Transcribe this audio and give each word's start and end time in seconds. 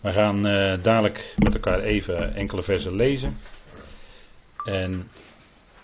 We 0.00 0.12
gaan 0.12 0.46
uh, 0.46 0.82
dadelijk 0.82 1.34
met 1.38 1.54
elkaar 1.54 1.80
even 1.80 2.34
enkele 2.34 2.62
versen 2.62 2.94
lezen. 2.94 3.36
En 4.64 5.08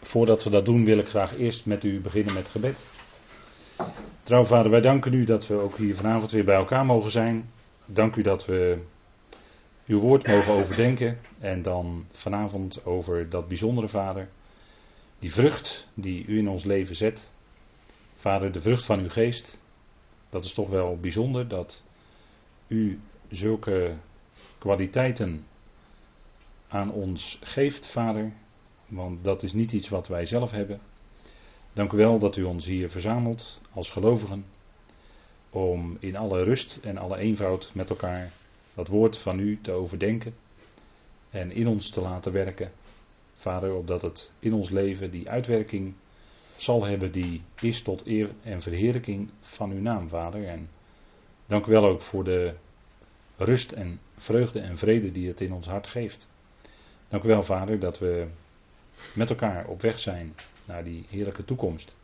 voordat 0.02 0.44
we 0.44 0.50
dat 0.50 0.64
doen 0.64 0.84
wil 0.84 0.98
ik 0.98 1.08
graag 1.08 1.38
eerst 1.38 1.66
met 1.66 1.84
u 1.84 2.00
beginnen 2.00 2.34
met 2.34 2.48
gebed. 2.48 2.86
Trouw 4.22 4.44
vader, 4.44 4.70
wij 4.70 4.80
danken 4.80 5.12
u 5.12 5.24
dat 5.24 5.46
we 5.46 5.54
ook 5.54 5.76
hier 5.76 5.96
vanavond 5.96 6.30
weer 6.30 6.44
bij 6.44 6.56
elkaar 6.56 6.86
mogen 6.86 7.10
zijn. 7.10 7.50
Dank 7.86 8.16
u 8.16 8.22
dat 8.22 8.46
we 8.46 8.78
uw 9.86 10.00
woord 10.00 10.26
mogen 10.26 10.52
overdenken. 10.52 11.18
En 11.38 11.62
dan 11.62 12.06
vanavond 12.12 12.84
over 12.84 13.28
dat 13.28 13.48
bijzondere 13.48 13.88
vader. 13.88 14.28
Die 15.18 15.32
vrucht 15.32 15.88
die 15.94 16.26
u 16.26 16.38
in 16.38 16.48
ons 16.48 16.64
leven 16.64 16.96
zet. 16.96 17.30
Vader, 18.14 18.52
de 18.52 18.60
vrucht 18.60 18.84
van 18.84 19.00
uw 19.00 19.10
geest. 19.10 19.60
Dat 20.30 20.44
is 20.44 20.52
toch 20.52 20.68
wel 20.68 20.98
bijzonder 21.00 21.48
dat 21.48 21.82
u 22.66 23.00
zulke 23.36 23.96
kwaliteiten 24.58 25.44
aan 26.68 26.92
ons 26.92 27.38
geeft, 27.42 27.86
Vader. 27.86 28.32
Want 28.86 29.24
dat 29.24 29.42
is 29.42 29.52
niet 29.52 29.72
iets 29.72 29.88
wat 29.88 30.08
wij 30.08 30.26
zelf 30.26 30.50
hebben. 30.50 30.80
Dank 31.72 31.92
u 31.92 31.96
wel 31.96 32.18
dat 32.18 32.36
u 32.36 32.42
ons 32.42 32.66
hier 32.66 32.90
verzamelt 32.90 33.60
als 33.72 33.90
gelovigen. 33.90 34.44
Om 35.50 35.96
in 36.00 36.16
alle 36.16 36.42
rust 36.42 36.78
en 36.82 36.96
alle 36.98 37.16
eenvoud 37.16 37.70
met 37.74 37.90
elkaar 37.90 38.30
dat 38.74 38.88
woord 38.88 39.18
van 39.18 39.38
u 39.38 39.58
te 39.62 39.72
overdenken. 39.72 40.34
En 41.30 41.50
in 41.50 41.68
ons 41.68 41.90
te 41.90 42.00
laten 42.00 42.32
werken. 42.32 42.72
Vader, 43.34 43.74
opdat 43.74 44.02
het 44.02 44.32
in 44.38 44.52
ons 44.52 44.70
leven 44.70 45.10
die 45.10 45.30
uitwerking 45.30 45.94
zal 46.56 46.84
hebben 46.84 47.12
die 47.12 47.42
is 47.60 47.82
tot 47.82 48.06
eer 48.06 48.30
en 48.42 48.62
verheerlijking 48.62 49.30
van 49.40 49.70
uw 49.70 49.80
naam, 49.80 50.08
Vader. 50.08 50.48
En 50.48 50.68
dank 51.46 51.66
u 51.66 51.70
wel 51.70 51.86
ook 51.86 52.02
voor 52.02 52.24
de 52.24 52.54
rust 53.36 53.72
en 53.72 54.00
vreugde 54.16 54.60
en 54.60 54.78
vrede 54.78 55.12
die 55.12 55.28
het 55.28 55.40
in 55.40 55.52
ons 55.52 55.66
hart 55.66 55.86
geeft. 55.86 56.28
Dank 57.08 57.24
u 57.24 57.28
wel, 57.28 57.42
Vader, 57.42 57.78
dat 57.78 57.98
we 57.98 58.26
met 59.12 59.30
elkaar 59.30 59.66
op 59.66 59.80
weg 59.80 59.98
zijn 59.98 60.34
naar 60.64 60.84
die 60.84 61.06
heerlijke 61.08 61.44
toekomst. 61.44 61.94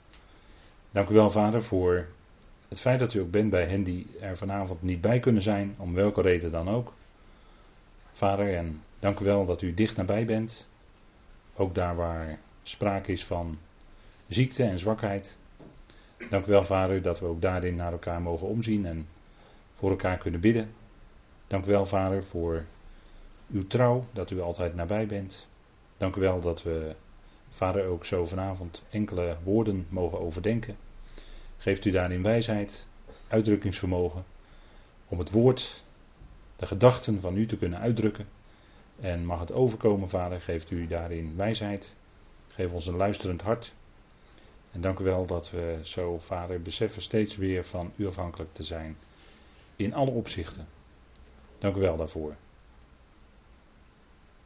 Dank 0.90 1.08
u 1.08 1.14
wel, 1.14 1.30
Vader, 1.30 1.62
voor 1.62 2.06
het 2.68 2.80
feit 2.80 2.98
dat 2.98 3.14
u 3.14 3.20
ook 3.20 3.30
bent 3.30 3.50
bij 3.50 3.66
hen 3.66 3.82
die 3.82 4.06
er 4.20 4.36
vanavond 4.36 4.82
niet 4.82 5.00
bij 5.00 5.20
kunnen 5.20 5.42
zijn, 5.42 5.74
om 5.78 5.94
welke 5.94 6.20
reden 6.20 6.50
dan 6.50 6.68
ook. 6.68 6.92
Vader, 8.12 8.54
en 8.54 8.82
dank 8.98 9.18
u 9.20 9.24
wel 9.24 9.46
dat 9.46 9.62
u 9.62 9.74
dicht 9.74 9.96
nabij 9.96 10.24
bent. 10.24 10.68
Ook 11.56 11.74
daar 11.74 11.96
waar 11.96 12.38
sprake 12.62 13.12
is 13.12 13.24
van 13.24 13.58
ziekte 14.28 14.62
en 14.62 14.78
zwakheid. 14.78 15.36
Dank 16.30 16.46
u 16.46 16.50
wel, 16.50 16.64
Vader, 16.64 17.02
dat 17.02 17.20
we 17.20 17.26
ook 17.26 17.40
daarin 17.40 17.76
naar 17.76 17.92
elkaar 17.92 18.22
mogen 18.22 18.46
omzien 18.46 18.86
en 18.86 19.06
voor 19.72 19.90
elkaar 19.90 20.18
kunnen 20.18 20.40
bidden. 20.40 20.70
Dank 21.52 21.66
u 21.66 21.70
wel, 21.70 21.86
Vader, 21.86 22.24
voor 22.24 22.64
uw 23.50 23.66
trouw, 23.66 24.04
dat 24.12 24.30
u 24.30 24.40
altijd 24.40 24.74
nabij 24.74 25.06
bent. 25.06 25.48
Dank 25.96 26.16
u 26.16 26.20
wel 26.20 26.40
dat 26.40 26.62
we, 26.62 26.94
Vader, 27.48 27.86
ook 27.86 28.04
zo 28.04 28.26
vanavond 28.26 28.84
enkele 28.90 29.36
woorden 29.42 29.86
mogen 29.88 30.20
overdenken. 30.20 30.76
Geeft 31.58 31.84
u 31.84 31.90
daarin 31.90 32.22
wijsheid, 32.22 32.86
uitdrukkingsvermogen, 33.28 34.24
om 35.08 35.18
het 35.18 35.30
woord, 35.30 35.84
de 36.56 36.66
gedachten 36.66 37.20
van 37.20 37.36
u 37.36 37.46
te 37.46 37.56
kunnen 37.56 37.78
uitdrukken. 37.78 38.26
En 39.00 39.24
mag 39.24 39.40
het 39.40 39.52
overkomen, 39.52 40.08
Vader, 40.08 40.40
geeft 40.40 40.70
u 40.70 40.86
daarin 40.86 41.36
wijsheid. 41.36 41.94
Geef 42.48 42.72
ons 42.72 42.86
een 42.86 42.96
luisterend 42.96 43.42
hart. 43.42 43.74
En 44.70 44.80
dank 44.80 44.98
u 44.98 45.04
wel 45.04 45.26
dat 45.26 45.50
we 45.50 45.78
zo, 45.82 46.18
Vader, 46.18 46.62
beseffen 46.62 47.02
steeds 47.02 47.36
weer 47.36 47.64
van 47.64 47.92
u 47.96 48.06
afhankelijk 48.06 48.52
te 48.52 48.62
zijn. 48.62 48.96
In 49.76 49.94
alle 49.94 50.10
opzichten. 50.10 50.66
Dank 51.62 51.76
u 51.76 51.80
wel 51.80 51.96
daarvoor. 51.96 52.34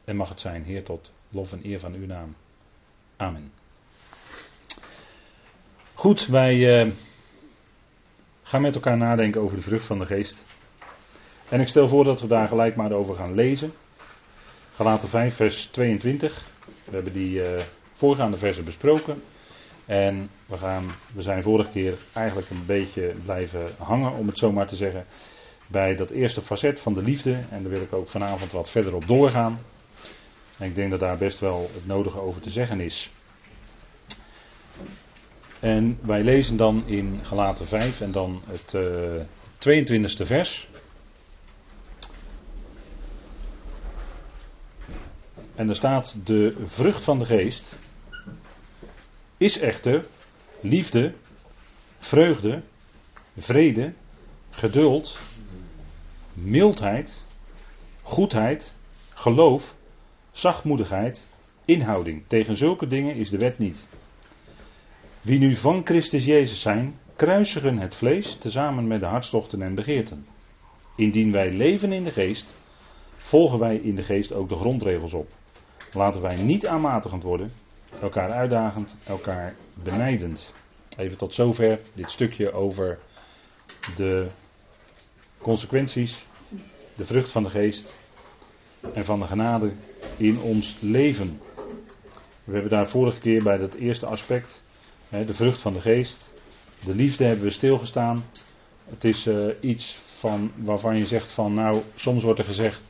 En 0.05 0.15
mag 0.15 0.29
het 0.29 0.39
zijn, 0.39 0.63
Heer, 0.63 0.83
tot 0.83 1.11
lof 1.29 1.51
en 1.51 1.65
eer 1.65 1.79
van 1.79 1.93
uw 1.93 2.05
naam. 2.05 2.35
Amen. 3.15 3.51
Goed, 5.93 6.25
wij 6.25 6.85
uh, 6.85 6.93
gaan 8.43 8.61
met 8.61 8.75
elkaar 8.75 8.97
nadenken 8.97 9.41
over 9.41 9.55
de 9.55 9.61
vrucht 9.61 9.85
van 9.85 9.99
de 9.99 10.05
geest. 10.05 10.43
En 11.49 11.59
ik 11.59 11.67
stel 11.67 11.87
voor 11.87 12.03
dat 12.03 12.21
we 12.21 12.27
daar 12.27 12.47
gelijk 12.47 12.75
maar 12.75 12.91
over 12.91 13.15
gaan 13.15 13.33
lezen. 13.33 13.73
Galaten 14.75 15.09
5, 15.09 15.35
vers 15.35 15.65
22. 15.65 16.51
We 16.85 16.95
hebben 16.95 17.13
die 17.13 17.39
uh, 17.39 17.61
voorgaande 17.93 18.37
versen 18.37 18.65
besproken. 18.65 19.23
En 19.85 20.29
we, 20.45 20.57
gaan, 20.57 20.91
we 21.13 21.21
zijn 21.21 21.43
vorige 21.43 21.71
keer 21.71 21.97
eigenlijk 22.13 22.49
een 22.49 22.65
beetje 22.65 23.15
blijven 23.25 23.75
hangen, 23.77 24.11
om 24.11 24.27
het 24.27 24.37
zo 24.37 24.51
maar 24.51 24.67
te 24.67 24.75
zeggen 24.75 25.05
bij 25.67 25.95
dat 25.95 26.09
eerste 26.09 26.41
facet 26.41 26.79
van 26.79 26.93
de 26.93 27.01
liefde. 27.01 27.43
En 27.49 27.61
daar 27.61 27.71
wil 27.71 27.81
ik 27.81 27.93
ook 27.93 28.09
vanavond 28.09 28.51
wat 28.51 28.69
verder 28.69 28.95
op 28.95 29.07
doorgaan. 29.07 29.59
En 30.57 30.65
ik 30.67 30.75
denk 30.75 30.89
dat 30.89 30.99
daar 30.99 31.17
best 31.17 31.39
wel 31.39 31.69
het 31.73 31.85
nodige 31.85 32.19
over 32.19 32.41
te 32.41 32.49
zeggen 32.49 32.79
is. 32.79 33.11
En 35.59 35.99
wij 36.01 36.23
lezen 36.23 36.57
dan 36.57 36.87
in 36.87 37.19
Galaten 37.23 37.67
5 37.67 38.01
en 38.01 38.11
dan 38.11 38.41
het 38.47 38.73
uh, 38.73 39.15
eh, 39.15 39.25
22e 39.59 40.25
vers. 40.25 40.69
En 45.55 45.69
er 45.69 45.75
staat: 45.75 46.15
De 46.23 46.55
vrucht 46.65 47.03
van 47.03 47.19
de 47.19 47.25
geest 47.25 47.75
is 49.37 49.59
echter 49.59 50.05
liefde, 50.61 51.13
vreugde, 51.97 52.61
vrede, 53.37 53.93
geduld, 54.57 55.17
mildheid, 56.33 57.23
goedheid, 58.01 58.73
geloof, 59.13 59.75
zachtmoedigheid, 60.31 61.27
inhouding. 61.65 62.23
Tegen 62.27 62.55
zulke 62.55 62.87
dingen 62.87 63.15
is 63.15 63.29
de 63.29 63.37
wet 63.37 63.57
niet. 63.57 63.85
Wie 65.21 65.39
nu 65.39 65.55
van 65.55 65.85
Christus 65.85 66.25
Jezus 66.25 66.61
zijn, 66.61 66.99
kruisigen 67.15 67.77
het 67.77 67.95
vlees 67.95 68.35
tezamen 68.35 68.87
met 68.87 68.99
de 68.99 69.05
hartstochten 69.05 69.61
en 69.61 69.75
begeerten. 69.75 70.25
Indien 70.95 71.31
wij 71.31 71.51
leven 71.51 71.91
in 71.91 72.03
de 72.03 72.11
geest, 72.11 72.55
volgen 73.15 73.59
wij 73.59 73.75
in 73.75 73.95
de 73.95 74.03
geest 74.03 74.33
ook 74.33 74.49
de 74.49 74.55
grondregels 74.55 75.13
op. 75.13 75.29
Laten 75.93 76.21
wij 76.21 76.35
niet 76.35 76.67
aanmatigend 76.67 77.23
worden, 77.23 77.51
elkaar 78.01 78.29
uitdagend, 78.29 78.97
elkaar 79.03 79.55
benijdend. 79.73 80.53
Even 80.97 81.17
tot 81.17 81.33
zover 81.33 81.79
dit 81.93 82.11
stukje 82.11 82.51
over 82.51 82.99
de 83.95 84.27
consequenties, 85.41 86.25
de 86.95 87.05
vrucht 87.05 87.31
van 87.31 87.43
de 87.43 87.49
geest 87.49 87.93
en 88.93 89.05
van 89.05 89.19
de 89.19 89.25
genade 89.25 89.71
in 90.17 90.39
ons 90.39 90.75
leven. 90.79 91.39
We 92.43 92.53
hebben 92.53 92.71
daar 92.71 92.89
vorige 92.89 93.19
keer 93.19 93.43
bij 93.43 93.57
dat 93.57 93.73
eerste 93.73 94.05
aspect, 94.05 94.63
de 95.09 95.33
vrucht 95.33 95.59
van 95.61 95.73
de 95.73 95.81
geest, 95.81 96.33
de 96.85 96.95
liefde 96.95 97.23
hebben 97.23 97.45
we 97.45 97.51
stilgestaan. 97.51 98.23
Het 98.89 99.03
is 99.03 99.27
uh, 99.27 99.53
iets 99.59 99.97
van, 100.19 100.51
waarvan 100.55 100.97
je 100.97 101.05
zegt 101.05 101.31
van 101.31 101.53
nou, 101.53 101.81
soms 101.95 102.23
wordt 102.23 102.39
er 102.39 102.45
gezegd, 102.45 102.85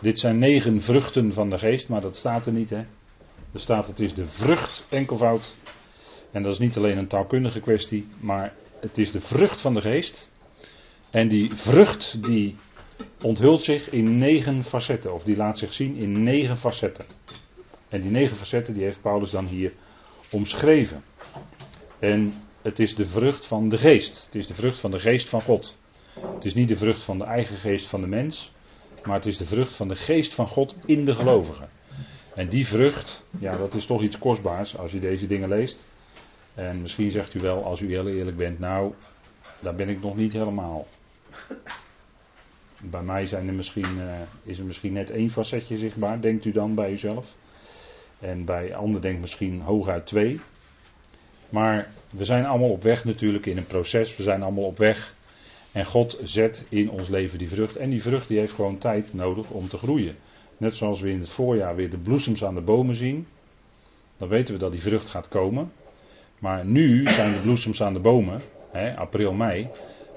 dit 0.00 0.18
zijn 0.18 0.38
negen 0.38 0.80
vruchten 0.80 1.32
van 1.32 1.50
de 1.50 1.58
geest, 1.58 1.88
maar 1.88 2.00
dat 2.00 2.16
staat 2.16 2.46
er 2.46 2.52
niet. 2.52 2.70
Hè? 2.70 2.84
Er 3.52 3.60
staat 3.60 3.86
het 3.86 4.00
is 4.00 4.14
de 4.14 4.26
vrucht 4.26 4.84
enkelvoud. 4.88 5.54
En 6.30 6.42
dat 6.42 6.52
is 6.52 6.58
niet 6.58 6.76
alleen 6.76 6.98
een 6.98 7.06
taalkundige 7.06 7.60
kwestie, 7.60 8.08
maar 8.20 8.54
het 8.80 8.98
is 8.98 9.10
de 9.12 9.20
vrucht 9.20 9.60
van 9.60 9.74
de 9.74 9.80
geest. 9.80 10.30
En 11.12 11.28
die 11.28 11.54
vrucht 11.54 12.22
die 12.22 12.56
onthult 13.22 13.62
zich 13.62 13.90
in 13.90 14.18
negen 14.18 14.64
facetten, 14.64 15.12
of 15.12 15.24
die 15.24 15.36
laat 15.36 15.58
zich 15.58 15.72
zien 15.72 15.96
in 15.96 16.22
negen 16.22 16.56
facetten. 16.56 17.04
En 17.88 18.00
die 18.00 18.10
negen 18.10 18.36
facetten 18.36 18.74
die 18.74 18.82
heeft 18.82 19.00
Paulus 19.00 19.30
dan 19.30 19.46
hier 19.46 19.72
omschreven. 20.30 21.04
En 21.98 22.34
het 22.62 22.78
is 22.78 22.94
de 22.94 23.06
vrucht 23.06 23.46
van 23.46 23.68
de 23.68 23.78
geest. 23.78 24.24
Het 24.24 24.34
is 24.34 24.46
de 24.46 24.54
vrucht 24.54 24.78
van 24.78 24.90
de 24.90 24.98
geest 24.98 25.28
van 25.28 25.42
God. 25.42 25.78
Het 26.34 26.44
is 26.44 26.54
niet 26.54 26.68
de 26.68 26.76
vrucht 26.76 27.02
van 27.02 27.18
de 27.18 27.24
eigen 27.24 27.56
geest 27.56 27.86
van 27.86 28.00
de 28.00 28.06
mens, 28.06 28.52
maar 29.04 29.16
het 29.16 29.26
is 29.26 29.36
de 29.36 29.46
vrucht 29.46 29.74
van 29.74 29.88
de 29.88 29.96
geest 29.96 30.34
van 30.34 30.46
God 30.46 30.76
in 30.84 31.04
de 31.04 31.14
gelovigen. 31.14 31.68
En 32.34 32.48
die 32.48 32.66
vrucht, 32.66 33.24
ja, 33.38 33.56
dat 33.56 33.74
is 33.74 33.86
toch 33.86 34.02
iets 34.02 34.18
kostbaars 34.18 34.76
als 34.76 34.92
u 34.92 35.00
deze 35.00 35.26
dingen 35.26 35.48
leest. 35.48 35.86
En 36.54 36.80
misschien 36.80 37.10
zegt 37.10 37.34
u 37.34 37.40
wel, 37.40 37.64
als 37.64 37.80
u 37.80 37.88
heel 37.88 38.08
eerlijk 38.08 38.36
bent, 38.36 38.58
nou, 38.58 38.94
daar 39.60 39.74
ben 39.74 39.88
ik 39.88 40.00
nog 40.00 40.16
niet 40.16 40.32
helemaal. 40.32 40.86
Bij 42.82 43.02
mij 43.02 43.26
zijn 43.26 43.48
er 43.48 43.54
misschien, 43.54 43.96
uh, 43.98 44.12
is 44.42 44.58
er 44.58 44.64
misschien 44.64 44.92
net 44.92 45.10
één 45.10 45.30
facetje 45.30 45.76
zichtbaar, 45.76 46.20
denkt 46.20 46.44
u 46.44 46.52
dan 46.52 46.74
bij 46.74 46.92
uzelf. 46.92 47.34
En 48.18 48.44
bij 48.44 48.74
anderen 48.74 49.02
denkt 49.02 49.20
misschien 49.20 49.60
hooguit 49.60 50.06
twee. 50.06 50.40
Maar 51.48 51.88
we 52.10 52.24
zijn 52.24 52.44
allemaal 52.44 52.70
op 52.70 52.82
weg 52.82 53.04
natuurlijk 53.04 53.46
in 53.46 53.56
een 53.56 53.66
proces. 53.66 54.16
We 54.16 54.22
zijn 54.22 54.42
allemaal 54.42 54.64
op 54.64 54.78
weg. 54.78 55.14
En 55.72 55.86
God 55.86 56.18
zet 56.22 56.64
in 56.68 56.90
ons 56.90 57.08
leven 57.08 57.38
die 57.38 57.48
vrucht. 57.48 57.76
En 57.76 57.90
die 57.90 58.02
vrucht 58.02 58.28
die 58.28 58.38
heeft 58.38 58.52
gewoon 58.52 58.78
tijd 58.78 59.14
nodig 59.14 59.50
om 59.50 59.68
te 59.68 59.78
groeien. 59.78 60.16
Net 60.56 60.74
zoals 60.74 61.00
we 61.00 61.10
in 61.10 61.18
het 61.18 61.30
voorjaar 61.30 61.76
weer 61.76 61.90
de 61.90 61.98
bloesems 61.98 62.44
aan 62.44 62.54
de 62.54 62.60
bomen 62.60 62.94
zien. 62.94 63.26
Dan 64.16 64.28
weten 64.28 64.54
we 64.54 64.60
dat 64.60 64.72
die 64.72 64.80
vrucht 64.80 65.08
gaat 65.08 65.28
komen. 65.28 65.72
Maar 66.38 66.66
nu 66.66 67.06
zijn 67.06 67.32
de 67.32 67.40
bloesems 67.40 67.82
aan 67.82 67.92
de 67.92 68.00
bomen, 68.00 68.40
hè, 68.70 68.96
april, 68.96 69.32
mei. 69.32 69.68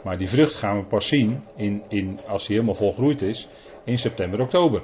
Maar 0.06 0.18
die 0.18 0.30
vrucht 0.30 0.54
gaan 0.54 0.78
we 0.78 0.84
pas 0.84 1.08
zien 1.08 1.44
in, 1.56 1.84
in, 1.88 2.20
als 2.28 2.46
die 2.46 2.56
helemaal 2.56 2.76
volgroeid 2.76 3.22
is 3.22 3.48
in 3.84 3.98
september, 3.98 4.42
oktober. 4.42 4.82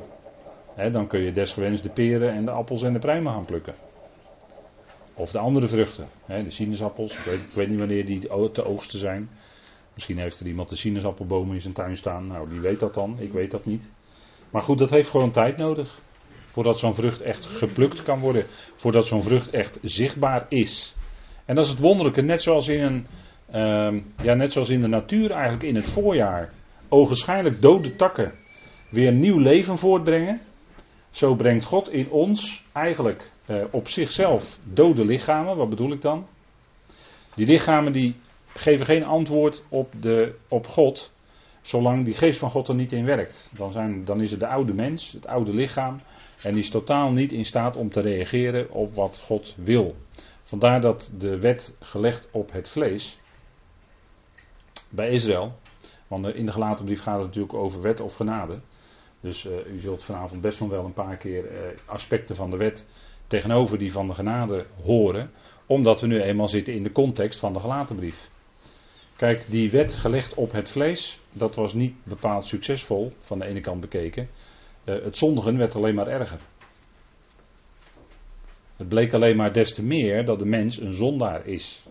dan 0.91 1.07
kun 1.07 1.21
je 1.21 1.31
desgewenst 1.31 1.83
de 1.83 1.89
peren 1.89 2.33
en 2.33 2.45
de 2.45 2.51
appels 2.51 2.83
en 2.83 2.94
de 2.94 3.00
pruimen 3.00 3.31
gaan 3.31 3.45
plukken. 3.45 3.75
Of 5.13 5.31
de 5.31 5.39
andere 5.39 5.68
vruchten, 5.68 6.07
de 6.25 6.51
sinaasappels. 6.51 7.13
Ik 7.13 7.23
weet, 7.23 7.39
ik 7.39 7.51
weet, 7.51 7.69
niet 7.69 7.77
wanneer 7.79 8.06
die 8.06 8.51
te 8.51 8.65
oogsten 8.65 9.00
zijn. 9.00 9.29
Misschien 9.94 10.18
heeft 10.18 10.39
er 10.39 10.47
iemand 10.47 10.69
de 10.69 10.75
sinaasappelbomen 10.75 11.56
in 11.56 11.62
zijn 11.62 11.74
tuin 11.74 11.97
staan. 11.97 12.27
Nou, 12.27 12.50
die 12.50 12.59
weet 12.59 12.79
dat 12.79 12.94
dan. 12.94 13.15
Ik 13.19 13.31
weet 13.31 13.51
dat 13.51 13.65
niet. 13.65 13.89
Maar 14.50 14.62
goed, 14.62 14.77
dat 14.77 14.89
heeft 14.89 15.09
gewoon 15.09 15.31
tijd 15.31 15.57
nodig. 15.57 16.00
Voordat 16.51 16.79
zo'n 16.79 16.95
vrucht 16.95 17.21
echt 17.21 17.45
geplukt 17.45 18.03
kan 18.03 18.19
worden. 18.19 18.45
Voordat 18.75 19.06
zo'n 19.06 19.24
vrucht 19.24 19.50
echt 19.50 19.79
zichtbaar 19.81 20.45
is. 20.50 20.95
En 21.45 21.56
dat 21.56 21.63
is 21.63 21.71
het 21.71 21.79
wonderlijke, 21.79 22.21
net 22.21 22.41
zoals 22.41 22.67
in 22.67 22.81
een, 22.81 23.07
ehm, 23.51 24.00
ja, 24.21 24.33
net 24.33 24.51
zoals 24.51 24.69
in 24.69 24.81
de 24.81 24.88
natuur 24.88 25.31
eigenlijk 25.31 25.63
in 25.63 25.75
het 25.75 25.89
voorjaar. 25.89 26.50
Ogenschijnlijk 26.89 27.62
dode 27.62 27.95
takken 27.95 28.33
weer 28.89 29.13
nieuw 29.13 29.38
leven 29.38 29.77
voortbrengen. 29.77 30.42
Zo 31.09 31.36
brengt 31.36 31.65
God 31.65 31.92
in 31.92 32.09
ons 32.09 32.63
eigenlijk 32.71 33.31
eh, 33.45 33.63
op 33.71 33.88
zichzelf 33.88 34.59
dode 34.63 35.06
lichamen. 35.06 35.57
Wat 35.57 35.69
bedoel 35.69 35.92
ik 35.92 36.01
dan? 36.01 36.27
Die 37.36 37.45
lichamen 37.45 37.94
die 37.94 38.15
geven 38.48 38.86
geen 38.86 39.03
antwoord 39.03 39.63
op, 39.69 39.94
de, 40.00 40.36
op 40.48 40.68
God, 40.68 41.12
zolang 41.62 42.06
die 42.06 42.13
geest 42.13 42.39
van 42.39 42.50
God 42.50 42.68
er 42.68 42.75
niet 42.75 42.92
in 42.92 43.06
werkt. 43.06 43.51
Dan, 43.56 43.71
zijn, 43.71 44.06
dan 44.06 44.21
is 44.21 44.31
het 44.31 44.39
de 44.39 44.48
oude 44.48 44.74
mens, 44.74 45.12
het 45.12 45.27
oude 45.27 45.53
lichaam, 45.53 46.00
en 46.42 46.53
die 46.53 46.63
is 46.63 46.69
totaal 46.69 47.12
niet 47.12 47.31
in 47.31 47.45
staat 47.45 47.75
om 47.75 47.89
te 47.89 48.01
reageren 48.01 48.71
op 48.71 48.95
wat 48.95 49.21
God 49.25 49.56
wil. 49.57 49.95
Vandaar 50.44 50.81
dat 50.81 51.12
de 51.18 51.39
wet 51.39 51.75
gelegd 51.80 52.27
op 52.31 52.51
het 52.51 52.69
vlees 52.69 53.19
bij 54.91 55.09
Israël, 55.09 55.59
want 56.07 56.27
in 56.27 56.45
de 56.45 56.51
gelaten 56.51 56.85
brief 56.85 57.01
gaat 57.01 57.17
het 57.17 57.25
natuurlijk 57.25 57.53
over 57.53 57.81
wet 57.81 57.99
of 57.99 58.15
genade. 58.15 58.59
Dus 59.19 59.45
uh, 59.45 59.73
u 59.73 59.79
zult 59.79 60.03
vanavond 60.03 60.41
best 60.41 60.59
nog 60.59 60.69
wel 60.69 60.85
een 60.85 60.93
paar 60.93 61.17
keer 61.17 61.51
uh, 61.51 61.57
aspecten 61.85 62.35
van 62.35 62.49
de 62.49 62.57
wet 62.57 62.88
tegenover 63.27 63.77
die 63.77 63.91
van 63.91 64.07
de 64.07 64.13
genade 64.13 64.65
horen, 64.83 65.31
omdat 65.65 66.01
we 66.01 66.07
nu 66.07 66.21
eenmaal 66.21 66.47
zitten 66.47 66.73
in 66.73 66.83
de 66.83 66.91
context 66.91 67.39
van 67.39 67.53
de 67.53 67.59
gelaten 67.59 67.95
brief. 67.95 68.29
Kijk, 69.15 69.45
die 69.49 69.71
wet 69.71 69.93
gelegd 69.93 70.33
op 70.33 70.51
het 70.51 70.69
vlees, 70.69 71.19
dat 71.31 71.55
was 71.55 71.73
niet 71.73 71.95
bepaald 72.03 72.45
succesvol 72.45 73.13
van 73.19 73.39
de 73.39 73.45
ene 73.45 73.61
kant 73.61 73.81
bekeken. 73.81 74.29
Het 74.83 75.17
zondigen 75.17 75.57
werd 75.57 75.75
alleen 75.75 75.95
maar 75.95 76.07
erger. 76.07 76.39
Het 78.77 78.89
bleek 78.89 79.13
alleen 79.13 79.35
maar 79.35 79.53
des 79.53 79.73
te 79.73 79.83
meer 79.83 80.25
dat 80.25 80.39
de 80.39 80.45
mens 80.45 80.79
een 80.79 80.93
zondaar 80.93 81.45
is. 81.45 81.85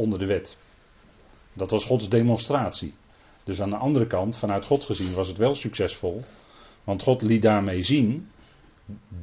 Onder 0.00 0.18
de 0.18 0.26
wet. 0.26 0.56
Dat 1.52 1.70
was 1.70 1.84
Gods 1.84 2.08
demonstratie. 2.08 2.94
Dus 3.44 3.62
aan 3.62 3.70
de 3.70 3.76
andere 3.76 4.06
kant, 4.06 4.36
vanuit 4.36 4.64
God 4.64 4.84
gezien, 4.84 5.14
was 5.14 5.28
het 5.28 5.36
wel 5.36 5.54
succesvol. 5.54 6.22
Want 6.84 7.02
God 7.02 7.22
liet 7.22 7.42
daarmee 7.42 7.82
zien, 7.82 8.28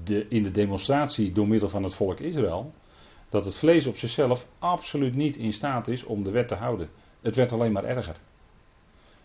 de, 0.03 0.27
in 0.29 0.43
de 0.43 0.51
demonstratie 0.51 1.31
door 1.31 1.47
middel 1.47 1.69
van 1.69 1.83
het 1.83 1.93
volk 1.93 2.19
Israël, 2.19 2.73
dat 3.29 3.45
het 3.45 3.55
vlees 3.55 3.87
op 3.87 3.97
zichzelf 3.97 4.47
absoluut 4.59 5.15
niet 5.15 5.37
in 5.37 5.53
staat 5.53 5.87
is 5.87 6.03
om 6.03 6.23
de 6.23 6.31
wet 6.31 6.47
te 6.47 6.55
houden. 6.55 6.89
Het 7.21 7.35
werd 7.35 7.51
alleen 7.51 7.71
maar 7.71 7.85
erger. 7.85 8.19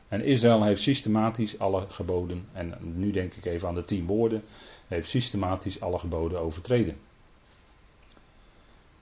En 0.08 0.25
Israël 0.25 0.64
heeft 0.64 0.82
systematisch 0.82 1.58
alle 1.58 1.87
geboden, 1.88 2.48
en 2.52 2.78
nu 2.81 3.10
denk 3.10 3.34
ik 3.34 3.44
even 3.44 3.69
aan 3.69 3.75
de 3.75 3.84
tien 3.84 4.06
woorden, 4.06 4.43
heeft 4.88 5.08
systematisch 5.08 5.81
alle 5.81 5.98
geboden 5.98 6.40
overtreden. 6.40 6.96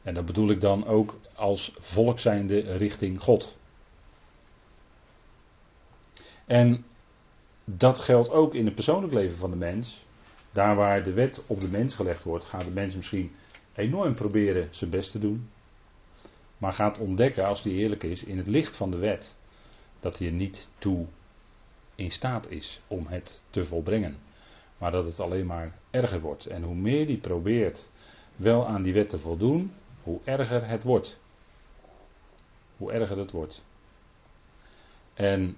En 0.03 0.15
dat 0.15 0.27
bedoel 0.27 0.51
ik 0.51 0.61
dan 0.61 0.87
ook 0.87 1.21
als 1.35 1.75
volk 1.79 2.19
zijnde 2.19 2.77
richting 2.77 3.21
God. 3.21 3.57
En 6.47 6.85
dat 7.65 7.99
geldt 7.99 8.31
ook 8.31 8.55
in 8.55 8.65
het 8.65 8.75
persoonlijk 8.75 9.13
leven 9.13 9.37
van 9.37 9.51
de 9.51 9.57
mens. 9.57 10.05
Daar 10.53 10.77
waar 10.77 11.03
de 11.03 11.13
wet 11.13 11.43
op 11.47 11.61
de 11.61 11.69
mens 11.69 11.95
gelegd 11.95 12.25
wordt, 12.25 12.45
gaat 12.45 12.65
de 12.65 12.71
mens 12.71 12.97
misschien 12.97 13.33
enorm 13.75 14.15
proberen 14.15 14.69
zijn 14.71 14.91
best 14.91 15.11
te 15.11 15.19
doen. 15.19 15.49
Maar 16.59 16.73
gaat 16.73 16.99
ontdekken, 16.99 17.47
als 17.47 17.63
die 17.63 17.79
eerlijk 17.79 18.03
is, 18.03 18.25
in 18.25 18.37
het 18.37 18.47
licht 18.47 18.77
van 18.77 18.91
de 18.91 18.99
wet, 18.99 19.37
dat 20.01 20.19
hij 20.19 20.27
er 20.27 20.33
niet 20.33 20.69
toe 20.79 21.07
in 21.95 22.11
staat 22.11 22.51
is 22.51 22.81
om 22.87 23.07
het 23.07 23.43
te 23.51 23.65
volbrengen. 23.65 24.17
Maar 24.79 24.91
dat 24.91 25.05
het 25.05 25.21
alleen 25.21 25.47
maar 25.47 25.79
erger 25.91 26.21
wordt. 26.21 26.47
En 26.47 26.63
hoe 26.63 26.75
meer 26.75 27.07
die 27.07 27.19
probeert 27.19 27.89
wel 28.37 28.67
aan 28.67 28.83
die 28.83 28.93
wet 28.93 29.09
te 29.09 29.19
voldoen, 29.19 29.73
hoe 30.03 30.21
erger 30.25 30.69
het 30.69 30.83
wordt. 30.83 31.19
Hoe 32.77 32.93
erger 32.93 33.19
het 33.19 33.31
wordt. 33.31 33.63
En 35.15 35.57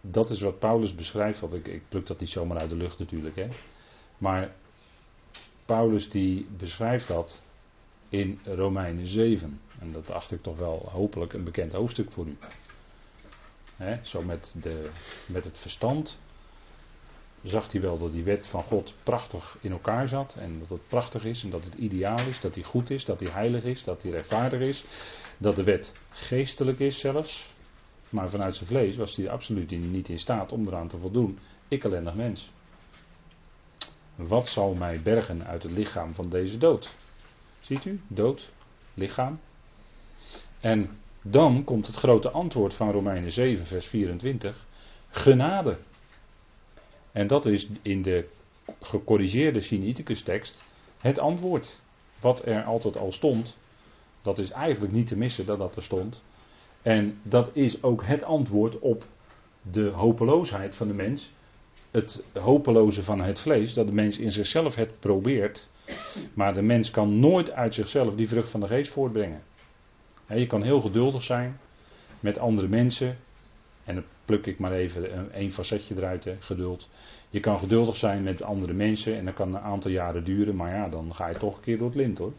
dat 0.00 0.30
is 0.30 0.40
wat 0.40 0.58
Paulus 0.58 0.94
beschrijft. 0.94 1.40
Want 1.40 1.54
ik, 1.54 1.66
ik 1.66 1.82
pluk 1.88 2.06
dat 2.06 2.20
niet 2.20 2.28
zomaar 2.28 2.58
uit 2.58 2.70
de 2.70 2.76
lucht 2.76 2.98
natuurlijk. 2.98 3.36
Hè. 3.36 3.48
Maar 4.18 4.52
Paulus 5.64 6.10
die 6.10 6.46
beschrijft 6.56 7.08
dat 7.08 7.40
in 8.08 8.40
Romeinen 8.44 9.06
7. 9.06 9.60
En 9.78 9.92
dat 9.92 10.10
acht 10.10 10.32
ik 10.32 10.42
toch 10.42 10.56
wel 10.56 10.88
hopelijk 10.92 11.32
een 11.32 11.44
bekend 11.44 11.72
hoofdstuk 11.72 12.10
voor 12.10 12.26
u. 12.26 12.36
zo 14.02 14.22
met, 14.22 14.54
de, 14.62 14.90
met 15.26 15.44
het 15.44 15.58
verstand 15.58 16.18
zag 17.42 17.72
hij 17.72 17.80
wel 17.80 17.98
dat 17.98 18.12
die 18.12 18.24
wet 18.24 18.46
van 18.46 18.62
God 18.62 18.94
prachtig 19.02 19.56
in 19.60 19.72
elkaar 19.72 20.08
zat. 20.08 20.34
En 20.34 20.58
dat 20.58 20.68
het 20.68 20.88
prachtig 20.88 21.24
is 21.24 21.42
en 21.42 21.50
dat 21.50 21.64
het 21.64 21.74
ideaal 21.74 22.18
is, 22.18 22.40
dat 22.40 22.54
hij 22.54 22.64
goed 22.64 22.90
is, 22.90 23.04
dat 23.04 23.20
hij 23.20 23.30
heilig 23.32 23.62
is, 23.62 23.84
dat 23.84 24.02
hij 24.02 24.10
rechtvaardig 24.10 24.60
is. 24.60 24.84
Dat 25.38 25.56
de 25.56 25.64
wet 25.64 25.92
geestelijk 26.10 26.78
is 26.78 26.98
zelfs. 26.98 27.50
Maar 28.08 28.30
vanuit 28.30 28.54
zijn 28.54 28.68
vlees 28.68 28.96
was 28.96 29.16
hij 29.16 29.30
absoluut 29.30 29.70
niet 29.70 30.08
in 30.08 30.18
staat 30.18 30.52
om 30.52 30.66
eraan 30.66 30.88
te 30.88 30.98
voldoen. 30.98 31.38
Ik 31.68 31.84
ellendig 31.84 32.14
mens. 32.14 32.50
Wat 34.14 34.48
zal 34.48 34.74
mij 34.74 35.02
bergen 35.02 35.46
uit 35.46 35.62
het 35.62 35.72
lichaam 35.72 36.14
van 36.14 36.28
deze 36.28 36.58
dood? 36.58 36.94
Ziet 37.60 37.84
u, 37.84 38.00
dood, 38.08 38.50
lichaam. 38.94 39.40
En 40.60 40.98
dan 41.22 41.64
komt 41.64 41.86
het 41.86 41.96
grote 41.96 42.30
antwoord 42.30 42.74
van 42.74 42.90
Romeinen 42.90 43.32
7, 43.32 43.66
vers 43.66 43.86
24. 43.86 44.66
Genade. 45.10 45.78
En 47.12 47.26
dat 47.26 47.46
is 47.46 47.68
in 47.82 48.02
de 48.02 48.28
gecorrigeerde 48.80 49.60
Sinaiticus 49.60 50.22
tekst 50.22 50.64
het 50.98 51.18
antwoord. 51.18 51.80
Wat 52.20 52.46
er 52.46 52.64
altijd 52.64 52.96
al 52.96 53.12
stond. 53.12 53.56
Dat 54.22 54.38
is 54.38 54.50
eigenlijk 54.50 54.92
niet 54.92 55.06
te 55.06 55.16
missen 55.16 55.46
dat 55.46 55.58
dat 55.58 55.76
er 55.76 55.82
stond. 55.82 56.22
En 56.82 57.18
dat 57.22 57.50
is 57.52 57.82
ook 57.82 58.04
het 58.04 58.22
antwoord 58.22 58.78
op 58.78 59.04
de 59.62 59.88
hopeloosheid 59.88 60.74
van 60.74 60.88
de 60.88 60.94
mens. 60.94 61.32
Het 61.90 62.22
hopeloze 62.32 63.02
van 63.02 63.20
het 63.20 63.40
vlees, 63.40 63.74
dat 63.74 63.86
de 63.86 63.92
mens 63.92 64.18
in 64.18 64.32
zichzelf 64.32 64.74
het 64.74 65.00
probeert. 65.00 65.68
Maar 66.34 66.54
de 66.54 66.62
mens 66.62 66.90
kan 66.90 67.20
nooit 67.20 67.50
uit 67.50 67.74
zichzelf 67.74 68.14
die 68.14 68.28
vrucht 68.28 68.50
van 68.50 68.60
de 68.60 68.66
geest 68.66 68.92
voortbrengen. 68.92 69.42
je 70.26 70.46
kan 70.46 70.62
heel 70.62 70.80
geduldig 70.80 71.22
zijn 71.22 71.58
met 72.20 72.38
andere 72.38 72.68
mensen. 72.68 73.18
En 73.84 74.04
pluk 74.32 74.46
ik 74.46 74.58
maar 74.58 74.72
even 74.72 75.28
een 75.40 75.52
facetje 75.52 75.94
eruit, 75.96 76.26
geduld. 76.38 76.88
Je 77.30 77.40
kan 77.40 77.58
geduldig 77.58 77.96
zijn 77.96 78.22
met 78.22 78.42
andere 78.42 78.72
mensen 78.72 79.16
en 79.16 79.24
dat 79.24 79.34
kan 79.34 79.54
een 79.54 79.60
aantal 79.60 79.90
jaren 79.90 80.24
duren. 80.24 80.56
Maar 80.56 80.74
ja, 80.74 80.88
dan 80.88 81.14
ga 81.14 81.28
je 81.28 81.38
toch 81.38 81.56
een 81.56 81.62
keer 81.62 81.78
door 81.78 81.86
het 81.86 81.96
lint 81.96 82.18
hoor. 82.18 82.32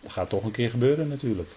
Dat 0.00 0.12
gaat 0.12 0.28
toch 0.28 0.44
een 0.44 0.50
keer 0.50 0.70
gebeuren 0.70 1.08
natuurlijk. 1.08 1.48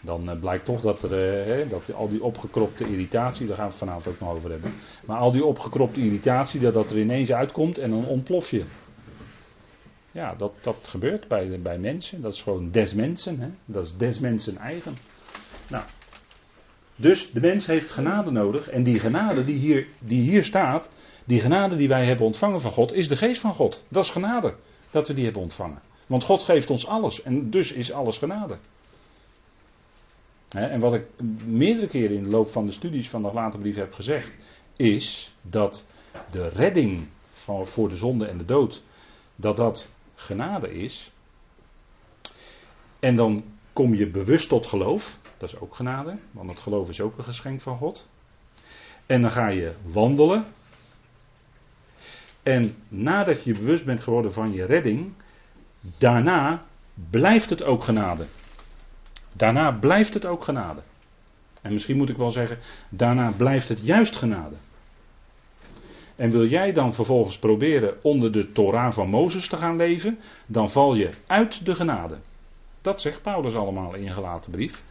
Dan 0.00 0.30
eh, 0.30 0.40
blijkt 0.40 0.64
toch 0.64 0.80
dat, 0.80 1.02
er, 1.02 1.42
eh, 1.42 1.70
dat 1.70 1.94
al 1.94 2.08
die 2.08 2.22
opgekropte 2.22 2.88
irritatie, 2.88 3.46
daar 3.46 3.56
gaan 3.56 3.64
we 3.64 3.70
het 3.70 3.80
vanavond 3.80 4.08
ook 4.08 4.20
nog 4.20 4.30
over 4.30 4.50
hebben. 4.50 4.72
Maar 5.06 5.18
al 5.18 5.32
die 5.32 5.44
opgekropte 5.44 6.00
irritatie, 6.00 6.60
dat 6.60 6.74
dat 6.74 6.90
er 6.90 6.98
ineens 6.98 7.32
uitkomt 7.32 7.78
en 7.78 7.90
dan 7.90 8.06
ontplof 8.06 8.50
je. 8.50 8.64
Ja, 10.12 10.34
dat, 10.34 10.52
dat 10.62 10.76
gebeurt 10.88 11.28
bij, 11.28 11.60
bij 11.62 11.78
mensen. 11.78 12.20
Dat 12.20 12.32
is 12.32 12.42
gewoon 12.42 12.70
des 12.70 12.94
mensen. 12.94 13.40
Hè? 13.40 13.48
Dat 13.64 13.84
is 13.84 13.96
des 13.96 14.18
mensen 14.18 14.56
eigen. 14.56 14.94
Nou, 15.68 15.84
dus 17.02 17.30
de 17.30 17.40
mens 17.40 17.66
heeft 17.66 17.90
genade 17.90 18.30
nodig. 18.30 18.68
En 18.68 18.82
die 18.82 18.98
genade 18.98 19.44
die 19.44 19.56
hier, 19.56 19.86
die 20.00 20.20
hier 20.20 20.44
staat, 20.44 20.90
die 21.24 21.40
genade 21.40 21.76
die 21.76 21.88
wij 21.88 22.06
hebben 22.06 22.26
ontvangen 22.26 22.60
van 22.60 22.70
God, 22.70 22.92
is 22.92 23.08
de 23.08 23.16
geest 23.16 23.40
van 23.40 23.54
God. 23.54 23.84
Dat 23.88 24.04
is 24.04 24.10
genade 24.10 24.54
dat 24.90 25.08
we 25.08 25.14
die 25.14 25.24
hebben 25.24 25.42
ontvangen. 25.42 25.82
Want 26.06 26.24
God 26.24 26.42
geeft 26.42 26.70
ons 26.70 26.86
alles. 26.86 27.22
En 27.22 27.50
dus 27.50 27.72
is 27.72 27.92
alles 27.92 28.18
genade. 28.18 28.58
En 30.48 30.80
wat 30.80 30.94
ik 30.94 31.04
meerdere 31.46 31.86
keren 31.86 32.16
in 32.16 32.22
de 32.22 32.30
loop 32.30 32.50
van 32.50 32.66
de 32.66 32.72
studies 32.72 33.10
van 33.10 33.22
de 33.22 33.32
later 33.32 33.60
brief 33.60 33.76
heb 33.76 33.92
gezegd, 33.92 34.36
is 34.76 35.34
dat 35.42 35.86
de 36.30 36.48
redding 36.48 37.08
voor 37.62 37.88
de 37.88 37.96
zonde 37.96 38.26
en 38.26 38.38
de 38.38 38.44
dood, 38.44 38.82
dat 39.36 39.56
dat 39.56 39.90
genade 40.14 40.72
is. 40.72 41.12
En 43.00 43.16
dan 43.16 43.44
kom 43.72 43.94
je 43.94 44.10
bewust 44.10 44.48
tot 44.48 44.66
geloof, 44.66 45.20
dat 45.42 45.52
is 45.52 45.60
ook 45.60 45.74
genade, 45.74 46.18
want 46.30 46.50
het 46.50 46.60
geloof 46.60 46.88
is 46.88 47.00
ook 47.00 47.18
een 47.18 47.24
geschenk 47.24 47.60
van 47.60 47.76
God. 47.76 48.08
En 49.06 49.20
dan 49.20 49.30
ga 49.30 49.48
je 49.48 49.72
wandelen. 49.84 50.44
En 52.42 52.74
nadat 52.88 53.44
je 53.44 53.52
bewust 53.52 53.84
bent 53.84 54.00
geworden 54.00 54.32
van 54.32 54.52
je 54.52 54.64
redding, 54.64 55.12
daarna 55.98 56.64
blijft 57.10 57.50
het 57.50 57.62
ook 57.62 57.84
genade. 57.84 58.26
Daarna 59.36 59.72
blijft 59.72 60.14
het 60.14 60.26
ook 60.26 60.44
genade. 60.44 60.80
En 61.62 61.72
misschien 61.72 61.96
moet 61.96 62.08
ik 62.08 62.16
wel 62.16 62.30
zeggen, 62.30 62.58
daarna 62.88 63.32
blijft 63.36 63.68
het 63.68 63.86
juist 63.86 64.16
genade. 64.16 64.56
En 66.16 66.30
wil 66.30 66.46
jij 66.46 66.72
dan 66.72 66.94
vervolgens 66.94 67.38
proberen 67.38 68.02
onder 68.02 68.32
de 68.32 68.52
Torah 68.52 68.92
van 68.92 69.08
Mozes 69.08 69.48
te 69.48 69.56
gaan 69.56 69.76
leven, 69.76 70.18
dan 70.46 70.70
val 70.70 70.94
je 70.94 71.10
uit 71.26 71.66
de 71.66 71.74
genade. 71.74 72.18
Dat 72.80 73.00
zegt 73.00 73.22
Paulus 73.22 73.54
allemaal 73.54 73.94
in 73.94 74.12
gelaten 74.12 74.50
brief. 74.50 74.82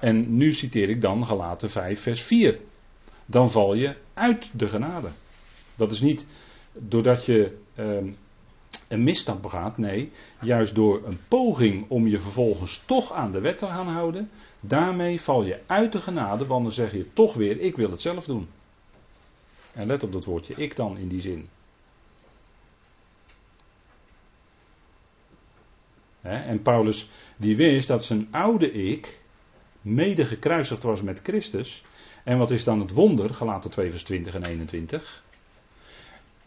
En 0.00 0.36
nu 0.36 0.52
citeer 0.52 0.88
ik 0.88 1.00
dan 1.00 1.26
gelaten 1.26 1.70
5 1.70 2.00
vers 2.00 2.22
4. 2.22 2.58
Dan 3.26 3.50
val 3.50 3.74
je 3.74 3.96
uit 4.14 4.50
de 4.52 4.68
genade. 4.68 5.08
Dat 5.76 5.90
is 5.90 6.00
niet 6.00 6.26
doordat 6.72 7.24
je 7.24 7.58
ehm, 7.74 8.12
een 8.88 9.04
misstand 9.04 9.40
begaat. 9.40 9.78
Nee, 9.78 10.12
juist 10.40 10.74
door 10.74 11.04
een 11.04 11.18
poging 11.28 11.84
om 11.88 12.06
je 12.06 12.20
vervolgens 12.20 12.82
toch 12.86 13.12
aan 13.12 13.32
de 13.32 13.40
wet 13.40 13.58
te 13.58 13.66
gaan 13.66 13.88
houden. 13.88 14.30
Daarmee 14.60 15.20
val 15.20 15.44
je 15.44 15.60
uit 15.66 15.92
de 15.92 16.00
genade, 16.00 16.46
want 16.46 16.62
dan 16.62 16.72
zeg 16.72 16.92
je 16.92 17.12
toch 17.12 17.34
weer: 17.34 17.60
ik 17.60 17.76
wil 17.76 17.90
het 17.90 18.00
zelf 18.00 18.24
doen. 18.24 18.48
En 19.74 19.86
let 19.86 20.02
op 20.02 20.12
dat 20.12 20.24
woordje 20.24 20.54
ik 20.54 20.76
dan 20.76 20.98
in 20.98 21.08
die 21.08 21.20
zin. 21.20 21.48
en 26.26 26.62
Paulus 26.62 27.08
die 27.36 27.56
wist 27.56 27.88
dat 27.88 28.04
zijn 28.04 28.28
oude 28.30 28.72
ik 28.72 29.20
mede 29.86 30.26
gekruisigd 30.26 30.82
was 30.82 31.02
met 31.02 31.20
Christus. 31.22 31.84
En 32.24 32.38
wat 32.38 32.50
is 32.50 32.64
dan 32.64 32.80
het 32.80 32.90
wonder, 32.90 33.34
gelaten 33.34 33.70
2 33.70 33.90
vers 33.90 34.04
20 34.04 34.34
en 34.34 34.44
21? 34.44 35.22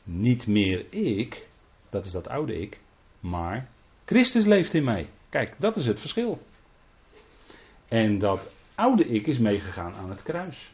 Niet 0.04 0.48
meer 0.48 0.86
ik, 0.90 1.48
dat 1.90 2.06
is 2.06 2.12
dat 2.12 2.28
oude 2.28 2.62
ik, 2.62 2.80
maar 3.20 3.70
Christus 4.06 4.46
leeft 4.46 4.74
in 4.74 4.84
mij. 4.84 5.10
Kijk, 5.30 5.56
dat 5.58 5.76
is 5.76 5.86
het 5.86 6.00
verschil. 6.00 6.42
En 7.88 8.18
dat 8.18 8.52
oude 8.76 9.08
ik 9.08 9.28
is 9.28 9.40
meegegaan 9.40 9.94
aan 9.94 10.10
het 10.10 10.24
kruis. 10.24 10.74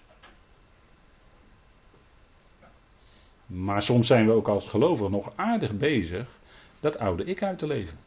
Maar 3.45 3.81
soms 3.81 4.07
zijn 4.07 4.25
we 4.25 4.31
ook 4.31 4.47
als 4.47 4.67
gelovigen 4.67 5.11
nog 5.11 5.31
aardig 5.35 5.77
bezig 5.77 6.39
dat 6.79 6.97
oude 6.97 7.23
ik 7.23 7.43
uit 7.43 7.57
te 7.57 7.67
leven. 7.67 7.97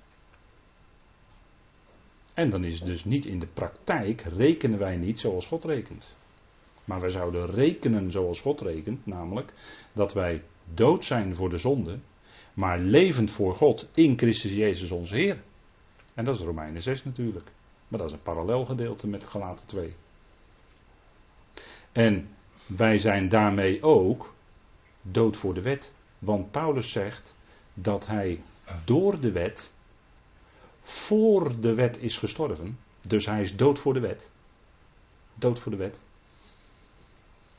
En 2.38 2.50
dan 2.50 2.64
is 2.64 2.78
het 2.78 2.88
dus 2.88 3.04
niet 3.04 3.24
in 3.24 3.38
de 3.38 3.46
praktijk, 3.46 4.20
rekenen 4.20 4.78
wij 4.78 4.96
niet 4.96 5.20
zoals 5.20 5.46
God 5.46 5.64
rekent. 5.64 6.16
Maar 6.84 7.00
wij 7.00 7.10
zouden 7.10 7.50
rekenen 7.50 8.10
zoals 8.10 8.40
God 8.40 8.60
rekent, 8.60 9.06
namelijk 9.06 9.52
dat 9.92 10.12
wij 10.12 10.42
dood 10.74 11.04
zijn 11.04 11.34
voor 11.34 11.50
de 11.50 11.58
zonde, 11.58 11.98
maar 12.54 12.78
levend 12.78 13.30
voor 13.30 13.54
God 13.54 13.88
in 13.94 14.18
Christus 14.18 14.52
Jezus 14.52 14.90
onze 14.90 15.16
Heer. 15.16 15.42
En 16.14 16.24
dat 16.24 16.34
is 16.34 16.40
Romeinen 16.40 16.82
6 16.82 17.04
natuurlijk. 17.04 17.50
Maar 17.88 17.98
dat 17.98 18.08
is 18.08 18.14
een 18.14 18.22
parallel 18.22 18.64
gedeelte 18.64 19.08
met 19.08 19.24
Galaten 19.24 19.66
2. 19.66 19.94
En 21.92 22.28
wij 22.66 22.98
zijn 22.98 23.28
daarmee 23.28 23.82
ook 23.82 24.34
dood 25.02 25.36
voor 25.36 25.54
de 25.54 25.62
wet. 25.62 25.92
Want 26.18 26.50
Paulus 26.50 26.92
zegt 26.92 27.34
dat 27.74 28.06
hij 28.06 28.40
door 28.84 29.20
de 29.20 29.32
wet, 29.32 29.72
voor 30.88 31.60
de 31.60 31.74
wet 31.74 31.98
is 31.98 32.18
gestorven. 32.18 32.78
Dus 33.06 33.26
hij 33.26 33.42
is 33.42 33.56
dood 33.56 33.78
voor 33.78 33.94
de 33.94 34.00
wet. 34.00 34.30
Dood 35.34 35.58
voor 35.58 35.72
de 35.72 35.78
wet. 35.78 36.00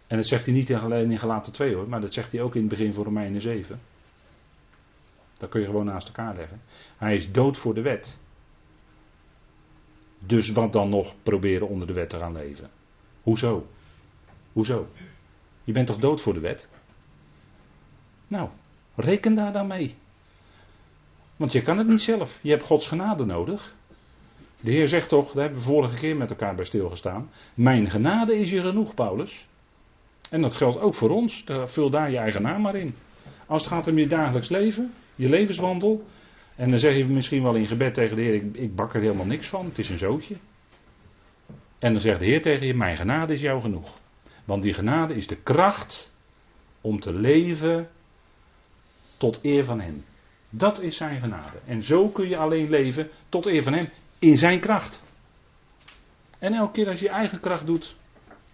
En 0.08 0.18
dat 0.18 0.28
zegt 0.28 0.46
hij 0.46 0.54
niet 0.54 0.70
in 0.70 1.20
Galaten 1.20 1.54
2 1.54 1.76
hoor, 1.76 1.90
maar 1.90 2.02
dat 2.02 2.14
zegt 2.14 2.32
hij 2.32 2.42
ook 2.42 2.56
in 2.56 2.62
het 2.62 2.70
begin 2.70 2.94
van 2.94 3.04
Romeinen 3.04 3.42
7. 3.42 3.80
Dat 5.38 5.50
kun 5.50 5.60
je 5.60 5.66
gewoon 5.66 5.86
naast 5.86 6.08
elkaar 6.08 6.36
leggen. 6.36 6.62
Hij 6.98 7.16
is 7.16 7.32
dood 7.32 7.58
voor 7.58 7.74
de 7.74 7.82
wet. 7.82 8.18
Dus 10.20 10.52
wat 10.52 10.74
dan 10.74 10.90
nog 10.90 11.14
proberen 11.24 11.68
onder 11.68 11.88
de 11.88 11.94
wet 11.94 12.10
te 12.10 12.18
gaan 12.18 12.34
leven? 12.34 12.70
Hoezo? 13.22 13.68
Hoezo? 14.54 14.88
Je 15.64 15.72
bent 15.72 15.88
toch 15.88 15.98
dood 15.98 16.22
voor 16.22 16.34
de 16.34 16.40
wet? 16.40 16.68
Nou, 18.28 18.50
reken 18.96 19.36
daar 19.36 19.54
dan 19.54 19.68
mee. 19.68 19.96
Want 21.40 21.52
je 21.52 21.62
kan 21.62 21.78
het 21.78 21.88
niet 21.88 22.02
zelf. 22.02 22.40
Je 22.42 22.50
hebt 22.50 22.64
Gods 22.64 22.88
genade 22.88 23.26
nodig. 23.26 23.74
De 24.62 24.72
Heer 24.72 24.88
zegt 24.88 25.10
toch, 25.10 25.32
daar 25.32 25.44
hebben 25.44 25.60
we 25.60 25.66
vorige 25.66 25.98
keer 25.98 26.16
met 26.16 26.30
elkaar 26.30 26.56
bij 26.56 26.66
stilgestaan. 26.66 27.30
Mijn 27.54 27.90
genade 27.90 28.40
is 28.40 28.50
je 28.50 28.62
genoeg, 28.62 28.94
Paulus. 28.94 29.48
En 30.30 30.42
dat 30.42 30.56
geldt 30.56 30.80
ook 30.80 30.96
voor 30.96 31.10
ons. 31.10 31.44
Vul 31.64 31.90
daar 31.90 32.12
je 32.12 32.18
eigen 32.18 32.42
naam 32.42 32.62
maar 32.62 32.76
in. 32.76 32.96
Als 33.46 33.64
het 33.64 33.74
gaat 33.74 33.88
om 33.88 33.98
je 33.98 34.08
dagelijks 34.08 34.50
leven, 34.50 34.94
je 35.16 35.30
levenswandel. 35.30 36.06
En 36.56 36.70
dan 36.70 36.80
zeg 36.80 36.98
je 36.98 37.06
misschien 37.06 37.44
wel 37.44 37.56
in 37.56 37.68
gebed 37.68 37.94
tegen 37.94 38.16
de 38.16 38.22
Heer: 38.22 38.34
ik, 38.34 38.56
ik 38.56 38.76
bak 38.76 38.94
er 38.94 39.02
helemaal 39.02 39.26
niks 39.26 39.48
van, 39.48 39.66
het 39.66 39.80
is 39.80 39.90
een 39.90 39.98
zootje. 39.98 40.36
En 41.80 41.92
dan 41.92 42.02
zegt 42.02 42.20
de 42.20 42.26
Heer 42.26 42.42
tegen 42.42 42.68
je: 42.68 42.74
Mijn 42.74 42.98
genade 42.98 43.34
is 43.34 43.42
jou 43.42 43.62
genoeg. 43.62 43.98
Want 44.46 44.64
die 44.64 44.74
genade 44.74 45.16
is 45.16 45.28
de 45.28 45.38
kracht 45.38 46.14
om 46.82 47.00
te 47.00 47.14
leven 47.14 47.90
tot 49.18 49.40
eer 49.42 49.66
van 49.66 49.80
Hem. 49.80 50.04
Dat 50.50 50.82
is 50.82 50.98
zijn 50.98 51.20
genade. 51.20 51.58
En 51.66 51.84
zo 51.84 52.10
kun 52.10 52.30
je 52.30 52.38
alleen 52.38 52.70
leven 52.70 53.10
tot 53.30 53.46
eer 53.46 53.64
van 53.64 53.74
Hem 53.74 53.90
in 54.20 54.38
zijn 54.38 54.60
kracht. 54.60 55.04
En 56.40 56.54
elke 56.54 56.72
keer 56.72 56.88
als 56.88 57.00
je 57.00 57.10
eigen 57.10 57.40
kracht 57.40 57.66
doet, 57.66 57.96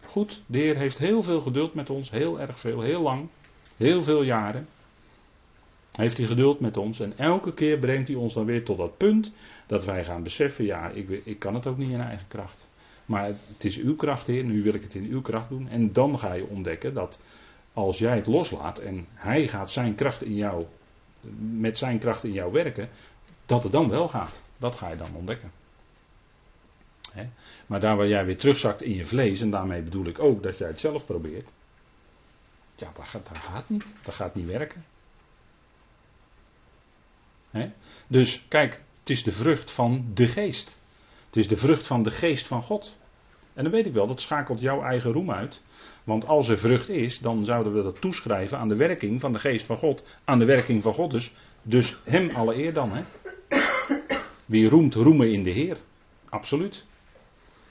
goed, 0.06 0.42
de 0.46 0.58
Heer 0.58 0.78
heeft 0.78 0.98
heel 0.98 1.24
veel 1.24 1.42
geduld 1.42 1.74
met 1.74 1.90
ons, 1.90 2.12
heel 2.12 2.40
erg 2.40 2.60
veel, 2.60 2.82
heel 2.82 3.02
lang, 3.02 3.30
heel 3.78 4.02
veel 4.02 4.24
jaren. 4.24 4.68
Heeft 5.92 6.18
hij 6.18 6.26
geduld 6.26 6.60
met 6.60 6.78
ons 6.78 7.00
en 7.00 7.18
elke 7.18 7.54
keer 7.54 7.80
brengt 7.80 8.08
hij 8.08 8.18
ons 8.18 8.34
dan 8.34 8.46
weer 8.46 8.66
tot 8.66 8.78
dat 8.78 8.98
punt 8.98 9.34
dat 9.68 9.86
wij 9.86 10.06
gaan 10.06 10.24
beseffen, 10.24 10.66
ja, 10.66 10.90
ik, 10.90 11.10
ik 11.10 11.40
kan 11.40 11.54
het 11.54 11.68
ook 11.68 11.78
niet 11.78 11.92
in 11.92 12.02
eigen 12.02 12.28
kracht. 12.28 12.68
Maar 13.06 13.26
het 13.26 13.64
is 13.64 13.78
uw 13.78 13.96
kracht, 13.96 14.28
Heer, 14.28 14.44
nu 14.44 14.64
wil 14.64 14.74
ik 14.74 14.84
het 14.84 14.96
in 14.96 15.06
uw 15.06 15.22
kracht 15.22 15.50
doen. 15.50 15.70
En 15.70 15.94
dan 15.94 16.20
ga 16.20 16.34
je 16.34 16.48
ontdekken 16.48 16.94
dat 16.94 17.20
als 17.74 17.98
jij 17.98 18.16
het 18.16 18.28
loslaat 18.28 18.80
en 18.80 19.06
hij 19.14 19.48
gaat 19.48 19.72
zijn 19.72 19.96
kracht 19.96 20.24
in 20.24 20.36
jou, 20.36 20.66
met 21.38 21.78
zijn 21.78 22.00
kracht 22.00 22.24
in 22.24 22.34
jou 22.34 22.52
werken, 22.52 22.90
dat 23.46 23.64
het 23.64 23.72
dan 23.72 23.90
wel 23.90 24.08
gaat. 24.08 24.42
Dat 24.58 24.76
ga 24.76 24.90
je 24.90 24.98
dan 24.98 25.16
ontdekken. 25.16 25.52
Maar 27.66 27.80
daar 27.80 27.98
waar 27.98 28.08
jij 28.08 28.26
weer 28.26 28.38
terugzakt 28.38 28.82
in 28.82 28.96
je 28.96 29.06
vlees, 29.06 29.42
en 29.42 29.50
daarmee 29.50 29.82
bedoel 29.82 30.06
ik 30.06 30.20
ook 30.20 30.44
dat 30.44 30.58
jij 30.58 30.68
het 30.68 30.80
zelf 30.80 31.06
probeert, 31.06 31.48
ja, 32.76 32.92
dat 32.94 33.08
gaat, 33.08 33.28
dat 33.28 33.38
gaat 33.38 33.70
niet. 33.70 33.84
Dat 34.04 34.14
gaat 34.14 34.36
niet 34.36 34.46
werken. 34.46 34.86
Dus 38.08 38.46
kijk, 38.48 38.82
het 39.00 39.10
is 39.10 39.24
de 39.24 39.32
vrucht 39.32 39.72
van 39.72 40.12
de 40.14 40.28
geest. 40.28 40.78
Het 41.26 41.38
is 41.38 41.48
de 41.48 41.58
vrucht 41.58 41.88
van 41.88 42.04
de 42.04 42.12
geest 42.12 42.48
van 42.48 42.64
God. 42.64 42.96
En 43.56 43.64
dan 43.64 43.72
weet 43.72 43.86
ik 43.86 43.94
wel, 43.94 44.08
dat 44.08 44.22
schakelt 44.22 44.60
jouw 44.60 44.82
eigen 44.82 45.12
roem 45.12 45.32
uit. 45.32 45.62
Want 46.04 46.28
als 46.28 46.50
er 46.50 46.58
vrucht 46.58 46.90
is, 46.90 47.20
dan 47.20 47.46
zouden 47.46 47.74
we 47.74 47.84
dat 47.84 48.02
toeschrijven 48.02 48.58
aan 48.58 48.68
de 48.68 48.76
werking 48.76 49.20
van 49.20 49.34
de 49.34 49.40
geest 49.40 49.66
van 49.66 49.78
God. 49.78 50.18
Aan 50.24 50.40
de 50.40 50.46
werking 50.46 50.82
van 50.82 50.94
God 50.94 51.12
dus. 51.12 51.32
Dus 51.62 51.98
hem 52.04 52.30
alle 52.30 52.56
eer 52.56 52.74
dan. 52.74 52.90
Hè? 52.92 53.04
Wie 54.46 54.70
roemt, 54.70 54.94
roemen 54.94 55.32
in 55.32 55.44
de 55.44 55.50
Heer. 55.50 55.78
Absoluut. 56.30 56.86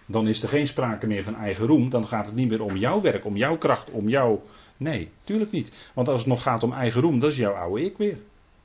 Dan 0.06 0.28
is 0.28 0.42
er 0.42 0.48
geen 0.48 0.66
sprake 0.66 1.06
meer 1.06 1.22
van 1.22 1.36
eigen 1.36 1.66
roem. 1.66 1.90
Dan 1.90 2.06
gaat 2.06 2.26
het 2.26 2.34
niet 2.34 2.48
meer 2.48 2.62
om 2.62 2.76
jouw 2.76 3.00
werk, 3.00 3.24
om 3.24 3.36
jouw 3.36 3.58
kracht, 3.58 3.90
om 3.90 4.08
jouw. 4.08 4.42
Nee, 4.76 5.10
tuurlijk 5.24 5.50
niet. 5.50 5.90
Want 5.94 6.08
als 6.08 6.20
het 6.20 6.28
nog 6.28 6.42
gaat 6.42 6.62
om 6.62 6.72
eigen 6.72 7.00
roem, 7.00 7.18
dat 7.18 7.30
is 7.30 7.36
jouw 7.36 7.54
oude 7.54 7.84
ik 7.84 7.96
weer. 7.96 8.18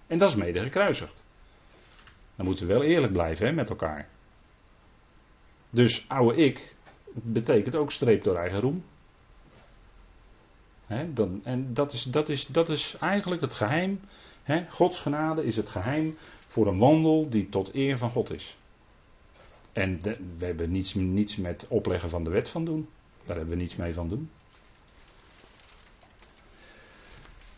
En 0.08 0.18
dat 0.18 0.30
is 0.30 0.36
mede 0.36 0.60
gekruisigd. 0.60 1.24
Dan 2.36 2.46
moeten 2.46 2.68
we 2.68 2.74
wel 2.74 2.84
eerlijk 2.84 3.14
blijven 3.14 3.48
hè, 3.48 3.54
met 3.54 3.70
elkaar. 3.70 4.08
Dus 5.70 6.06
oude 6.08 6.36
ik 6.36 6.76
betekent 7.14 7.76
ook 7.76 7.92
streep 7.92 8.24
door 8.24 8.36
eigen 8.36 8.60
roem. 8.60 8.84
dan, 11.14 11.42
en 11.44 11.74
dat 11.74 11.94
is, 11.94 12.04
dat, 12.04 12.30
is, 12.30 12.46
dat 12.46 12.70
is 12.70 12.96
eigenlijk 13.00 13.42
het 13.42 13.54
geheim. 13.54 14.00
Gods 14.70 15.00
genade 15.00 15.44
is 15.46 15.56
het 15.56 15.70
geheim 15.70 16.18
voor 16.48 16.68
een 16.68 16.78
wandel 16.78 17.30
die 17.30 17.50
tot 17.50 17.74
eer 17.76 17.98
van 17.98 18.10
God 18.10 18.34
is. 18.34 18.58
En 19.74 20.00
we 20.38 20.46
hebben 20.46 20.72
niets, 20.72 20.94
niets 20.94 21.36
met 21.38 21.66
opleggen 21.70 22.10
van 22.10 22.24
de 22.24 22.30
wet 22.30 22.50
van 22.50 22.66
doen. 22.66 22.88
Daar 23.26 23.38
hebben 23.38 23.56
we 23.56 23.62
niets 23.62 23.76
mee 23.76 23.94
van 23.94 24.10
doen. 24.10 24.30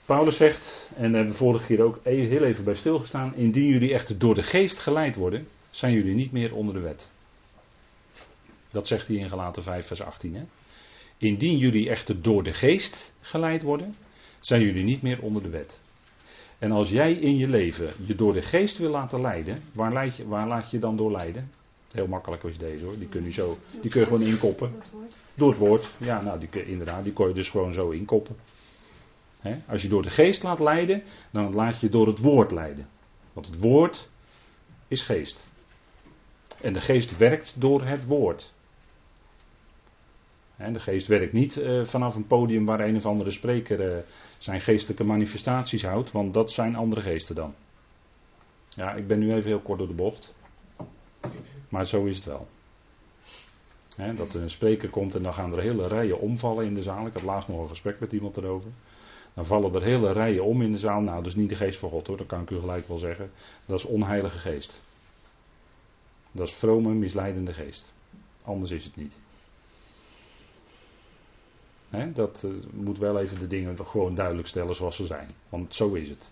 Paulus 0.06 0.38
zegt, 0.38 0.92
en 0.96 1.02
daar 1.04 1.12
hebben 1.12 1.32
we 1.32 1.38
vorige 1.38 1.66
keer 1.66 1.82
ook 1.82 2.00
heel 2.04 2.44
even 2.44 2.64
bij 2.64 2.76
stilgestaan, 2.76 3.36
indien 3.36 3.66
jullie 3.66 3.94
echter 3.94 4.18
door 4.18 4.36
de 4.36 4.44
geest 4.44 4.80
geleid 4.80 5.16
worden, 5.16 5.48
zijn 5.70 5.94
jullie 5.94 6.16
niet 6.16 6.32
meer 6.32 6.56
onder 6.56 6.74
de 6.74 6.80
wet. 6.80 7.10
Dat 8.72 8.88
zegt 8.88 9.08
hij 9.08 9.18
in 9.18 9.30
Galaten 9.30 9.64
5 9.64 9.88
vers 9.88 10.02
18. 10.02 10.36
Hè? 10.36 10.44
Indien 11.18 11.58
jullie 11.58 11.90
echter 11.90 12.22
door 12.22 12.44
de 12.44 12.54
geest 12.54 13.14
geleid 13.20 13.64
worden, 13.64 13.94
zijn 14.40 14.62
jullie 14.62 14.84
niet 14.84 15.02
meer 15.02 15.22
onder 15.22 15.44
de 15.44 15.50
wet. 15.50 15.82
En 16.60 16.72
als 16.72 16.90
jij 16.90 17.14
in 17.14 17.38
je 17.38 17.48
leven 17.48 17.90
je 18.06 18.16
door 18.16 18.34
de 18.34 18.42
geest 18.42 18.78
wil 18.78 18.90
laten 18.90 19.22
leiden, 19.22 19.64
waar, 19.74 19.94
leid 19.94 20.16
je, 20.16 20.28
waar 20.28 20.48
laat 20.48 20.72
je 20.72 20.80
dan 20.80 20.98
door 20.98 21.12
leiden? 21.12 21.52
Heel 21.92 22.08
makkelijk 22.08 22.44
is 22.44 22.58
deze 22.58 22.86
hoor, 22.86 22.98
die 22.98 23.08
kun 23.08 23.24
je, 23.24 23.32
zo, 23.32 23.58
die 23.82 23.90
kun 23.90 24.00
je 24.00 24.06
gewoon 24.06 24.22
inkoppen. 24.22 24.82
Door 25.34 25.50
het 25.50 25.58
woord. 25.58 25.90
Ja, 25.98 26.22
nou 26.22 26.40
die, 26.40 26.66
inderdaad, 26.66 27.04
die 27.04 27.14
kon 27.14 27.28
je 27.28 27.34
dus 27.34 27.50
gewoon 27.50 27.74
zo 27.74 27.90
inkoppen. 27.90 28.36
Als 29.68 29.82
je 29.82 29.88
door 29.88 30.02
de 30.02 30.10
geest 30.10 30.44
laat 30.44 30.60
leiden, 30.60 31.04
dan 31.32 31.54
laat 31.54 31.80
je 31.80 31.90
door 31.90 32.08
het 32.08 32.20
woord 32.20 32.52
leiden. 32.52 32.88
Want 33.34 33.46
het 33.46 33.60
woord 33.60 34.10
is 34.88 35.02
geest. 35.02 35.48
En 36.62 36.74
de 36.74 36.82
geest 36.82 37.18
werkt 37.18 37.56
door 37.58 37.84
het 37.84 38.06
woord. 38.06 38.54
De 40.70 40.80
geest 40.80 41.08
werkt 41.08 41.34
niet 41.34 41.58
eh, 41.58 41.84
vanaf 41.84 42.16
een 42.16 42.28
podium 42.28 42.66
waar 42.66 42.80
een 42.80 42.96
of 42.96 43.06
andere 43.06 43.32
spreker 43.32 43.92
eh, 43.92 44.04
zijn 44.38 44.62
geestelijke 44.62 45.04
manifestaties 45.04 45.84
houdt, 45.84 46.12
want 46.12 46.34
dat 46.34 46.52
zijn 46.52 46.76
andere 46.76 47.02
geesten 47.02 47.36
dan. 47.36 47.54
Ja, 48.70 48.94
ik 48.94 49.08
ben 49.08 49.20
nu 49.20 49.34
even 49.34 49.50
heel 49.50 49.60
kort 49.60 49.80
door 49.80 49.88
de 49.88 49.94
bocht. 49.94 50.34
Maar 51.70 51.88
zo 51.88 52.06
is 52.06 52.16
het 52.16 52.26
wel. 52.26 52.48
dat 54.16 54.34
er 54.34 54.42
een 54.42 54.50
spreker 54.50 54.90
komt 54.90 55.16
en 55.16 55.24
dan 55.24 55.34
gaan 55.34 55.54
er 55.54 55.62
hele 55.62 55.88
rijen 55.88 56.20
omvallen 56.20 56.66
in 56.66 56.74
de 56.74 56.82
zaal. 56.82 57.06
Ik 57.06 57.14
had 57.14 57.22
laatst 57.22 57.50
nog 57.50 57.62
een 57.62 57.68
gesprek 57.68 58.00
met 58.00 58.12
iemand 58.12 58.38
erover. 58.38 58.72
Dan 59.34 59.46
vallen 59.46 59.74
er 59.74 59.84
hele 59.84 60.12
rijen 60.12 60.44
om 60.44 60.62
in 60.62 60.72
de 60.72 60.78
zaal. 60.78 61.02
Nou, 61.02 61.18
dat 61.18 61.26
is 61.26 61.36
niet 61.36 61.50
de 61.50 61.56
geest 61.56 61.80
van 61.80 61.90
God 61.90 62.08
hoor, 62.08 62.18
dat 62.18 62.28
kan 62.28 62.42
ik 62.42 62.50
u 62.50 62.60
gelijk 62.60 62.88
wel 62.88 62.98
zeggen. 62.98 63.32
Dat 63.66 63.80
is 63.80 63.86
onheilige 63.86 64.38
geest. 64.38 64.82
Dat 66.32 66.48
is 66.48 66.54
vrome, 66.54 66.94
misleidende 66.94 67.54
geest. 67.54 67.94
Anders 68.44 68.72
is 68.72 68.84
het 68.84 68.96
niet. 68.96 69.14
Dat 72.14 72.44
uh, 72.46 72.52
moet 72.74 72.98
wel 72.98 73.20
even 73.20 73.40
de 73.40 73.48
dingen 73.48 73.86
gewoon 73.86 74.16
duidelijk 74.16 74.48
stellen 74.48 74.76
zoals 74.76 74.96
ze 74.96 75.06
zijn. 75.06 75.30
Want 75.50 75.76
zo 75.76 75.94
is 75.94 76.10
het 76.10 76.32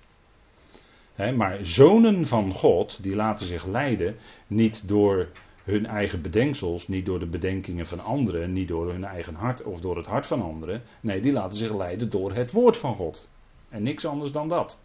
maar 1.36 1.58
zonen 1.66 2.26
van 2.26 2.54
God, 2.54 3.04
die 3.04 3.16
laten 3.16 3.46
zich 3.46 3.66
leiden 3.66 4.16
niet 4.48 4.88
door 4.88 5.28
hun 5.64 5.86
eigen 5.86 6.22
bedenksels, 6.22 6.88
niet 6.88 7.06
door 7.06 7.20
de 7.20 7.28
bedenkingen 7.28 7.88
van 7.88 8.00
anderen, 8.00 8.54
niet 8.54 8.68
door 8.68 8.92
hun 8.92 9.04
eigen 9.04 9.36
hart 9.36 9.64
of 9.64 9.80
door 9.80 9.98
het 9.98 10.06
hart 10.06 10.26
van 10.26 10.42
anderen. 10.42 10.82
Nee, 11.02 11.22
die 11.22 11.32
laten 11.32 11.58
zich 11.58 11.76
leiden 11.76 12.10
door 12.10 12.34
het 12.34 12.52
woord 12.52 12.78
van 12.78 12.96
God. 12.96 13.28
En 13.70 13.84
niks 13.84 14.06
anders 14.06 14.32
dan 14.32 14.48
dat. 14.48 14.80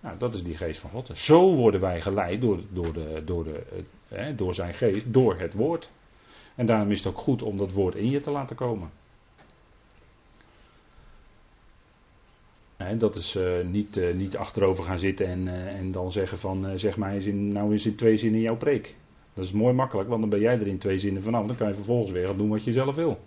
Nou, 0.00 0.18
dat 0.18 0.34
is 0.34 0.44
die 0.44 0.56
geest 0.56 0.80
van 0.80 0.90
God. 0.90 1.10
Zo 1.12 1.54
worden 1.56 1.80
wij 1.80 2.00
geleid 2.00 2.40
door, 2.40 2.60
door, 2.72 2.92
de, 2.92 3.22
door, 3.24 3.44
de, 3.44 4.34
door 4.36 4.54
zijn 4.54 4.74
geest, 4.74 5.12
door 5.12 5.38
het 5.38 5.54
woord. 5.54 5.90
En 6.54 6.66
daarom 6.66 6.90
is 6.90 6.98
het 6.98 7.14
ook 7.14 7.20
goed 7.20 7.42
om 7.42 7.56
dat 7.56 7.72
woord 7.72 7.94
in 7.94 8.10
je 8.10 8.20
te 8.20 8.30
laten 8.30 8.56
komen. 8.56 8.90
Dat 12.98 13.16
is 13.16 13.36
uh, 13.36 13.64
niet, 13.70 13.96
uh, 13.96 14.14
niet 14.14 14.36
achterover 14.36 14.84
gaan 14.84 14.98
zitten 14.98 15.26
en, 15.26 15.46
uh, 15.46 15.78
en 15.78 15.92
dan 15.92 16.12
zeggen 16.12 16.38
van 16.38 16.78
zeg 16.78 16.96
maar 16.96 17.12
eens 17.12 17.26
in, 17.26 17.48
nou 17.48 17.72
eens 17.72 17.86
in 17.86 17.94
twee 17.96 18.16
zinnen 18.16 18.40
jouw 18.40 18.56
preek. 18.56 18.94
Dat 19.34 19.44
is 19.44 19.52
mooi 19.52 19.74
makkelijk, 19.74 20.08
want 20.08 20.20
dan 20.20 20.30
ben 20.30 20.40
jij 20.40 20.60
er 20.60 20.66
in 20.66 20.78
twee 20.78 20.98
zinnen 20.98 21.22
vanaf. 21.22 21.46
Dan 21.46 21.56
kan 21.56 21.68
je 21.68 21.74
vervolgens 21.74 22.10
weer 22.10 22.26
gaan 22.26 22.38
doen 22.38 22.48
wat 22.48 22.64
je 22.64 22.72
zelf 22.72 22.94
wil. 22.94 23.18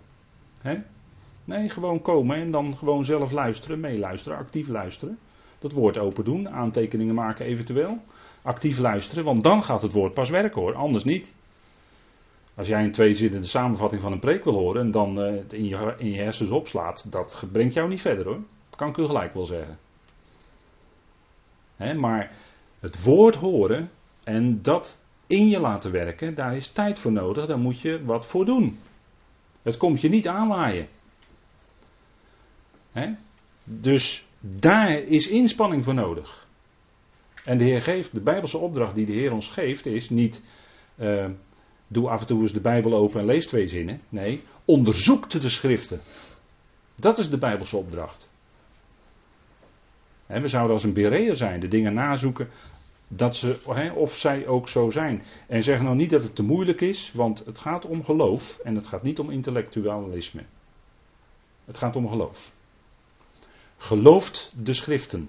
Nee, 1.44 1.68
gewoon 1.68 2.02
komen 2.02 2.36
en 2.36 2.50
dan 2.50 2.76
gewoon 2.76 3.04
zelf 3.04 3.30
luisteren, 3.30 3.80
meeluisteren, 3.80 4.38
actief 4.38 4.68
luisteren. 4.68 5.18
Dat 5.58 5.72
woord 5.72 5.98
open 5.98 6.24
doen, 6.24 6.48
aantekeningen 6.48 7.14
maken 7.14 7.44
eventueel. 7.44 7.98
Actief 8.42 8.78
luisteren, 8.78 9.24
want 9.24 9.42
dan 9.42 9.62
gaat 9.62 9.82
het 9.82 9.92
woord 9.92 10.14
pas 10.14 10.30
werken 10.30 10.60
hoor, 10.60 10.74
anders 10.74 11.04
niet. 11.04 11.34
Als 12.54 12.68
jij 12.68 12.84
in 12.84 12.92
twee 12.92 13.14
zinnen 13.14 13.40
de 13.40 13.46
samenvatting 13.46 14.00
van 14.02 14.12
een 14.12 14.18
preek 14.18 14.44
wil 14.44 14.54
horen 14.54 14.80
en 14.80 14.90
dan 14.90 15.16
het 15.16 15.52
in 15.52 15.64
je, 15.64 15.94
in 15.98 16.10
je 16.10 16.18
hersens 16.18 16.50
opslaat, 16.50 17.06
dat 17.10 17.44
brengt 17.52 17.74
jou 17.74 17.88
niet 17.88 18.00
verder 18.00 18.24
hoor. 18.24 18.40
Kan 18.78 18.88
ik 18.88 18.96
u 18.96 19.04
gelijk 19.04 19.32
wel 19.32 19.46
zeggen. 19.46 19.78
maar 22.00 22.32
het 22.80 23.02
woord 23.02 23.34
horen 23.34 23.90
en 24.24 24.62
dat 24.62 25.00
in 25.26 25.48
je 25.48 25.60
laten 25.60 25.92
werken, 25.92 26.34
daar 26.34 26.56
is 26.56 26.68
tijd 26.68 26.98
voor 26.98 27.12
nodig, 27.12 27.46
daar 27.46 27.58
moet 27.58 27.80
je 27.80 28.04
wat 28.04 28.26
voor 28.26 28.44
doen. 28.44 28.78
Het 29.62 29.76
komt 29.76 30.00
je 30.00 30.08
niet 30.08 30.28
aanwaaien. 30.28 30.88
Dus 33.64 34.26
daar 34.40 34.90
is 34.90 35.28
inspanning 35.28 35.84
voor 35.84 35.94
nodig. 35.94 36.46
En 37.44 37.58
de 37.58 37.64
Heer 37.64 37.82
geeft, 37.82 38.14
de 38.14 38.20
Bijbelse 38.20 38.58
opdracht 38.58 38.94
die 38.94 39.06
de 39.06 39.12
Heer 39.12 39.32
ons 39.32 39.48
geeft, 39.48 39.86
is 39.86 40.10
niet. 40.10 40.44
Uh, 40.96 41.30
doe 41.86 42.08
af 42.08 42.20
en 42.20 42.26
toe 42.26 42.42
eens 42.42 42.52
de 42.52 42.60
Bijbel 42.60 42.94
open 42.94 43.20
en 43.20 43.26
lees 43.26 43.46
twee 43.46 43.66
zinnen. 43.66 44.00
Nee, 44.08 44.42
onderzoek 44.64 45.30
de 45.30 45.48
schriften. 45.48 46.00
Dat 46.94 47.18
is 47.18 47.30
de 47.30 47.38
Bijbelse 47.38 47.76
opdracht 47.76 48.27
we 50.28 50.48
zouden 50.48 50.72
als 50.72 50.84
een 50.84 50.92
bereer 50.92 51.34
zijn, 51.34 51.60
de 51.60 51.68
dingen 51.68 51.94
nazoeken 51.94 52.48
dat 53.08 53.36
ze, 53.36 53.60
of 53.94 54.14
zij 54.14 54.46
ook 54.46 54.68
zo 54.68 54.90
zijn. 54.90 55.22
En 55.46 55.62
zeg 55.62 55.80
nou 55.80 55.96
niet 55.96 56.10
dat 56.10 56.22
het 56.22 56.34
te 56.34 56.42
moeilijk 56.42 56.80
is, 56.80 57.12
want 57.14 57.44
het 57.44 57.58
gaat 57.58 57.84
om 57.84 58.04
geloof 58.04 58.58
en 58.58 58.74
het 58.74 58.86
gaat 58.86 59.02
niet 59.02 59.18
om 59.18 59.30
intellectualisme. 59.30 60.42
Het 61.64 61.78
gaat 61.78 61.96
om 61.96 62.08
geloof. 62.08 62.52
Gelooft 63.76 64.52
de 64.62 64.74
schriften. 64.74 65.28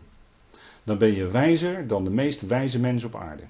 Dan 0.83 0.97
ben 0.97 1.15
je 1.15 1.27
wijzer 1.27 1.87
dan 1.87 2.03
de 2.03 2.09
meest 2.09 2.41
wijze 2.41 2.79
mens 2.79 3.03
op 3.03 3.15
aarde. 3.15 3.43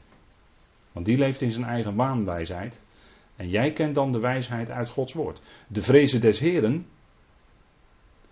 Want 0.92 1.06
die 1.06 1.18
leeft 1.18 1.42
in 1.42 1.52
zijn 1.52 1.66
eigen 1.66 1.96
waanwijsheid. 1.96 2.82
En 3.36 3.50
jij 3.50 3.74
kent 3.74 3.96
dan 3.96 4.12
de 4.12 4.20
wijsheid 4.20 4.70
uit 4.70 4.90
Gods 4.90 5.14
woord. 5.14 5.42
De 5.68 5.82
vrezen 5.82 6.22
des 6.22 6.40
Heren 6.40 6.86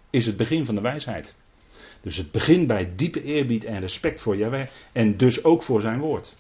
is 0.10 0.26
het 0.26 0.38
begin 0.38 0.66
van 0.66 0.76
de 0.76 0.82
wijsheid. 0.82 1.36
Dus 2.08 2.18
het 2.18 2.32
begint 2.32 2.68
bij 2.68 2.96
diepe 2.96 3.24
eerbied 3.24 3.64
en 3.64 3.80
respect 3.80 4.22
voor 4.22 4.36
Yahweh 4.36 4.68
en 4.92 5.18
dus 5.18 5.44
ook 5.44 5.64
voor 5.64 5.82
zijn 5.82 6.00
woord. 6.00 6.36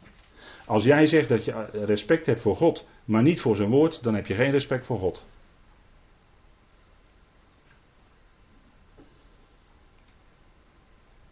Als 0.65 0.83
jij 0.83 1.07
zegt 1.07 1.29
dat 1.29 1.45
je 1.45 1.65
respect 1.71 2.25
hebt 2.25 2.41
voor 2.41 2.55
God, 2.55 2.87
maar 3.05 3.21
niet 3.21 3.41
voor 3.41 3.55
zijn 3.55 3.69
woord, 3.69 4.03
dan 4.03 4.15
heb 4.15 4.27
je 4.27 4.33
geen 4.33 4.51
respect 4.51 4.85
voor 4.85 4.99
God. 4.99 5.25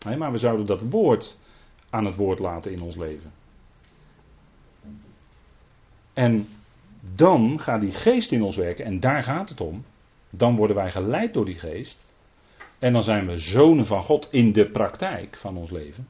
Nee, 0.06 0.18
maar 0.18 0.32
we 0.32 0.38
zouden 0.38 0.66
dat 0.66 0.82
woord 0.82 1.38
aan 1.90 2.06
het 2.06 2.16
woord 2.16 2.40
laten 2.40 2.72
in 2.72 2.82
ons 2.82 2.96
leven. 2.96 3.32
En 6.14 6.48
dan 7.16 7.60
gaat 7.60 7.82
die 7.82 7.94
geest 7.94 8.32
in 8.32 8.42
ons 8.42 8.56
werken, 8.56 8.86
en 8.86 9.00
daar 9.00 9.24
gaat 9.24 9.50
het 9.50 9.62
om. 9.62 9.86
Dan 10.30 10.56
worden 10.56 10.76
wij 10.76 10.92
geleid 10.92 11.34
door 11.34 11.46
die 11.46 11.60
geest. 11.60 12.06
En 12.80 12.94
dan 12.94 13.04
zijn 13.04 13.28
we 13.28 13.38
zonen 13.38 13.86
van 13.86 14.04
God 14.04 14.28
in 14.32 14.52
de 14.52 14.72
praktijk 14.72 15.38
van 15.38 15.58
ons 15.58 15.72
leven. 15.72 16.08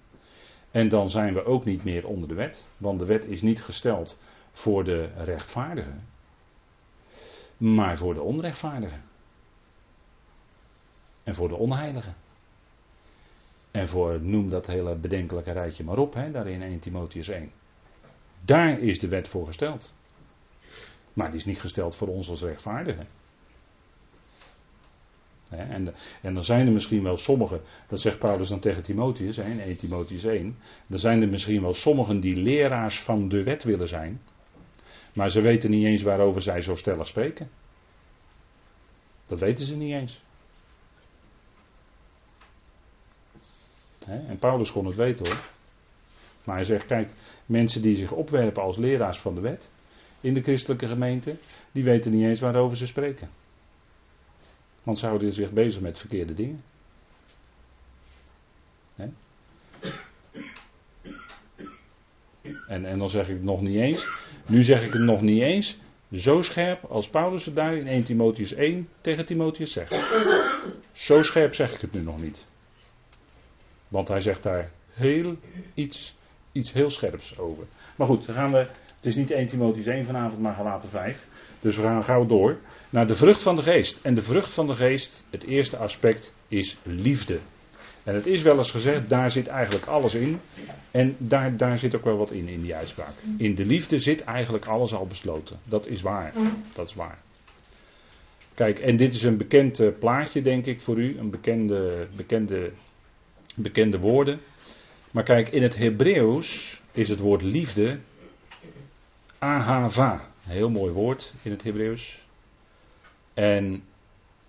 En 0.72 0.90
dan 0.90 1.10
zijn 1.10 1.34
we 1.34 1.46
ook 1.46 1.66
niet 1.66 1.84
meer 1.84 2.08
onder 2.08 2.28
de 2.28 2.34
wet, 2.34 2.70
want 2.78 3.00
de 3.00 3.06
wet 3.06 3.26
is 3.26 3.42
niet 3.42 3.64
gesteld 3.64 4.18
voor 4.52 4.84
de 4.84 5.10
rechtvaardigen, 5.18 6.08
maar 7.58 7.98
voor 7.98 8.14
de 8.14 8.22
onrechtvaardigen. 8.22 9.04
En 11.24 11.36
voor 11.36 11.48
de 11.48 11.56
onheiligen. 11.56 12.16
En 13.72 13.88
voor, 13.88 14.22
noem 14.22 14.50
dat 14.50 14.68
hele 14.68 14.96
bedenkelijke 14.96 15.52
rijtje 15.52 15.84
maar 15.84 15.98
op, 15.98 16.14
hè, 16.14 16.32
daar 16.32 16.48
in 16.48 16.62
1 16.62 16.80
Timotheus 16.80 17.28
1. 17.28 17.52
Daar 18.42 18.80
is 18.80 19.00
de 19.00 19.08
wet 19.08 19.28
voor 19.28 19.46
gesteld. 19.46 19.94
Maar 21.14 21.28
die 21.28 21.40
is 21.40 21.46
niet 21.46 21.60
gesteld 21.60 21.96
voor 21.96 22.08
ons 22.08 22.30
als 22.30 22.42
rechtvaardigen. 22.42 23.08
En, 25.50 25.94
en 26.22 26.34
dan 26.34 26.44
zijn 26.44 26.66
er 26.66 26.74
misschien 26.74 27.04
wel 27.04 27.18
sommigen, 27.18 27.62
dat 27.88 28.00
zegt 28.00 28.20
Paulus 28.20 28.50
dan 28.50 28.60
tegen 28.60 28.84
Timotheus, 28.84 29.38
in 29.38 29.60
1 29.60 29.78
Timotheus 29.78 30.24
1, 30.24 30.58
dan 30.88 31.00
zijn 31.00 31.22
er 31.22 31.28
misschien 31.28 31.62
wel 31.62 31.74
sommigen 31.74 32.20
die 32.20 32.36
leraars 32.36 33.02
van 33.02 33.30
de 33.30 33.44
wet 33.44 33.64
willen 33.64 33.88
zijn, 33.88 34.22
maar 35.14 35.32
ze 35.32 35.42
weten 35.42 35.70
niet 35.70 35.86
eens 35.86 36.02
waarover 36.02 36.42
zij 36.42 36.62
zo 36.62 36.76
stellig 36.76 37.08
spreken. 37.08 37.50
Dat 39.26 39.40
weten 39.40 39.66
ze 39.66 39.78
niet 39.78 39.94
eens. 39.94 40.24
En 44.06 44.38
Paulus 44.40 44.72
kon 44.72 44.86
het 44.86 44.96
weten 44.96 45.26
hoor. 45.28 45.44
Maar 46.44 46.56
hij 46.56 46.66
zegt, 46.66 46.86
kijk, 46.86 47.12
mensen 47.46 47.82
die 47.82 47.96
zich 47.96 48.12
opwerpen 48.12 48.64
als 48.64 48.78
leraars 48.78 49.20
van 49.20 49.36
de 49.36 49.42
wet 49.42 49.72
in 50.22 50.34
de 50.34 50.42
christelijke 50.42 50.88
gemeente, 50.88 51.36
die 51.72 51.84
weten 51.84 52.12
niet 52.12 52.24
eens 52.24 52.40
waarover 52.40 52.78
ze 52.78 52.88
spreken. 52.88 53.30
Want 54.86 55.00
ze 55.00 55.06
houden 55.06 55.34
zich 55.34 55.52
bezig 55.52 55.82
met 55.82 55.98
verkeerde 55.98 56.34
dingen. 56.34 56.64
En, 62.68 62.86
en 62.86 63.00
dan 63.00 63.10
zeg 63.10 63.28
ik 63.28 63.34
het 63.34 63.44
nog 63.44 63.62
niet 63.62 63.80
eens. 63.80 64.08
Nu 64.48 64.64
zeg 64.64 64.84
ik 64.86 64.94
het 64.94 65.02
nog 65.02 65.22
niet 65.22 65.42
eens. 65.42 65.78
Zo 66.14 66.42
scherp 66.42 66.84
als 66.84 67.10
Paulus 67.10 67.46
het 67.46 67.56
daar 67.56 67.76
in 67.78 67.88
1 67.88 68.04
Timotheus 68.04 68.54
1 68.54 68.90
tegen 69.02 69.26
Timotheus 69.26 69.72
zegt. 69.72 70.06
Zo 70.92 71.22
scherp 71.24 71.54
zeg 71.54 71.74
ik 71.74 71.82
het 71.82 71.94
nu 71.94 72.02
nog 72.02 72.22
niet. 72.22 72.46
Want 73.88 74.08
hij 74.08 74.20
zegt 74.20 74.44
daar 74.44 74.72
heel 74.94 75.38
iets, 75.74 76.16
iets 76.52 76.74
heel 76.74 76.90
scherps 76.90 77.38
over. 77.38 77.64
Maar 77.96 78.08
goed, 78.08 78.26
dan 78.26 78.36
gaan 78.36 78.52
we. 78.52 78.68
Het 79.06 79.14
is 79.14 79.20
niet 79.20 79.32
1 79.32 79.48
Timotheus 79.48 79.86
1 79.86 80.06
vanavond, 80.06 80.42
maar 80.42 80.54
gelaten 80.54 80.90
5. 80.90 81.28
Dus 81.60 81.76
we 81.76 81.82
gaan 81.82 82.04
gauw 82.04 82.26
door 82.26 82.58
naar 82.90 83.08
de 83.08 83.16
vrucht 83.16 83.42
van 83.42 83.56
de 83.56 83.62
geest. 83.62 84.00
En 84.02 84.16
de 84.16 84.22
vrucht 84.22 84.54
van 84.54 84.68
de 84.68 84.74
geest, 84.74 85.24
het 85.30 85.44
eerste 85.44 85.78
aspect, 85.78 86.34
is 86.48 86.78
liefde. 86.84 87.40
En 88.04 88.16
het 88.16 88.26
is 88.26 88.42
wel 88.42 88.58
eens 88.58 88.72
gezegd, 88.72 89.10
daar 89.10 89.32
zit 89.32 89.48
eigenlijk 89.48 89.86
alles 89.86 90.16
in. 90.16 90.40
En 90.92 91.16
daar, 91.18 91.58
daar 91.58 91.78
zit 91.78 91.96
ook 91.96 92.04
wel 92.04 92.18
wat 92.18 92.32
in, 92.32 92.48
in 92.48 92.62
die 92.62 92.76
uitspraak. 92.76 93.14
In 93.38 93.56
de 93.56 93.66
liefde 93.66 94.00
zit 94.00 94.24
eigenlijk 94.24 94.66
alles 94.66 94.94
al 94.94 95.08
besloten. 95.08 95.60
Dat 95.64 95.88
is 95.88 96.02
waar. 96.02 96.34
Dat 96.74 96.88
is 96.88 96.94
waar. 96.94 97.18
Kijk, 98.54 98.80
en 98.80 98.98
dit 98.98 99.14
is 99.14 99.24
een 99.24 99.38
bekend 99.38 99.80
eh, 99.80 99.90
plaatje, 100.00 100.42
denk 100.42 100.66
ik, 100.66 100.82
voor 100.82 100.98
u. 100.98 101.18
Een 101.18 101.30
bekende, 101.30 102.08
bekende, 102.16 102.72
bekende 103.56 104.00
woorden. 104.00 104.40
Maar 105.12 105.24
kijk, 105.24 105.50
in 105.50 105.64
het 105.64 105.76
Hebreeuws 105.76 106.82
is 106.92 107.10
het 107.10 107.20
woord 107.20 107.42
liefde 107.42 108.00
ahava. 109.40 110.34
Heel 110.42 110.70
mooi 110.70 110.94
woord 110.94 111.34
in 111.42 111.52
het 111.52 111.64
Hebreeuws. 111.64 112.26
En 113.34 113.84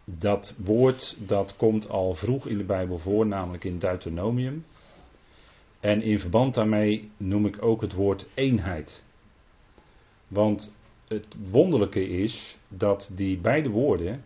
dat 0.05 0.55
woord 0.59 1.17
dat 1.19 1.57
komt 1.57 1.89
al 1.89 2.15
vroeg 2.15 2.47
in 2.47 2.59
de 2.59 2.65
Bijbel 2.65 2.99
voor, 2.99 3.27
namelijk 3.27 3.65
in 3.65 3.79
Deuteronomium. 3.79 4.65
En 5.81 6.03
in 6.03 6.19
verband 6.19 6.55
daarmee 6.55 7.11
noem 7.17 7.47
ik 7.47 7.63
ook 7.63 7.81
het 7.81 7.93
woord 7.93 8.27
eenheid. 8.35 9.05
Want 10.29 10.75
het 11.09 11.37
wonderlijke 11.51 12.09
is 12.09 12.57
dat 12.69 13.11
die 13.13 13.39
beide 13.39 13.69
woorden, 13.69 14.25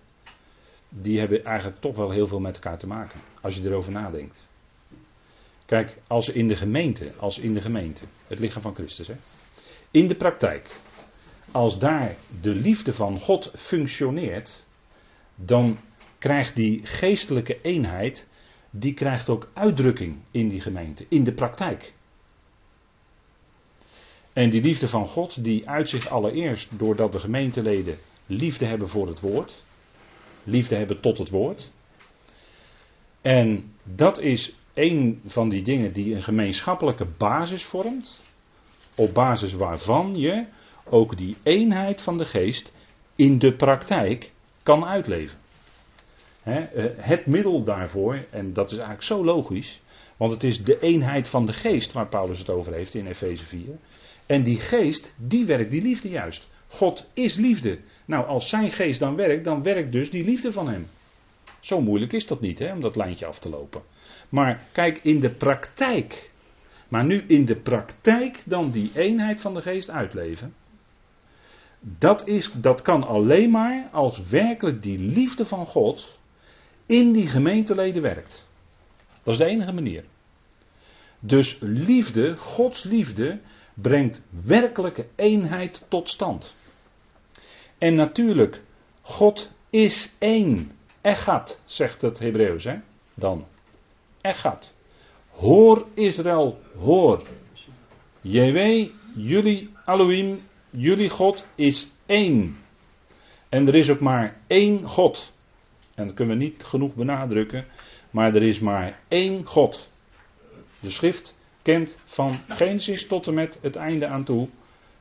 die 0.88 1.18
hebben 1.18 1.44
eigenlijk 1.44 1.80
toch 1.80 1.96
wel 1.96 2.10
heel 2.10 2.26
veel 2.26 2.40
met 2.40 2.54
elkaar 2.54 2.78
te 2.78 2.86
maken. 2.86 3.20
Als 3.40 3.56
je 3.56 3.64
erover 3.64 3.92
nadenkt. 3.92 4.48
Kijk, 5.66 5.96
als 6.06 6.28
in 6.28 6.48
de 6.48 6.56
gemeente, 6.56 7.12
als 7.16 7.38
in 7.38 7.54
de 7.54 7.60
gemeente, 7.60 8.04
het 8.26 8.38
lichaam 8.38 8.62
van 8.62 8.74
Christus, 8.74 9.06
hè, 9.06 9.14
in 9.90 10.08
de 10.08 10.14
praktijk, 10.16 10.70
als 11.50 11.78
daar 11.78 12.16
de 12.40 12.54
liefde 12.54 12.92
van 12.92 13.20
God 13.20 13.52
functioneert, 13.54 14.64
dan 15.34 15.78
krijgt 16.18 16.56
die 16.56 16.80
geestelijke 16.86 17.60
eenheid, 17.62 18.28
die 18.70 18.94
krijgt 18.94 19.28
ook 19.28 19.50
uitdrukking 19.52 20.16
in 20.30 20.48
die 20.48 20.60
gemeente, 20.60 21.06
in 21.08 21.24
de 21.24 21.32
praktijk. 21.32 21.92
En 24.32 24.50
die 24.50 24.62
liefde 24.62 24.88
van 24.88 25.06
God, 25.06 25.44
die 25.44 25.68
uit 25.68 25.88
zich 25.88 26.08
allereerst 26.08 26.68
doordat 26.78 27.12
de 27.12 27.18
gemeenteleden 27.18 27.98
liefde 28.26 28.66
hebben 28.66 28.88
voor 28.88 29.06
het 29.06 29.20
woord, 29.20 29.64
liefde 30.44 30.76
hebben 30.76 31.00
tot 31.00 31.18
het 31.18 31.30
woord. 31.30 31.70
En 33.20 33.74
dat 33.82 34.18
is 34.18 34.52
een 34.74 35.20
van 35.26 35.48
die 35.48 35.62
dingen 35.62 35.92
die 35.92 36.14
een 36.14 36.22
gemeenschappelijke 36.22 37.06
basis 37.18 37.64
vormt, 37.64 38.18
op 38.94 39.14
basis 39.14 39.52
waarvan 39.52 40.16
je 40.16 40.44
ook 40.84 41.16
die 41.16 41.36
eenheid 41.42 42.02
van 42.02 42.18
de 42.18 42.24
geest 42.24 42.72
in 43.16 43.38
de 43.38 43.52
praktijk 43.52 44.32
kan 44.62 44.84
uitleven. 44.84 45.38
Eh, 46.42 46.56
het 46.96 47.26
middel 47.26 47.62
daarvoor, 47.64 48.24
en 48.30 48.52
dat 48.52 48.70
is 48.70 48.76
eigenlijk 48.76 49.06
zo 49.06 49.24
logisch, 49.24 49.82
want 50.16 50.32
het 50.32 50.42
is 50.42 50.64
de 50.64 50.80
eenheid 50.80 51.28
van 51.28 51.46
de 51.46 51.52
geest 51.52 51.92
waar 51.92 52.08
Paulus 52.08 52.38
het 52.38 52.50
over 52.50 52.72
heeft 52.72 52.94
in 52.94 53.06
Efeze 53.06 53.44
4. 53.44 53.78
En 54.26 54.42
die 54.42 54.60
geest, 54.60 55.14
die 55.16 55.44
werkt 55.44 55.70
die 55.70 55.82
liefde 55.82 56.08
juist. 56.08 56.48
God 56.68 57.06
is 57.14 57.34
liefde. 57.34 57.78
Nou, 58.04 58.26
als 58.26 58.48
zijn 58.48 58.70
geest 58.70 59.00
dan 59.00 59.16
werkt, 59.16 59.44
dan 59.44 59.62
werkt 59.62 59.92
dus 59.92 60.10
die 60.10 60.24
liefde 60.24 60.52
van 60.52 60.68
hem. 60.68 60.86
Zo 61.60 61.80
moeilijk 61.80 62.12
is 62.12 62.26
dat 62.26 62.40
niet, 62.40 62.58
hè, 62.58 62.72
om 62.72 62.80
dat 62.80 62.96
lijntje 62.96 63.26
af 63.26 63.38
te 63.38 63.48
lopen. 63.48 63.82
Maar 64.28 64.62
kijk, 64.72 65.00
in 65.02 65.20
de 65.20 65.30
praktijk. 65.30 66.29
Maar 66.90 67.04
nu 67.04 67.24
in 67.26 67.44
de 67.44 67.56
praktijk 67.56 68.42
dan 68.44 68.70
die 68.70 68.90
eenheid 68.94 69.40
van 69.40 69.54
de 69.54 69.60
geest 69.60 69.90
uitleven. 69.90 70.54
Dat, 71.80 72.26
is, 72.26 72.52
dat 72.52 72.82
kan 72.82 73.02
alleen 73.02 73.50
maar 73.50 73.88
als 73.92 74.28
werkelijk 74.28 74.82
die 74.82 74.98
liefde 74.98 75.44
van 75.44 75.66
God 75.66 76.18
in 76.86 77.12
die 77.12 77.28
gemeenteleden 77.28 78.02
werkt. 78.02 78.48
Dat 79.22 79.34
is 79.34 79.40
de 79.40 79.46
enige 79.46 79.72
manier. 79.72 80.04
Dus 81.20 81.58
liefde, 81.60 82.36
Gods 82.36 82.82
liefde, 82.82 83.40
brengt 83.74 84.22
werkelijke 84.44 85.06
eenheid 85.16 85.84
tot 85.88 86.10
stand. 86.10 86.54
En 87.78 87.94
natuurlijk, 87.94 88.62
God 89.00 89.52
is 89.70 90.14
één. 90.18 90.72
Echat, 91.00 91.60
zegt 91.64 92.02
het 92.02 92.18
Hebreeuws, 92.18 92.64
hè? 92.64 92.76
Dan. 93.14 93.46
Echat. 94.20 94.74
Hoor 95.40 95.86
Israël, 95.94 96.60
hoor. 96.78 97.22
JW, 98.20 98.90
jullie 99.14 99.70
Elohim, 99.86 100.38
jullie 100.70 101.08
God 101.08 101.44
is 101.54 101.90
één. 102.06 102.58
En 103.48 103.66
er 103.66 103.74
is 103.74 103.90
ook 103.90 104.00
maar 104.00 104.40
één 104.46 104.82
God. 104.84 105.32
En 105.94 106.06
dat 106.06 106.14
kunnen 106.14 106.38
we 106.38 106.44
niet 106.44 106.64
genoeg 106.64 106.94
benadrukken. 106.94 107.66
Maar 108.10 108.34
er 108.34 108.42
is 108.42 108.58
maar 108.58 109.00
één 109.08 109.46
God. 109.46 109.90
De 110.80 110.90
schrift 110.90 111.38
kent 111.62 111.98
van 112.04 112.38
Genesis 112.48 113.06
tot 113.06 113.26
en 113.26 113.34
met 113.34 113.58
het 113.62 113.76
einde 113.76 114.06
aan 114.06 114.24
toe. 114.24 114.48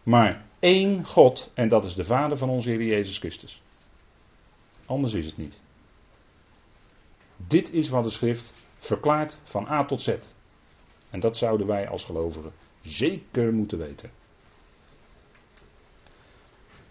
Maar 0.03 0.45
één 0.59 1.05
God. 1.05 1.51
En 1.53 1.69
dat 1.69 1.85
is 1.85 1.95
de 1.95 2.05
Vader 2.05 2.37
van 2.37 2.49
onze 2.49 2.69
Heer 2.69 2.83
Jezus 2.83 3.17
Christus. 3.17 3.61
Anders 4.85 5.13
is 5.13 5.25
het 5.25 5.37
niet. 5.37 5.59
Dit 7.47 7.73
is 7.73 7.89
wat 7.89 8.03
de 8.03 8.09
schrift 8.09 8.53
verklaart 8.79 9.37
van 9.43 9.67
A 9.67 9.85
tot 9.85 10.01
Z. 10.01 10.15
En 11.09 11.19
dat 11.19 11.37
zouden 11.37 11.67
wij 11.67 11.87
als 11.87 12.05
gelovigen 12.05 12.51
zeker 12.81 13.53
moeten 13.53 13.77
weten. 13.77 14.11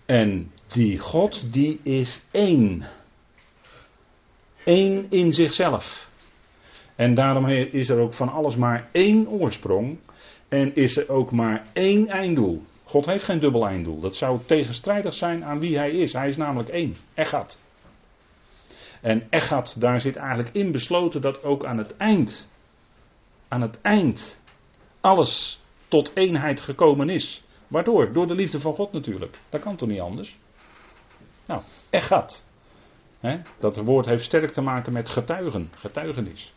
En 0.06 0.52
die 0.66 0.98
God, 0.98 1.52
die 1.52 1.80
is 1.82 2.22
één. 2.30 2.88
Eén 4.64 5.06
in 5.10 5.32
zichzelf. 5.32 6.08
En 6.96 7.14
daarom 7.14 7.46
is 7.48 7.88
er 7.88 8.00
ook 8.00 8.12
van 8.12 8.28
alles 8.28 8.56
maar 8.56 8.88
één 8.92 9.28
oorsprong. 9.28 9.98
En 10.48 10.74
is 10.74 10.96
er 10.96 11.08
ook 11.08 11.30
maar 11.30 11.66
één 11.72 12.08
einddoel. 12.08 12.62
God 12.84 13.06
heeft 13.06 13.24
geen 13.24 13.38
dubbel 13.38 13.66
einddoel. 13.66 14.00
Dat 14.00 14.16
zou 14.16 14.40
tegenstrijdig 14.46 15.14
zijn 15.14 15.44
aan 15.44 15.58
wie 15.58 15.76
hij 15.76 15.90
is. 15.90 16.12
Hij 16.12 16.28
is 16.28 16.36
namelijk 16.36 16.68
één. 16.68 16.96
Echat. 17.14 17.60
En 19.00 19.26
Echat, 19.30 19.76
daar 19.78 20.00
zit 20.00 20.16
eigenlijk 20.16 20.54
in 20.54 20.72
besloten 20.72 21.20
dat 21.20 21.42
ook 21.42 21.64
aan 21.64 21.78
het 21.78 21.96
eind. 21.96 22.48
Aan 23.48 23.60
het 23.60 23.80
eind. 23.80 24.40
Alles 25.00 25.60
tot 25.88 26.10
eenheid 26.14 26.60
gekomen 26.60 27.08
is. 27.08 27.42
Waardoor? 27.68 28.12
Door 28.12 28.26
de 28.26 28.34
liefde 28.34 28.60
van 28.60 28.74
God 28.74 28.92
natuurlijk. 28.92 29.38
Dat 29.48 29.60
kan 29.60 29.76
toch 29.76 29.88
niet 29.88 30.00
anders? 30.00 30.38
Nou, 31.46 31.62
Echat 31.90 32.46
dat 33.58 33.76
woord 33.76 34.06
heeft 34.06 34.24
sterk 34.24 34.50
te 34.50 34.60
maken 34.60 34.92
met 34.92 35.08
getuigen, 35.08 35.70
getuigenis. 35.74 36.54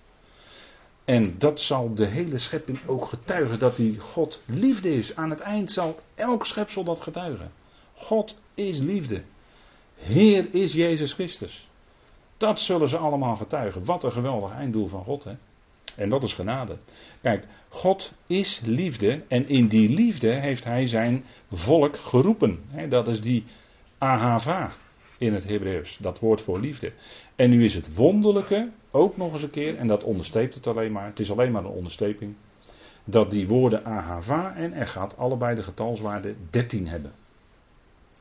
En 1.06 1.36
dat 1.38 1.62
zal 1.62 1.93
de 1.93 2.06
hele 2.06 2.39
schepping 2.39 2.80
ook 2.88 3.06
getuigen 3.06 3.60
dat 3.60 3.75
die 3.75 3.99
God 3.99 4.41
liefde 4.45 4.95
is. 4.95 5.15
Aan 5.15 5.30
het 5.30 5.39
eind 5.39 5.71
zal 5.71 5.99
elk 6.15 6.45
schepsel 6.45 6.84
dat 6.84 7.01
getuigen. 7.01 7.51
God 7.95 8.38
is 8.54 8.80
liefde. 8.80 9.23
Heer 9.95 10.47
is 10.54 10.73
Jezus 10.73 11.13
Christus. 11.13 11.69
Dat 12.41 12.60
zullen 12.60 12.88
ze 12.88 12.97
allemaal 12.97 13.36
getuigen. 13.36 13.86
Wat 13.86 14.04
een 14.04 14.12
geweldig 14.12 14.51
einddoel 14.51 14.88
van 14.88 15.04
God. 15.04 15.23
Hè? 15.23 15.34
En 15.95 16.10
dat 16.10 16.23
is 16.23 16.34
genade. 16.34 16.77
Kijk, 17.21 17.45
God 17.69 18.13
is 18.27 18.62
liefde 18.65 19.23
en 19.27 19.49
in 19.49 19.67
die 19.67 19.89
liefde 19.89 20.39
heeft 20.39 20.63
hij 20.63 20.88
zijn 20.88 21.23
volk 21.51 21.97
geroepen. 21.97 22.60
Dat 22.89 23.08
is 23.08 23.21
die 23.21 23.43
ahava 23.97 24.71
in 25.17 25.34
het 25.34 25.47
Hebreeuws. 25.47 25.97
Dat 25.97 26.19
woord 26.19 26.41
voor 26.41 26.60
liefde. 26.60 26.93
En 27.36 27.49
nu 27.49 27.63
is 27.63 27.73
het 27.73 27.95
wonderlijke, 27.95 28.69
ook 28.91 29.17
nog 29.17 29.34
eens 29.34 29.43
een 29.43 29.49
keer, 29.49 29.77
en 29.77 29.88
dat 29.88 30.04
onderstreept 30.04 30.54
het 30.54 30.67
alleen 30.67 30.91
maar, 30.91 31.06
het 31.06 31.19
is 31.19 31.32
alleen 31.32 31.51
maar 31.51 31.63
een 31.63 31.69
onderstreping, 31.69 32.36
dat 33.04 33.32
die 33.32 33.47
woorden 33.47 33.86
ahava 33.86 34.56
en 34.56 34.82
egat 34.82 35.17
allebei 35.17 35.56
de 35.56 35.63
getalswaarde 35.63 36.36
13 36.49 36.88
hebben. 36.88 37.12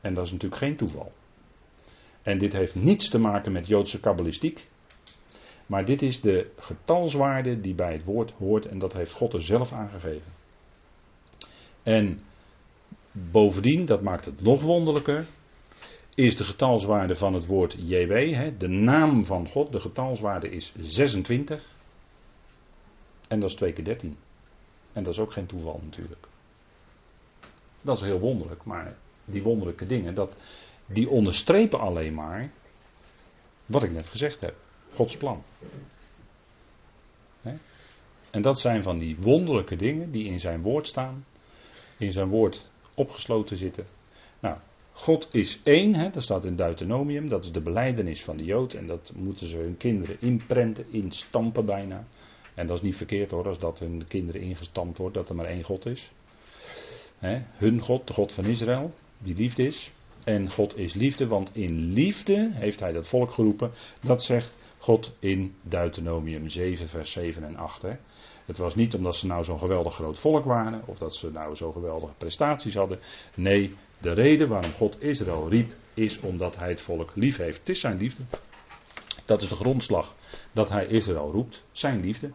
En 0.01 0.13
dat 0.13 0.25
is 0.25 0.31
natuurlijk 0.31 0.61
geen 0.61 0.75
toeval. 0.75 1.11
En 2.23 2.37
dit 2.37 2.53
heeft 2.53 2.75
niets 2.75 3.09
te 3.09 3.19
maken 3.19 3.51
met 3.51 3.67
Joodse 3.67 3.99
kabbalistiek. 3.99 4.69
Maar 5.65 5.85
dit 5.85 6.01
is 6.01 6.21
de 6.21 6.51
getalswaarde 6.57 7.61
die 7.61 7.73
bij 7.73 7.91
het 7.91 8.03
woord 8.03 8.31
hoort 8.31 8.65
en 8.65 8.79
dat 8.79 8.93
heeft 8.93 9.11
God 9.11 9.33
er 9.33 9.41
zelf 9.41 9.73
aangegeven. 9.73 10.31
En 11.83 12.21
bovendien, 13.11 13.85
dat 13.85 14.01
maakt 14.01 14.25
het 14.25 14.41
nog 14.41 14.61
wonderlijker, 14.61 15.25
is 16.15 16.35
de 16.37 16.43
getalswaarde 16.43 17.15
van 17.15 17.33
het 17.33 17.45
woord 17.45 17.75
JW, 17.77 18.49
de 18.57 18.67
naam 18.67 19.25
van 19.25 19.47
God, 19.49 19.71
de 19.71 19.79
getalswaarde 19.79 20.49
is 20.49 20.73
26. 20.79 21.65
En 23.27 23.39
dat 23.39 23.49
is 23.49 23.55
2 23.55 23.73
keer 23.73 23.83
13. 23.83 24.17
En 24.93 25.03
dat 25.03 25.13
is 25.13 25.19
ook 25.19 25.31
geen 25.31 25.45
toeval 25.45 25.79
natuurlijk. 25.83 26.27
Dat 27.81 27.95
is 27.95 28.01
heel 28.01 28.19
wonderlijk, 28.19 28.63
maar 28.63 28.95
die 29.25 29.43
wonderlijke 29.43 29.85
dingen, 29.85 30.15
dat, 30.15 30.37
die 30.93 31.09
onderstrepen 31.09 31.79
alleen 31.79 32.13
maar 32.13 32.51
wat 33.65 33.83
ik 33.83 33.91
net 33.91 34.07
gezegd 34.07 34.41
heb. 34.41 34.55
Gods 34.93 35.17
plan. 35.17 35.43
En 38.31 38.41
dat 38.41 38.59
zijn 38.59 38.83
van 38.83 38.99
die 38.99 39.15
wonderlijke 39.19 39.75
dingen 39.75 40.11
die 40.11 40.25
in 40.25 40.39
zijn 40.39 40.61
woord 40.61 40.87
staan, 40.87 41.25
in 41.97 42.11
zijn 42.11 42.27
woord 42.27 42.69
opgesloten 42.93 43.57
zitten. 43.57 43.85
Nou, 44.39 44.57
God 44.91 45.27
is 45.31 45.59
één, 45.63 45.95
hè, 45.95 46.09
dat 46.09 46.23
staat 46.23 46.45
in 46.45 46.55
Deuteronomium, 46.55 47.29
dat 47.29 47.43
is 47.43 47.51
de 47.51 47.61
beleidenis 47.61 48.23
van 48.23 48.37
de 48.37 48.43
Jood 48.43 48.73
en 48.73 48.87
dat 48.87 49.11
moeten 49.15 49.47
ze 49.47 49.57
hun 49.57 49.77
kinderen 49.77 50.17
inprenten, 50.19 50.85
instampen 50.91 51.65
bijna. 51.65 52.05
En 52.53 52.67
dat 52.67 52.77
is 52.77 52.83
niet 52.83 52.95
verkeerd 52.95 53.31
hoor, 53.31 53.47
als 53.47 53.59
dat 53.59 53.79
hun 53.79 54.07
kinderen 54.07 54.41
ingestampt 54.41 54.97
wordt, 54.97 55.15
dat 55.15 55.29
er 55.29 55.35
maar 55.35 55.45
één 55.45 55.63
God 55.63 55.85
is. 55.85 56.11
Hun 57.55 57.79
God, 57.79 58.07
de 58.07 58.13
God 58.13 58.31
van 58.31 58.45
Israël, 58.45 58.93
die 59.17 59.35
liefde 59.35 59.65
is. 59.65 59.91
En 60.23 60.51
God 60.51 60.77
is 60.77 60.93
liefde, 60.93 61.27
want 61.27 61.49
in 61.53 61.93
liefde 61.93 62.49
heeft 62.53 62.79
hij 62.79 62.91
dat 62.91 63.07
volk 63.07 63.31
geroepen. 63.31 63.71
Dat 64.01 64.23
zegt 64.23 64.55
God 64.77 65.11
in 65.19 65.55
Deuteronomium 65.61 66.49
7, 66.49 66.87
vers 66.87 67.11
7 67.11 67.43
en 67.43 67.55
8. 67.55 67.81
Hè. 67.81 67.95
Het 68.45 68.57
was 68.57 68.75
niet 68.75 68.95
omdat 68.95 69.15
ze 69.15 69.27
nou 69.27 69.43
zo'n 69.43 69.59
geweldig 69.59 69.93
groot 69.93 70.19
volk 70.19 70.45
waren, 70.45 70.81
of 70.85 70.97
dat 70.97 71.15
ze 71.15 71.31
nou 71.31 71.55
zo 71.55 71.71
geweldige 71.71 72.13
prestaties 72.17 72.75
hadden. 72.75 72.99
Nee, 73.35 73.73
de 73.97 74.13
reden 74.13 74.47
waarom 74.47 74.71
God 74.71 75.01
Israël 75.01 75.49
riep, 75.49 75.73
is 75.93 76.19
omdat 76.19 76.55
hij 76.55 76.69
het 76.69 76.81
volk 76.81 77.11
lief 77.15 77.37
heeft. 77.37 77.59
Het 77.59 77.69
is 77.69 77.79
zijn 77.79 77.97
liefde. 77.97 78.23
Dat 79.25 79.41
is 79.41 79.49
de 79.49 79.55
grondslag 79.55 80.15
dat 80.51 80.69
hij 80.69 80.85
Israël 80.85 81.31
roept, 81.31 81.63
zijn 81.71 81.99
liefde. 81.99 82.31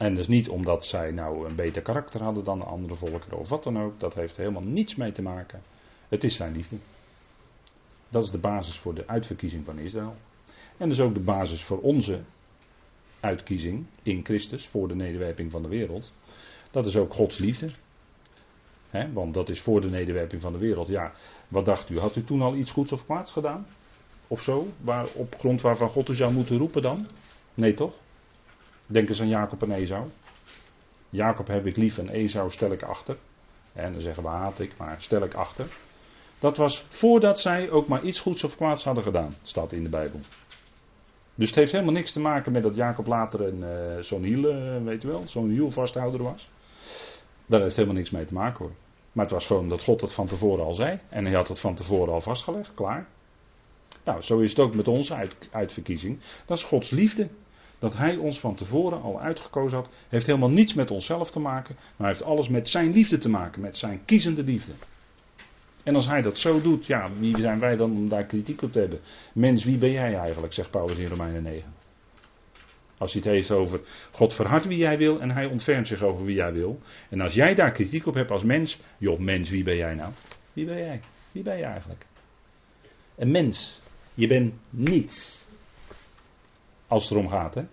En 0.00 0.14
dus 0.14 0.28
niet 0.28 0.48
omdat 0.48 0.86
zij 0.86 1.10
nou 1.10 1.48
een 1.48 1.54
beter 1.54 1.82
karakter 1.82 2.22
hadden 2.22 2.44
dan 2.44 2.58
de 2.58 2.64
andere 2.64 2.94
volkeren 2.94 3.38
of 3.38 3.48
wat 3.48 3.62
dan 3.62 3.78
ook. 3.78 4.00
Dat 4.00 4.14
heeft 4.14 4.36
helemaal 4.36 4.62
niets 4.62 4.94
mee 4.94 5.12
te 5.12 5.22
maken. 5.22 5.62
Het 6.08 6.24
is 6.24 6.34
zijn 6.34 6.52
liefde. 6.52 6.76
Dat 8.08 8.22
is 8.22 8.30
de 8.30 8.38
basis 8.38 8.78
voor 8.78 8.94
de 8.94 9.06
uitverkiezing 9.06 9.64
van 9.64 9.78
Israël. 9.78 10.16
En 10.76 10.88
dus 10.88 11.00
ook 11.00 11.14
de 11.14 11.20
basis 11.20 11.62
voor 11.64 11.80
onze 11.80 12.20
uitkiezing 13.20 13.86
in 14.02 14.24
Christus 14.24 14.68
voor 14.68 14.88
de 14.88 14.94
nederwerping 14.94 15.50
van 15.50 15.62
de 15.62 15.68
wereld. 15.68 16.12
Dat 16.70 16.86
is 16.86 16.96
ook 16.96 17.14
Gods 17.14 17.38
liefde. 17.38 17.70
want 19.12 19.34
dat 19.34 19.48
is 19.48 19.60
voor 19.60 19.80
de 19.80 19.90
nederwerping 19.90 20.42
van 20.42 20.52
de 20.52 20.58
wereld. 20.58 20.88
Ja, 20.88 21.12
wat 21.48 21.64
dacht 21.64 21.90
u? 21.90 21.98
Had 21.98 22.16
u 22.16 22.24
toen 22.24 22.42
al 22.42 22.54
iets 22.54 22.70
goeds 22.70 22.92
of 22.92 23.04
kwaads 23.04 23.32
gedaan? 23.32 23.66
Of 24.28 24.42
zo? 24.42 24.66
Op 25.14 25.34
grond 25.38 25.60
waarvan 25.60 25.88
God 25.88 26.08
u 26.08 26.14
zou 26.14 26.32
moeten 26.32 26.58
roepen 26.58 26.82
dan? 26.82 27.06
Nee 27.54 27.74
toch? 27.74 27.94
Denk 28.90 29.08
eens 29.08 29.20
aan 29.20 29.28
Jacob 29.28 29.62
en 29.62 29.72
Esau. 29.72 30.04
Jacob 31.10 31.46
heb 31.46 31.66
ik 31.66 31.76
lief 31.76 31.98
en 31.98 32.08
Esau 32.08 32.50
stel 32.50 32.72
ik 32.72 32.82
achter. 32.82 33.16
En 33.72 33.92
dan 33.92 34.00
zeggen 34.00 34.22
we 34.22 34.28
haat 34.28 34.60
ik, 34.60 34.72
maar 34.76 34.96
stel 34.98 35.22
ik 35.22 35.34
achter. 35.34 35.66
Dat 36.38 36.56
was 36.56 36.84
voordat 36.88 37.40
zij 37.40 37.70
ook 37.70 37.88
maar 37.88 38.02
iets 38.02 38.20
goeds 38.20 38.44
of 38.44 38.56
kwaads 38.56 38.84
hadden 38.84 39.02
gedaan, 39.02 39.34
staat 39.42 39.72
in 39.72 39.82
de 39.82 39.88
Bijbel. 39.88 40.20
Dus 41.34 41.46
het 41.46 41.58
heeft 41.58 41.72
helemaal 41.72 41.92
niks 41.92 42.12
te 42.12 42.20
maken 42.20 42.52
met 42.52 42.62
dat 42.62 42.74
Jacob 42.74 43.06
later 43.06 43.40
een, 43.40 43.58
uh, 43.58 44.02
zo'n 44.02 44.22
hiel, 44.22 44.54
uh, 44.54 44.84
weet 44.84 45.02
je 45.02 45.08
wel, 45.08 45.22
zo'n 45.26 45.50
hiel 45.50 45.70
vasthouder 45.70 46.22
was. 46.22 46.50
Daar 47.46 47.60
heeft 47.60 47.76
helemaal 47.76 47.96
niks 47.96 48.10
mee 48.10 48.24
te 48.24 48.34
maken 48.34 48.58
hoor. 48.58 48.74
Maar 49.12 49.24
het 49.24 49.34
was 49.34 49.46
gewoon 49.46 49.68
dat 49.68 49.82
God 49.82 50.00
het 50.00 50.12
van 50.12 50.26
tevoren 50.26 50.64
al 50.64 50.74
zei. 50.74 50.98
En 51.08 51.24
hij 51.24 51.34
had 51.34 51.48
het 51.48 51.60
van 51.60 51.74
tevoren 51.74 52.12
al 52.12 52.20
vastgelegd, 52.20 52.74
klaar. 52.74 53.08
Nou, 54.04 54.22
zo 54.22 54.38
is 54.38 54.50
het 54.50 54.60
ook 54.60 54.74
met 54.74 54.88
onze 54.88 55.14
uit, 55.14 55.36
uitverkiezing. 55.50 56.18
Dat 56.46 56.58
is 56.58 56.64
Gods 56.64 56.90
liefde. 56.90 57.28
Dat 57.80 57.96
hij 57.96 58.16
ons 58.16 58.40
van 58.40 58.54
tevoren 58.54 59.02
al 59.02 59.20
uitgekozen 59.20 59.78
had, 59.78 59.88
heeft 60.08 60.26
helemaal 60.26 60.50
niets 60.50 60.74
met 60.74 60.90
onszelf 60.90 61.30
te 61.30 61.40
maken, 61.40 61.76
maar 61.96 62.08
heeft 62.08 62.22
alles 62.22 62.48
met 62.48 62.68
zijn 62.68 62.92
liefde 62.92 63.18
te 63.18 63.28
maken, 63.28 63.60
met 63.60 63.76
zijn 63.76 64.04
kiezende 64.04 64.42
liefde. 64.42 64.72
En 65.82 65.94
als 65.94 66.06
hij 66.06 66.22
dat 66.22 66.38
zo 66.38 66.60
doet, 66.60 66.86
ja, 66.86 67.10
wie 67.18 67.40
zijn 67.40 67.58
wij 67.58 67.76
dan 67.76 67.90
om 67.90 68.08
daar 68.08 68.24
kritiek 68.24 68.62
op 68.62 68.72
te 68.72 68.78
hebben? 68.78 69.00
Mens, 69.32 69.64
wie 69.64 69.78
ben 69.78 69.90
jij 69.90 70.14
eigenlijk, 70.14 70.52
zegt 70.52 70.70
Paulus 70.70 70.98
in 70.98 71.08
Romeinen 71.08 71.42
9. 71.42 71.72
Als 72.98 73.12
hij 73.12 73.22
het 73.24 73.30
heeft 73.30 73.50
over 73.50 73.80
God 74.10 74.34
verhardt 74.34 74.66
wie 74.66 74.78
jij 74.78 74.98
wil 74.98 75.20
en 75.20 75.30
hij 75.30 75.46
ontfermt 75.46 75.88
zich 75.88 76.02
over 76.02 76.24
wie 76.24 76.36
jij 76.36 76.52
wil. 76.52 76.80
En 77.08 77.20
als 77.20 77.34
jij 77.34 77.54
daar 77.54 77.72
kritiek 77.72 78.06
op 78.06 78.14
hebt 78.14 78.30
als 78.30 78.44
mens, 78.44 78.78
joh 78.98 79.18
mens, 79.18 79.50
wie 79.50 79.62
ben 79.62 79.76
jij 79.76 79.94
nou? 79.94 80.12
Wie 80.52 80.66
ben 80.66 80.78
jij? 80.78 81.00
Wie 81.32 81.42
ben 81.42 81.56
je 81.56 81.64
eigenlijk? 81.64 82.06
Een 83.16 83.30
mens, 83.30 83.80
je 84.14 84.26
bent 84.26 84.54
niets. 84.70 85.44
Als 86.90 87.02
het 87.02 87.12
erom 87.12 87.28
gaat, 87.28 87.54
hè. 87.54 87.64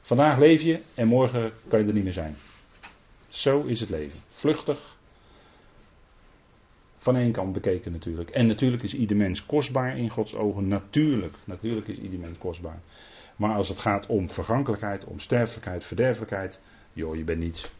Vandaag 0.00 0.38
leef 0.38 0.62
je 0.62 0.80
en 0.94 1.08
morgen 1.08 1.52
kan 1.68 1.80
je 1.80 1.86
er 1.86 1.92
niet 1.92 2.04
meer 2.04 2.12
zijn. 2.12 2.36
Zo 3.28 3.62
is 3.62 3.80
het 3.80 3.90
leven. 3.90 4.20
Vluchtig, 4.28 4.96
van 6.98 7.16
één 7.16 7.32
kant 7.32 7.52
bekeken 7.52 7.92
natuurlijk. 7.92 8.30
En 8.30 8.46
natuurlijk 8.46 8.82
is 8.82 8.94
ieder 8.94 9.16
mens 9.16 9.46
kostbaar 9.46 9.98
in 9.98 10.08
Gods 10.08 10.34
ogen. 10.34 10.68
Natuurlijk, 10.68 11.36
natuurlijk 11.44 11.88
is 11.88 11.98
ieder 11.98 12.18
mens 12.18 12.38
kostbaar. 12.38 12.78
Maar 13.36 13.56
als 13.56 13.68
het 13.68 13.78
gaat 13.78 14.06
om 14.06 14.30
vergankelijkheid, 14.30 15.04
om 15.04 15.18
sterfelijkheid, 15.18 15.84
verderfelijkheid. 15.84 16.60
Joh, 16.92 17.16
je 17.16 17.24
bent 17.24 17.38
niets. 17.38 17.70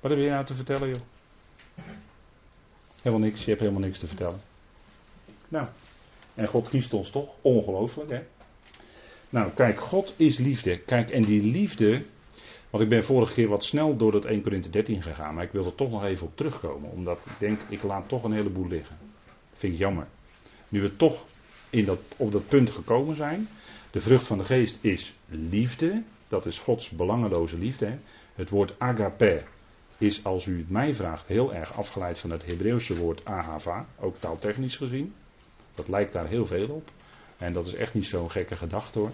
Wat 0.00 0.10
heb 0.10 0.20
je 0.20 0.28
nou 0.28 0.44
te 0.44 0.54
vertellen, 0.54 0.88
joh? 0.88 1.00
Helemaal 3.02 3.26
niks, 3.26 3.40
je 3.40 3.48
hebt 3.48 3.60
helemaal 3.60 3.82
niks 3.82 3.98
te 3.98 4.06
vertellen. 4.06 4.40
Nou, 5.48 5.66
en 6.34 6.48
God 6.48 6.68
kiest 6.68 6.92
ons 6.92 7.10
toch? 7.10 7.34
Ongelooflijk, 7.40 8.10
hè? 8.10 8.22
Nou, 9.30 9.50
kijk, 9.54 9.80
God 9.80 10.14
is 10.16 10.38
liefde. 10.38 10.78
Kijk, 10.78 11.10
en 11.10 11.22
die 11.22 11.42
liefde, 11.42 12.02
want 12.70 12.82
ik 12.82 12.88
ben 12.88 13.04
vorige 13.04 13.34
keer 13.34 13.48
wat 13.48 13.64
snel 13.64 13.96
door 13.96 14.12
dat 14.12 14.24
1 14.24 14.42
Corinthië 14.42 14.70
13 14.70 15.02
gegaan, 15.02 15.34
maar 15.34 15.44
ik 15.44 15.52
wil 15.52 15.64
er 15.64 15.74
toch 15.74 15.90
nog 15.90 16.04
even 16.04 16.26
op 16.26 16.36
terugkomen, 16.36 16.90
omdat 16.90 17.18
ik 17.24 17.32
denk, 17.38 17.60
ik 17.68 17.82
laat 17.82 18.08
toch 18.08 18.24
een 18.24 18.32
heleboel 18.32 18.68
liggen. 18.68 18.96
Vind 19.52 19.72
ik 19.72 19.78
jammer. 19.78 20.06
Nu 20.68 20.80
we 20.80 20.96
toch 20.96 21.24
in 21.70 21.84
dat, 21.84 21.98
op 22.16 22.32
dat 22.32 22.48
punt 22.48 22.70
gekomen 22.70 23.16
zijn, 23.16 23.48
de 23.90 24.00
vrucht 24.00 24.26
van 24.26 24.38
de 24.38 24.44
geest 24.44 24.78
is 24.80 25.14
liefde, 25.28 26.02
dat 26.28 26.46
is 26.46 26.58
Gods 26.58 26.90
belangeloze 26.90 27.58
liefde. 27.58 27.98
Het 28.34 28.50
woord 28.50 28.74
agape 28.78 29.42
is, 29.98 30.24
als 30.24 30.46
u 30.46 30.58
het 30.58 30.70
mij 30.70 30.94
vraagt, 30.94 31.26
heel 31.26 31.54
erg 31.54 31.72
afgeleid 31.72 32.18
van 32.18 32.30
het 32.30 32.46
Hebreeuwse 32.46 32.96
woord 32.96 33.24
ahava, 33.24 33.86
ook 33.98 34.16
taaltechnisch 34.18 34.76
gezien. 34.76 35.14
Dat 35.74 35.88
lijkt 35.88 36.12
daar 36.12 36.28
heel 36.28 36.46
veel 36.46 36.68
op. 36.68 36.90
En 37.40 37.52
dat 37.52 37.66
is 37.66 37.74
echt 37.74 37.94
niet 37.94 38.06
zo'n 38.06 38.30
gekke 38.30 38.56
gedachte 38.56 38.98
hoor. 38.98 39.10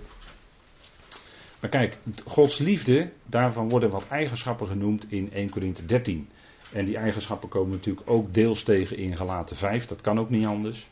Maar 1.61 1.71
kijk, 1.71 1.99
Gods 2.25 2.59
liefde, 2.59 3.13
daarvan 3.25 3.69
worden 3.69 3.91
wat 3.91 4.09
eigenschappen 4.09 4.67
genoemd 4.67 5.11
in 5.13 5.33
1 5.33 5.51
Korinthe 5.51 5.87
13. 5.87 6.29
En 6.73 6.85
die 6.85 6.97
eigenschappen 6.97 7.49
komen 7.49 7.71
natuurlijk 7.71 8.11
ook 8.11 8.35
deels 8.35 8.63
tegen 8.63 8.97
in 8.97 9.17
Galaten 9.17 9.57
5. 9.57 9.87
Dat 9.87 10.01
kan 10.01 10.19
ook 10.19 10.31
niet 10.31 10.47
anders. 10.47 10.89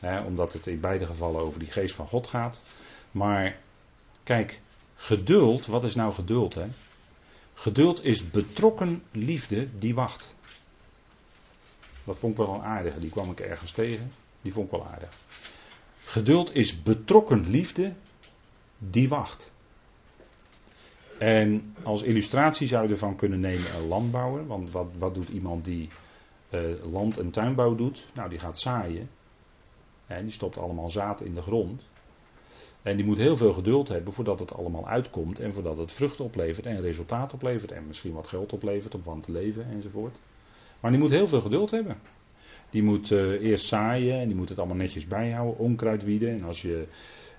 Hè, 0.00 0.20
omdat 0.20 0.52
het 0.52 0.66
in 0.66 0.80
beide 0.80 1.06
gevallen 1.06 1.40
over 1.40 1.58
die 1.58 1.70
geest 1.70 1.94
van 1.94 2.06
God 2.06 2.26
gaat. 2.26 2.62
Maar 3.10 3.56
kijk, 4.22 4.60
geduld, 4.94 5.66
wat 5.66 5.84
is 5.84 5.94
nou 5.94 6.12
geduld? 6.12 6.54
Hè? 6.54 6.66
Geduld 7.54 8.04
is 8.04 8.30
betrokken 8.30 9.02
liefde 9.12 9.78
die 9.78 9.94
wacht. 9.94 10.34
Dat 12.04 12.18
vond 12.18 12.38
ik 12.38 12.46
wel 12.46 12.54
een 12.54 12.62
aardige, 12.62 13.00
die 13.00 13.10
kwam 13.10 13.30
ik 13.30 13.40
ergens 13.40 13.72
tegen. 13.72 14.12
Die 14.42 14.52
vond 14.52 14.66
ik 14.66 14.72
wel 14.72 14.86
aardig. 14.86 15.10
Geduld 16.16 16.54
is 16.54 16.82
betrokken 16.82 17.50
liefde 17.50 17.92
die 18.78 19.08
wacht. 19.08 19.52
En 21.18 21.74
als 21.82 22.02
illustratie 22.02 22.66
zou 22.66 22.86
je 22.86 22.92
ervan 22.92 23.16
kunnen 23.16 23.40
nemen 23.40 23.74
een 23.74 23.86
landbouwer. 23.86 24.46
Want 24.46 24.70
wat, 24.70 24.86
wat 24.98 25.14
doet 25.14 25.28
iemand 25.28 25.64
die 25.64 25.88
uh, 26.50 26.60
land- 26.92 27.18
en 27.18 27.30
tuinbouw 27.30 27.74
doet? 27.74 28.08
Nou, 28.14 28.28
die 28.28 28.38
gaat 28.38 28.58
zaaien. 28.58 29.08
En 30.06 30.22
die 30.22 30.32
stopt 30.32 30.58
allemaal 30.58 30.90
zaad 30.90 31.20
in 31.20 31.34
de 31.34 31.42
grond. 31.42 31.82
En 32.82 32.96
die 32.96 33.06
moet 33.06 33.18
heel 33.18 33.36
veel 33.36 33.52
geduld 33.52 33.88
hebben 33.88 34.12
voordat 34.12 34.38
het 34.38 34.52
allemaal 34.52 34.88
uitkomt. 34.88 35.40
En 35.40 35.52
voordat 35.52 35.78
het 35.78 35.92
vrucht 35.92 36.20
oplevert 36.20 36.66
en 36.66 36.80
resultaat 36.80 37.32
oplevert. 37.32 37.72
En 37.72 37.86
misschien 37.86 38.12
wat 38.12 38.28
geld 38.28 38.52
oplevert 38.52 38.94
om 38.94 39.02
van 39.02 39.20
te 39.20 39.32
leven 39.32 39.70
enzovoort. 39.70 40.20
Maar 40.80 40.90
die 40.90 41.00
moet 41.00 41.10
heel 41.10 41.28
veel 41.28 41.40
geduld 41.40 41.70
hebben. 41.70 41.96
Die 42.70 42.82
moet 42.82 43.10
uh, 43.10 43.42
eerst 43.42 43.66
zaaien 43.66 44.20
en 44.20 44.26
die 44.26 44.36
moet 44.36 44.48
het 44.48 44.58
allemaal 44.58 44.76
netjes 44.76 45.06
bijhouden, 45.06 45.58
onkruid 45.58 46.04
wieden. 46.04 46.30
En 46.30 46.44
als 46.44 46.62
je, 46.62 46.86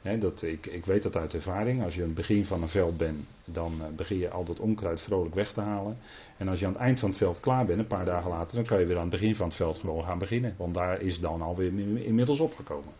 hè, 0.01 0.17
dat, 0.17 0.41
ik, 0.41 0.65
ik 0.65 0.85
weet 0.85 1.03
dat 1.03 1.15
uit 1.15 1.33
ervaring, 1.33 1.83
als 1.83 1.95
je 1.95 2.01
aan 2.01 2.07
het 2.07 2.15
begin 2.15 2.45
van 2.45 2.61
een 2.61 2.69
veld 2.69 2.97
bent, 2.97 3.25
dan 3.45 3.73
uh, 3.81 3.87
begin 3.95 4.17
je 4.17 4.29
al 4.29 4.43
dat 4.43 4.59
onkruid 4.59 5.01
vrolijk 5.01 5.35
weg 5.35 5.51
te 5.51 5.61
halen. 5.61 5.97
En 6.37 6.47
als 6.47 6.59
je 6.59 6.65
aan 6.65 6.71
het 6.71 6.81
eind 6.81 6.99
van 6.99 7.09
het 7.09 7.17
veld 7.17 7.39
klaar 7.39 7.65
bent, 7.65 7.79
een 7.79 7.87
paar 7.87 8.05
dagen 8.05 8.29
later, 8.29 8.55
dan 8.55 8.65
kan 8.65 8.79
je 8.79 8.85
weer 8.85 8.95
aan 8.95 9.01
het 9.01 9.19
begin 9.19 9.35
van 9.35 9.47
het 9.47 9.55
veld 9.55 9.79
gewoon 9.79 10.03
gaan 10.03 10.19
beginnen. 10.19 10.55
Want 10.57 10.73
daar 10.73 11.01
is 11.01 11.19
dan 11.19 11.41
alweer 11.41 11.71
inmiddels 12.05 12.39
opgekomen. 12.39 12.93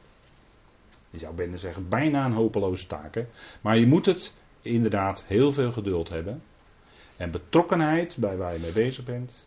Je 1.09 1.17
zou 1.17 1.35
bijna 1.35 1.57
zeggen, 1.57 1.89
bijna 1.89 2.25
een 2.25 2.33
hopeloze 2.33 2.87
taak. 2.87 3.15
Hè? 3.15 3.25
Maar 3.61 3.77
je 3.77 3.87
moet 3.87 4.05
het 4.05 4.33
inderdaad 4.61 5.23
heel 5.23 5.51
veel 5.51 5.71
geduld 5.71 6.09
hebben. 6.09 6.41
En 7.17 7.31
betrokkenheid 7.31 8.17
bij 8.17 8.37
waar 8.37 8.53
je 8.53 8.59
mee 8.59 8.73
bezig 8.73 9.03
bent. 9.03 9.46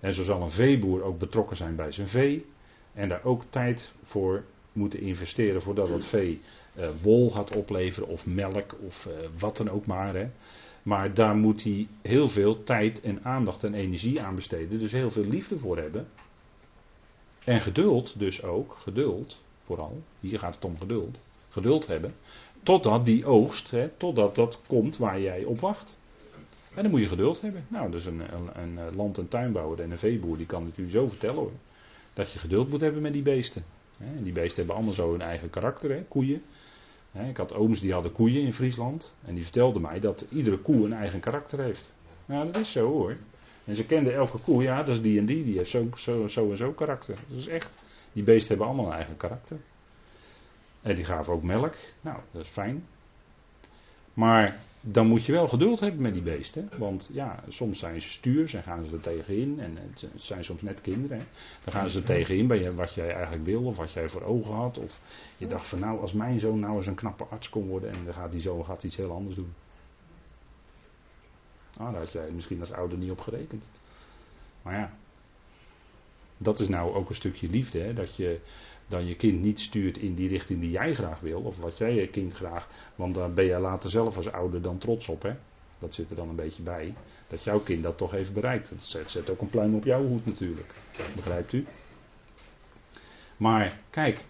En 0.00 0.14
zo 0.14 0.22
zal 0.22 0.42
een 0.42 0.50
veeboer 0.50 1.02
ook 1.02 1.18
betrokken 1.18 1.56
zijn 1.56 1.76
bij 1.76 1.92
zijn 1.92 2.08
vee. 2.08 2.46
En 2.92 3.08
daar 3.08 3.24
ook 3.24 3.42
tijd 3.50 3.92
voor 4.02 4.44
moeten 4.72 5.00
investeren 5.00 5.62
voordat 5.62 5.88
dat 5.88 6.04
vee 6.04 6.40
uh, 6.78 6.88
wol 7.02 7.30
gaat 7.30 7.56
opleveren 7.56 8.08
of 8.08 8.26
melk 8.26 8.74
of 8.86 9.06
uh, 9.06 9.12
wat 9.38 9.56
dan 9.56 9.70
ook 9.70 9.86
maar. 9.86 10.14
Hè. 10.14 10.28
Maar 10.82 11.14
daar 11.14 11.36
moet 11.36 11.62
hij 11.62 11.86
heel 12.02 12.28
veel 12.28 12.62
tijd 12.62 13.00
en 13.00 13.24
aandacht 13.24 13.64
en 13.64 13.74
energie 13.74 14.22
aan 14.22 14.34
besteden. 14.34 14.78
Dus 14.78 14.92
heel 14.92 15.10
veel 15.10 15.24
liefde 15.24 15.58
voor 15.58 15.76
hebben. 15.76 16.08
En 17.44 17.60
geduld 17.60 18.18
dus 18.18 18.42
ook, 18.42 18.76
geduld 18.78 19.42
vooral. 19.60 20.02
Hier 20.20 20.38
gaat 20.38 20.54
het 20.54 20.64
om 20.64 20.78
geduld. 20.78 21.18
Geduld 21.48 21.86
hebben. 21.86 22.12
Totdat 22.62 23.04
die 23.04 23.26
oogst, 23.26 23.70
hè, 23.70 23.88
totdat 23.88 24.34
dat 24.34 24.60
komt 24.66 24.96
waar 24.96 25.20
jij 25.20 25.44
op 25.44 25.58
wacht. 25.58 25.98
En 26.76 26.82
dan 26.82 26.90
moet 26.90 27.00
je 27.00 27.08
geduld 27.08 27.40
hebben. 27.40 27.64
Nou, 27.68 27.90
dus 27.90 28.04
een, 28.04 28.20
een, 28.20 28.60
een 28.62 28.78
eh, 28.78 28.96
land- 28.96 29.18
en 29.18 29.28
tuinbouwer 29.28 29.80
en 29.80 29.90
een 29.90 29.98
veeboer, 29.98 30.36
die 30.36 30.46
kan 30.46 30.64
natuurlijk 30.64 30.96
zo 30.96 31.06
vertellen 31.06 31.34
hoor. 31.34 31.52
Dat 32.14 32.32
je 32.32 32.38
geduld 32.38 32.68
moet 32.68 32.80
hebben 32.80 33.02
met 33.02 33.12
die 33.12 33.22
beesten. 33.22 33.64
En 33.98 34.22
die 34.22 34.32
beesten 34.32 34.56
hebben 34.56 34.74
allemaal 34.74 34.94
zo 34.94 35.10
hun 35.10 35.20
eigen 35.20 35.50
karakter, 35.50 35.90
hè, 35.90 36.04
koeien. 36.08 36.42
Ik 37.28 37.36
had 37.36 37.54
ooms 37.54 37.80
die 37.80 37.92
hadden 37.92 38.12
koeien 38.12 38.42
in 38.42 38.52
Friesland. 38.52 39.14
En 39.24 39.34
die 39.34 39.42
vertelden 39.42 39.82
mij 39.82 40.00
dat 40.00 40.24
iedere 40.28 40.58
koe 40.58 40.84
een 40.84 40.92
eigen 40.92 41.20
karakter 41.20 41.60
heeft. 41.60 41.92
Nou, 42.26 42.52
dat 42.52 42.60
is 42.60 42.72
zo 42.72 42.86
hoor. 42.86 43.16
En 43.64 43.74
ze 43.74 43.86
kenden 43.86 44.14
elke 44.14 44.38
koe, 44.38 44.62
ja, 44.62 44.82
dat 44.82 44.94
is 44.94 45.02
die 45.02 45.18
en 45.18 45.26
die, 45.26 45.44
die 45.44 45.56
heeft 45.56 45.70
zo, 45.70 45.88
zo, 45.96 46.28
zo 46.28 46.50
en 46.50 46.56
zo 46.56 46.72
karakter. 46.72 47.16
Dat 47.28 47.38
is 47.38 47.46
echt. 47.46 47.76
Die 48.12 48.22
beesten 48.22 48.48
hebben 48.48 48.66
allemaal 48.66 48.86
een 48.86 48.96
eigen 48.98 49.16
karakter. 49.16 49.56
En 50.82 50.94
die 50.94 51.04
gaven 51.04 51.32
ook 51.32 51.42
melk. 51.42 51.74
Nou, 52.00 52.18
dat 52.30 52.42
is 52.42 52.48
fijn. 52.48 52.86
Maar 54.14 54.56
dan 54.88 55.06
moet 55.06 55.24
je 55.24 55.32
wel 55.32 55.48
geduld 55.48 55.80
hebben 55.80 56.00
met 56.00 56.12
die 56.12 56.22
beesten. 56.22 56.70
Want 56.78 57.10
ja, 57.12 57.42
soms 57.48 57.78
zijn 57.78 58.00
ze 58.00 58.10
stuurs 58.10 58.54
en 58.54 58.62
gaan 58.62 58.84
ze 58.84 58.92
er 58.92 59.00
tegenin. 59.00 59.60
En 59.60 59.76
het 59.76 60.06
zijn 60.14 60.44
soms 60.44 60.62
net 60.62 60.80
kinderen. 60.80 61.18
Hè. 61.18 61.24
Dan 61.64 61.72
gaan 61.72 61.90
ze 61.90 61.98
er 61.98 62.04
tegenin 62.04 62.46
bij 62.46 62.72
wat 62.72 62.94
jij 62.94 63.12
eigenlijk 63.12 63.44
wil 63.44 63.62
of 63.62 63.76
wat 63.76 63.92
jij 63.92 64.08
voor 64.08 64.22
ogen 64.22 64.54
had. 64.54 64.78
Of 64.78 65.00
je 65.36 65.46
dacht 65.46 65.68
van 65.68 65.78
nou, 65.78 66.00
als 66.00 66.12
mijn 66.12 66.40
zoon 66.40 66.60
nou 66.60 66.76
eens 66.76 66.86
een 66.86 66.94
knappe 66.94 67.24
arts 67.24 67.48
kon 67.48 67.66
worden. 67.66 67.90
En 67.90 68.04
dan 68.04 68.14
gaat 68.14 68.30
die 68.30 68.40
zoon 68.40 68.64
gaat 68.64 68.84
iets 68.84 68.96
heel 68.96 69.12
anders 69.12 69.34
doen. 69.34 69.54
Ah, 71.76 71.92
daar 71.92 72.00
had 72.00 72.12
jij 72.12 72.30
misschien 72.30 72.60
als 72.60 72.72
ouder 72.72 72.98
niet 72.98 73.10
op 73.10 73.20
gerekend. 73.20 73.68
Maar 74.62 74.74
ja, 74.74 74.96
dat 76.36 76.60
is 76.60 76.68
nou 76.68 76.94
ook 76.94 77.08
een 77.08 77.14
stukje 77.14 77.48
liefde. 77.48 77.78
Hè? 77.78 77.92
Dat 77.92 78.16
je 78.16 78.40
dan 78.88 79.06
je 79.06 79.14
kind 79.14 79.42
niet 79.42 79.60
stuurt 79.60 79.98
in 79.98 80.14
die 80.14 80.28
richting 80.28 80.60
die 80.60 80.70
jij 80.70 80.94
graag 80.94 81.20
wil. 81.20 81.40
Of 81.40 81.58
wat 81.58 81.78
jij 81.78 81.94
je 81.94 82.08
kind 82.08 82.34
graag. 82.34 82.68
Want 82.94 83.14
daar 83.14 83.32
ben 83.32 83.44
je 83.44 83.58
later 83.58 83.90
zelf 83.90 84.16
als 84.16 84.32
ouder 84.32 84.62
dan 84.62 84.78
trots 84.78 85.08
op. 85.08 85.22
Hè? 85.22 85.32
Dat 85.78 85.94
zit 85.94 86.10
er 86.10 86.16
dan 86.16 86.28
een 86.28 86.36
beetje 86.36 86.62
bij. 86.62 86.94
Dat 87.28 87.44
jouw 87.44 87.58
kind 87.58 87.82
dat 87.82 87.98
toch 87.98 88.10
heeft 88.10 88.34
bereikt. 88.34 88.68
Dat 88.68 89.06
zet, 89.06 89.30
ook 89.30 89.40
een 89.40 89.50
pluim 89.50 89.74
op 89.74 89.84
jouw 89.84 90.06
hoed 90.06 90.26
natuurlijk. 90.26 90.74
Begrijpt 91.14 91.52
u? 91.52 91.66
Maar 93.36 93.78
kijk, 93.90 94.24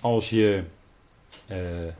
als 0.00 0.30
je. 0.30 0.64
Uh, 1.50 1.92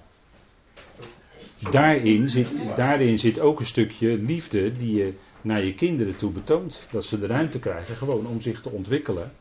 daarin, 1.70 2.28
zit, 2.28 2.52
daarin 2.76 3.18
zit 3.18 3.40
ook 3.40 3.60
een 3.60 3.66
stukje 3.66 4.16
liefde 4.16 4.76
die 4.76 4.94
je 4.94 5.14
naar 5.40 5.64
je 5.64 5.74
kinderen 5.74 6.16
toe 6.16 6.32
betoont. 6.32 6.86
Dat 6.90 7.04
ze 7.04 7.18
de 7.18 7.26
ruimte 7.26 7.58
krijgen 7.58 7.96
gewoon 7.96 8.26
om 8.26 8.40
zich 8.40 8.60
te 8.60 8.70
ontwikkelen. 8.70 9.32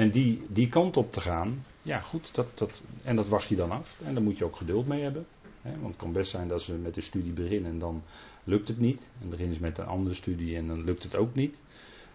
En 0.00 0.10
die, 0.10 0.42
die 0.48 0.68
kant 0.68 0.96
op 0.96 1.12
te 1.12 1.20
gaan, 1.20 1.64
ja 1.82 1.98
goed, 1.98 2.34
dat, 2.34 2.46
dat, 2.58 2.82
en 3.02 3.16
dat 3.16 3.28
wacht 3.28 3.48
je 3.48 3.56
dan 3.56 3.70
af. 3.70 4.00
En 4.04 4.14
daar 4.14 4.22
moet 4.22 4.38
je 4.38 4.44
ook 4.44 4.56
geduld 4.56 4.86
mee 4.86 5.02
hebben. 5.02 5.26
Hè, 5.62 5.70
want 5.70 5.86
het 5.86 5.96
kan 5.96 6.12
best 6.12 6.30
zijn 6.30 6.48
dat 6.48 6.62
ze 6.62 6.74
met 6.74 6.94
de 6.94 7.00
studie 7.00 7.32
beginnen 7.32 7.70
en 7.70 7.78
dan 7.78 8.02
lukt 8.44 8.68
het 8.68 8.78
niet. 8.78 9.00
En 9.22 9.28
beginnen 9.28 9.54
ze 9.54 9.60
met 9.60 9.78
een 9.78 9.86
andere 9.86 10.14
studie 10.14 10.56
en 10.56 10.66
dan 10.66 10.84
lukt 10.84 11.02
het 11.02 11.16
ook 11.16 11.34
niet. 11.34 11.58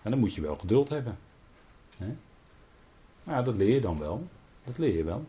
En 0.02 0.12
dan 0.12 0.20
moet 0.20 0.34
je 0.34 0.42
wel 0.42 0.56
geduld 0.56 0.90
hebben. 0.90 1.18
Hè. 1.98 2.16
Maar 3.24 3.44
dat 3.44 3.56
leer 3.56 3.74
je 3.74 3.82
dan 3.82 4.00
wel. 4.00 4.28
Dat 4.64 4.78
leer 4.78 4.98
je 4.98 5.04
wel. 5.04 5.26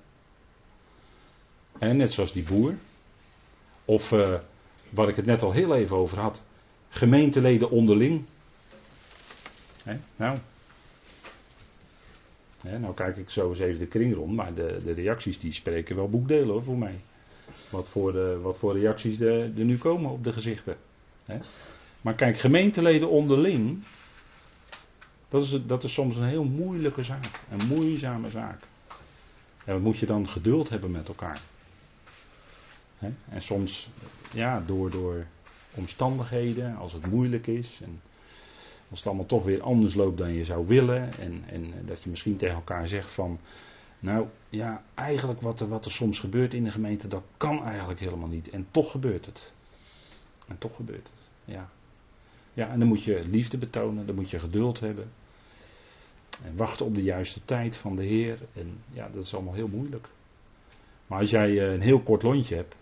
En 1.78 1.96
net 1.96 2.12
zoals 2.12 2.32
die 2.32 2.44
boer. 2.44 2.74
Of 3.84 4.12
uh, 4.12 4.38
waar 4.90 5.08
ik 5.08 5.16
het 5.16 5.26
net 5.26 5.42
al 5.42 5.52
heel 5.52 5.74
even 5.74 5.96
over 5.96 6.18
had. 6.18 6.42
Gemeenteleden 6.88 7.70
onderling. 7.70 8.24
Hè, 9.82 9.96
nou, 10.16 10.38
nou 12.62 12.94
kijk 12.94 13.16
ik 13.16 13.30
zo 13.30 13.48
eens 13.48 13.58
even 13.58 13.78
de 13.78 13.86
kring 13.86 14.14
rond, 14.14 14.34
maar 14.34 14.54
de, 14.54 14.80
de 14.84 14.92
reacties 14.92 15.38
die 15.38 15.52
spreken 15.52 15.96
wel 15.96 16.10
boekdelen 16.10 16.48
hoor, 16.48 16.62
voor 16.62 16.78
mij. 16.78 17.00
Wat 17.70 17.88
voor, 17.88 18.12
de, 18.12 18.38
wat 18.42 18.58
voor 18.58 18.78
reacties 18.78 19.20
er, 19.20 19.48
nu 19.48 19.78
komen 19.78 20.10
op 20.10 20.24
de 20.24 20.32
gezichten. 20.32 20.76
Maar 22.00 22.14
kijk, 22.14 22.38
gemeenteleden 22.38 23.10
onderling, 23.10 23.82
dat 25.28 25.42
is, 25.42 25.58
dat 25.66 25.84
is 25.84 25.92
soms 25.92 26.16
een 26.16 26.28
heel 26.28 26.44
moeilijke 26.44 27.02
zaak. 27.02 27.40
Een 27.50 27.66
moeizame 27.66 28.30
zaak. 28.30 28.60
En 29.64 29.72
wat 29.72 29.82
moet 29.82 29.98
je 29.98 30.06
dan 30.06 30.28
geduld 30.28 30.68
hebben 30.68 30.90
met 30.90 31.08
elkaar? 31.08 31.40
En 33.28 33.42
soms, 33.42 33.90
ja, 34.32 34.60
door, 34.60 34.90
door 34.90 35.26
omstandigheden, 35.74 36.76
als 36.76 36.92
het 36.92 37.06
moeilijk 37.06 37.46
is. 37.46 37.80
En 37.82 38.00
als 38.90 38.98
het 38.98 39.08
allemaal 39.08 39.26
toch 39.26 39.44
weer 39.44 39.62
anders 39.62 39.94
loopt 39.94 40.18
dan 40.18 40.32
je 40.32 40.44
zou 40.44 40.66
willen. 40.66 41.12
En, 41.18 41.44
en 41.46 41.72
dat 41.84 42.02
je 42.02 42.10
misschien 42.10 42.36
tegen 42.36 42.54
elkaar 42.54 42.88
zegt 42.88 43.10
van. 43.14 43.38
Nou 43.98 44.26
ja, 44.48 44.82
eigenlijk 44.94 45.40
wat 45.40 45.60
er, 45.60 45.68
wat 45.68 45.84
er 45.84 45.92
soms 45.92 46.18
gebeurt 46.18 46.54
in 46.54 46.64
de 46.64 46.70
gemeente, 46.70 47.08
dat 47.08 47.22
kan 47.36 47.64
eigenlijk 47.64 48.00
helemaal 48.00 48.28
niet. 48.28 48.50
En 48.50 48.66
toch 48.70 48.90
gebeurt 48.90 49.26
het. 49.26 49.52
En 50.48 50.58
toch 50.58 50.76
gebeurt 50.76 51.08
het. 51.14 51.30
Ja. 51.44 51.68
Ja, 52.54 52.68
en 52.68 52.78
dan 52.78 52.88
moet 52.88 53.04
je 53.04 53.28
liefde 53.28 53.58
betonen, 53.58 54.06
dan 54.06 54.14
moet 54.14 54.30
je 54.30 54.38
geduld 54.38 54.80
hebben. 54.80 55.10
En 56.44 56.56
wachten 56.56 56.86
op 56.86 56.94
de 56.94 57.02
juiste 57.02 57.40
tijd 57.44 57.76
van 57.76 57.96
de 57.96 58.04
Heer. 58.04 58.38
En 58.52 58.78
ja, 58.92 59.08
dat 59.08 59.24
is 59.24 59.34
allemaal 59.34 59.54
heel 59.54 59.68
moeilijk. 59.68 60.08
Maar 61.06 61.18
als 61.18 61.30
jij 61.30 61.50
eh, 61.50 61.72
een 61.72 61.80
heel 61.80 62.00
kort 62.00 62.22
lontje 62.22 62.54
hebt. 62.54 62.76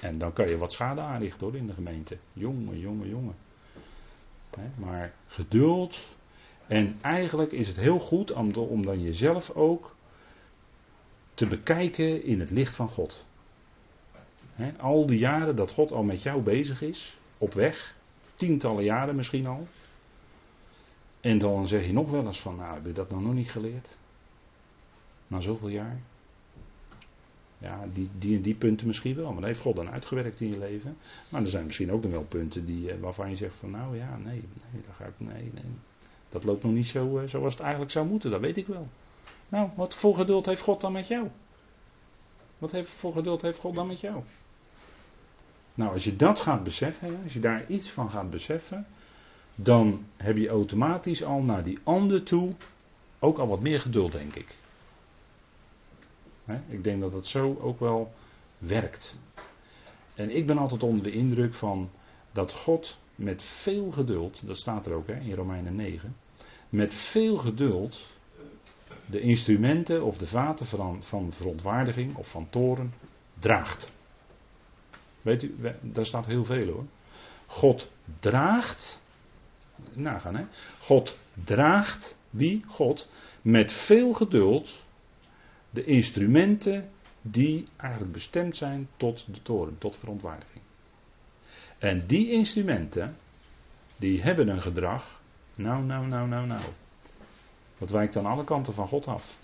En 0.00 0.18
dan 0.18 0.32
kan 0.32 0.48
je 0.48 0.58
wat 0.58 0.72
schade 0.72 1.00
aanrichten 1.00 1.46
hoor 1.46 1.56
in 1.56 1.66
de 1.66 1.72
gemeente. 1.72 2.16
Jongen, 2.32 2.78
jongen, 2.78 3.08
jongen. 3.08 3.34
Maar 4.74 5.12
geduld. 5.26 5.98
En 6.66 6.98
eigenlijk 7.00 7.52
is 7.52 7.68
het 7.68 7.76
heel 7.76 7.98
goed 7.98 8.32
om, 8.32 8.84
dan 8.84 9.02
jezelf 9.02 9.50
ook 9.50 9.96
te 11.34 11.46
bekijken 11.46 12.24
in 12.24 12.40
het 12.40 12.50
licht 12.50 12.74
van 12.74 12.88
God. 12.88 13.24
al 14.78 15.06
die 15.06 15.18
jaren 15.18 15.56
dat 15.56 15.72
God 15.72 15.92
al 15.92 16.02
met 16.02 16.22
jou 16.22 16.42
bezig 16.42 16.82
is, 16.82 17.18
op 17.38 17.54
weg, 17.54 17.96
tientallen 18.34 18.84
jaren 18.84 19.16
misschien 19.16 19.46
al. 19.46 19.66
En 21.20 21.38
dan 21.38 21.68
zeg 21.68 21.86
je 21.86 21.92
nog 21.92 22.10
wel 22.10 22.26
eens 22.26 22.40
van, 22.40 22.56
nou 22.56 22.74
heb 22.74 22.86
je 22.86 22.92
dat 22.92 23.10
nog 23.10 23.34
niet 23.34 23.50
geleerd? 23.50 23.88
Na 25.26 25.40
zoveel 25.40 25.68
jaar? 25.68 26.00
Ja, 27.58 27.84
die, 27.92 28.10
die 28.18 28.40
die 28.40 28.54
punten 28.54 28.86
misschien 28.86 29.14
wel, 29.14 29.26
maar 29.26 29.40
dat 29.40 29.44
heeft 29.44 29.60
God 29.60 29.76
dan 29.76 29.90
uitgewerkt 29.90 30.40
in 30.40 30.48
je 30.48 30.58
leven. 30.58 30.96
Maar 31.28 31.40
er 31.40 31.48
zijn 31.48 31.64
misschien 31.64 31.92
ook 31.92 32.02
nog 32.02 32.12
wel 32.12 32.24
punten 32.24 32.66
die, 32.66 32.90
eh, 32.90 33.00
waarvan 33.00 33.30
je 33.30 33.36
zegt 33.36 33.56
van 33.56 33.70
nou 33.70 33.96
ja, 33.96 34.16
nee, 34.16 34.42
nee, 34.72 34.82
dat 34.86 34.94
ga 34.96 35.04
ik, 35.04 35.14
nee, 35.16 35.50
nee. 35.54 35.72
Dat 36.28 36.44
loopt 36.44 36.62
nog 36.62 36.72
niet 36.72 36.86
zo 36.86 37.18
uh, 37.18 37.28
zoals 37.28 37.52
het 37.52 37.62
eigenlijk 37.62 37.92
zou 37.92 38.06
moeten, 38.06 38.30
dat 38.30 38.40
weet 38.40 38.56
ik 38.56 38.66
wel. 38.66 38.88
Nou, 39.48 39.70
wat 39.74 39.94
voor 39.94 40.14
geduld 40.14 40.46
heeft 40.46 40.62
God 40.62 40.80
dan 40.80 40.92
met 40.92 41.08
jou? 41.08 41.28
Wat 42.58 42.70
heeft, 42.70 42.90
voor 42.90 43.12
geduld 43.12 43.42
heeft 43.42 43.58
God 43.58 43.74
dan 43.74 43.86
met 43.86 44.00
jou? 44.00 44.22
Nou, 45.74 45.92
als 45.92 46.04
je 46.04 46.16
dat 46.16 46.40
gaat 46.40 46.64
beseffen, 46.64 47.18
als 47.22 47.32
je 47.32 47.40
daar 47.40 47.64
iets 47.68 47.90
van 47.90 48.10
gaat 48.10 48.30
beseffen, 48.30 48.86
dan 49.54 50.04
heb 50.16 50.36
je 50.36 50.48
automatisch 50.48 51.24
al 51.24 51.40
naar 51.40 51.64
die 51.64 51.78
ander 51.82 52.22
toe 52.22 52.54
ook 53.18 53.38
al 53.38 53.48
wat 53.48 53.60
meer 53.60 53.80
geduld, 53.80 54.12
denk 54.12 54.34
ik. 54.34 54.56
Ik 56.68 56.84
denk 56.84 57.00
dat 57.00 57.12
het 57.12 57.26
zo 57.26 57.56
ook 57.60 57.80
wel 57.80 58.12
werkt. 58.58 59.18
En 60.14 60.30
ik 60.30 60.46
ben 60.46 60.58
altijd 60.58 60.82
onder 60.82 61.02
de 61.02 61.10
indruk 61.10 61.54
van 61.54 61.90
dat 62.32 62.52
God 62.52 62.98
met 63.14 63.42
veel 63.42 63.90
geduld, 63.90 64.46
dat 64.46 64.58
staat 64.58 64.86
er 64.86 64.92
ook 64.92 65.06
hè, 65.06 65.20
in 65.20 65.34
Romeinen 65.34 65.76
9, 65.76 66.16
met 66.68 66.94
veel 66.94 67.36
geduld 67.36 68.16
de 69.06 69.20
instrumenten 69.20 70.04
of 70.04 70.18
de 70.18 70.26
vaten 70.26 70.66
van, 70.66 71.02
van 71.02 71.32
verontwaardiging 71.32 72.16
of 72.16 72.30
van 72.30 72.50
toren 72.50 72.94
draagt. 73.38 73.92
Weet 75.22 75.42
u, 75.42 75.56
daar 75.80 76.06
staat 76.06 76.26
heel 76.26 76.44
veel 76.44 76.66
hoor. 76.66 76.86
God 77.46 77.90
draagt, 78.20 79.02
nagaan 79.92 80.36
hè, 80.36 80.44
God 80.80 81.16
draagt, 81.44 82.18
wie? 82.30 82.64
God, 82.66 83.08
met 83.42 83.72
veel 83.72 84.12
geduld 84.12 84.86
de 85.70 85.84
instrumenten 85.84 86.90
die 87.22 87.66
eigenlijk 87.76 88.12
bestemd 88.12 88.56
zijn 88.56 88.88
tot 88.96 89.26
de 89.34 89.42
toren, 89.42 89.78
tot 89.78 89.96
verontwaardiging. 89.96 90.62
En 91.78 92.06
die 92.06 92.30
instrumenten, 92.30 93.16
die 93.96 94.22
hebben 94.22 94.48
een 94.48 94.62
gedrag, 94.62 95.20
nou, 95.54 95.84
nou, 95.84 96.06
nou, 96.06 96.28
nou, 96.28 96.46
nou. 96.46 96.60
Dat 97.78 97.90
wijkt 97.90 98.16
aan 98.16 98.26
alle 98.26 98.44
kanten 98.44 98.74
van 98.74 98.88
God 98.88 99.06
af. 99.06 99.36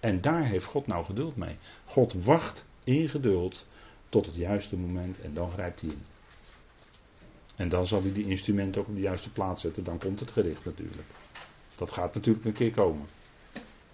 En 0.00 0.20
daar 0.20 0.46
heeft 0.46 0.64
God 0.64 0.86
nou 0.86 1.04
geduld 1.04 1.36
mee. 1.36 1.56
God 1.84 2.12
wacht 2.12 2.66
in 2.84 3.08
geduld 3.08 3.66
tot 4.08 4.26
het 4.26 4.34
juiste 4.34 4.76
moment 4.76 5.20
en 5.20 5.34
dan 5.34 5.50
grijpt 5.50 5.80
hij 5.80 5.90
in. 5.90 6.02
En 7.56 7.68
dan 7.68 7.86
zal 7.86 8.02
hij 8.02 8.12
die 8.12 8.26
instrumenten 8.26 8.80
ook 8.80 8.88
op 8.88 8.94
de 8.94 9.00
juiste 9.00 9.32
plaats 9.32 9.62
zetten, 9.62 9.84
dan 9.84 9.98
komt 9.98 10.20
het 10.20 10.30
gericht 10.30 10.64
natuurlijk. 10.64 11.08
Dat 11.76 11.90
gaat 11.90 12.14
natuurlijk 12.14 12.44
een 12.44 12.52
keer 12.52 12.70
komen. 12.70 13.06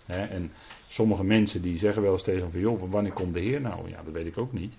En 0.07 0.51
Sommige 0.95 1.25
mensen 1.25 1.63
die 1.63 1.79
zeggen 1.79 2.03
wel 2.03 2.13
eens 2.13 2.23
tegen 2.23 2.51
van 2.51 2.61
joh, 2.61 2.91
wanneer 2.91 3.13
komt 3.13 3.35
de 3.35 3.41
Heer 3.41 3.61
nou? 3.61 3.89
Ja, 3.89 4.03
dat 4.03 4.13
weet 4.13 4.27
ik 4.27 4.39
ook 4.39 4.53
niet. 4.53 4.77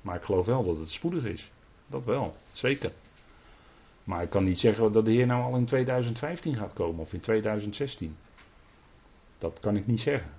Maar 0.00 0.16
ik 0.16 0.22
geloof 0.22 0.46
wel 0.46 0.64
dat 0.64 0.78
het 0.78 0.90
spoedig 0.90 1.24
is. 1.24 1.50
Dat 1.86 2.04
wel, 2.04 2.36
zeker. 2.52 2.92
Maar 4.04 4.22
ik 4.22 4.30
kan 4.30 4.44
niet 4.44 4.58
zeggen 4.58 4.92
dat 4.92 5.04
de 5.04 5.10
Heer 5.10 5.26
nou 5.26 5.42
al 5.42 5.58
in 5.58 5.64
2015 5.64 6.54
gaat 6.54 6.72
komen 6.72 7.00
of 7.00 7.12
in 7.12 7.20
2016. 7.20 8.16
Dat 9.38 9.60
kan 9.60 9.76
ik 9.76 9.86
niet 9.86 10.00
zeggen. 10.00 10.30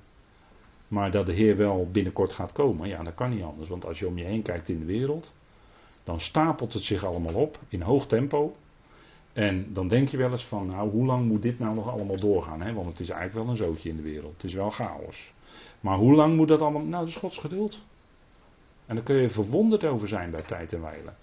Maar 0.88 1.12
dat 1.12 1.26
de 1.26 1.34
Heer 1.34 1.58
wel 1.58 1.90
binnenkort 1.92 2.34
gaat 2.34 2.52
komen, 2.52 2.88
ja, 2.88 3.04
dat 3.04 3.16
kan 3.16 3.30
niet 3.30 3.44
anders. 3.44 3.70
Want 3.70 3.86
als 3.86 4.00
je 4.00 4.08
om 4.08 4.18
je 4.18 4.26
heen 4.26 4.42
kijkt 4.42 4.70
in 4.70 4.80
de 4.80 4.86
wereld, 4.86 5.34
dan 6.04 6.20
stapelt 6.20 6.74
het 6.74 6.84
zich 6.84 7.04
allemaal 7.04 7.34
op 7.34 7.60
in 7.68 7.82
hoog 7.82 8.08
tempo. 8.08 8.56
En 9.38 9.74
dan 9.74 9.88
denk 9.88 10.10
je 10.10 10.18
wel 10.18 10.32
eens 10.32 10.46
van, 10.46 10.68
nou, 10.68 10.90
hoe 10.90 11.06
lang 11.06 11.28
moet 11.28 11.42
dit 11.42 11.60
nou 11.60 11.76
nog 11.76 11.90
allemaal 11.90 12.18
doorgaan? 12.18 12.62
Hè? 12.62 12.74
Want 12.74 12.88
het 12.88 13.00
is 13.00 13.10
eigenlijk 13.10 13.40
wel 13.44 13.50
een 13.50 13.66
zootje 13.66 13.90
in 13.90 13.96
de 13.96 14.02
wereld. 14.02 14.34
Het 14.34 14.44
is 14.44 14.54
wel 14.54 14.70
chaos. 14.70 15.34
Maar 15.80 15.98
hoe 15.98 16.14
lang 16.14 16.36
moet 16.36 16.48
dat 16.48 16.62
allemaal? 16.62 16.82
Nou, 16.82 17.00
dat 17.00 17.08
is 17.08 17.16
Gods 17.16 17.38
geduld. 17.38 17.82
En 18.86 18.96
daar 18.96 19.04
kun 19.04 19.16
je 19.16 19.30
verwonderd 19.30 19.86
over 19.86 20.08
zijn 20.08 20.32
bij 20.32 20.42
tijd 20.42 20.74
en 20.74 20.82
wijle. 20.82 21.14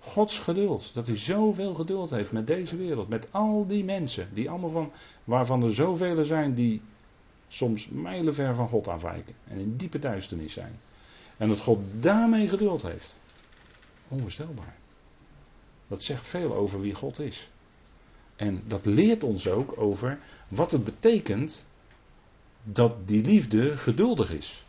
Gods 0.00 0.38
geduld. 0.38 0.94
Dat 0.94 1.06
hij 1.06 1.16
zoveel 1.16 1.74
geduld 1.74 2.10
heeft 2.10 2.32
met 2.32 2.46
deze 2.46 2.76
wereld. 2.76 3.08
Met 3.08 3.28
al 3.30 3.66
die 3.66 3.84
mensen. 3.84 4.28
Die 4.32 4.50
allemaal 4.50 4.70
van, 4.70 4.90
waarvan 5.24 5.62
er 5.62 5.74
zoveel 5.74 6.24
zijn 6.24 6.54
die 6.54 6.82
soms 7.48 7.88
mijlenver 7.88 8.54
van 8.54 8.68
God 8.68 8.88
afwijken 8.88 9.34
en 9.48 9.58
in 9.58 9.76
diepe 9.76 9.98
duisternis 9.98 10.52
zijn. 10.52 10.80
En 11.36 11.48
dat 11.48 11.60
God 11.60 11.78
daarmee 12.00 12.48
geduld 12.48 12.82
heeft. 12.82 13.18
Onvoorstelbaar. 14.08 14.82
Dat 15.94 16.02
zegt 16.02 16.26
veel 16.26 16.54
over 16.54 16.80
wie 16.80 16.94
God 16.94 17.18
is. 17.18 17.50
En 18.36 18.62
dat 18.66 18.84
leert 18.84 19.22
ons 19.22 19.48
ook 19.48 19.78
over 19.80 20.18
wat 20.48 20.70
het 20.70 20.84
betekent 20.84 21.66
dat 22.62 23.08
die 23.08 23.24
liefde 23.24 23.76
geduldig 23.76 24.30
is. 24.30 24.64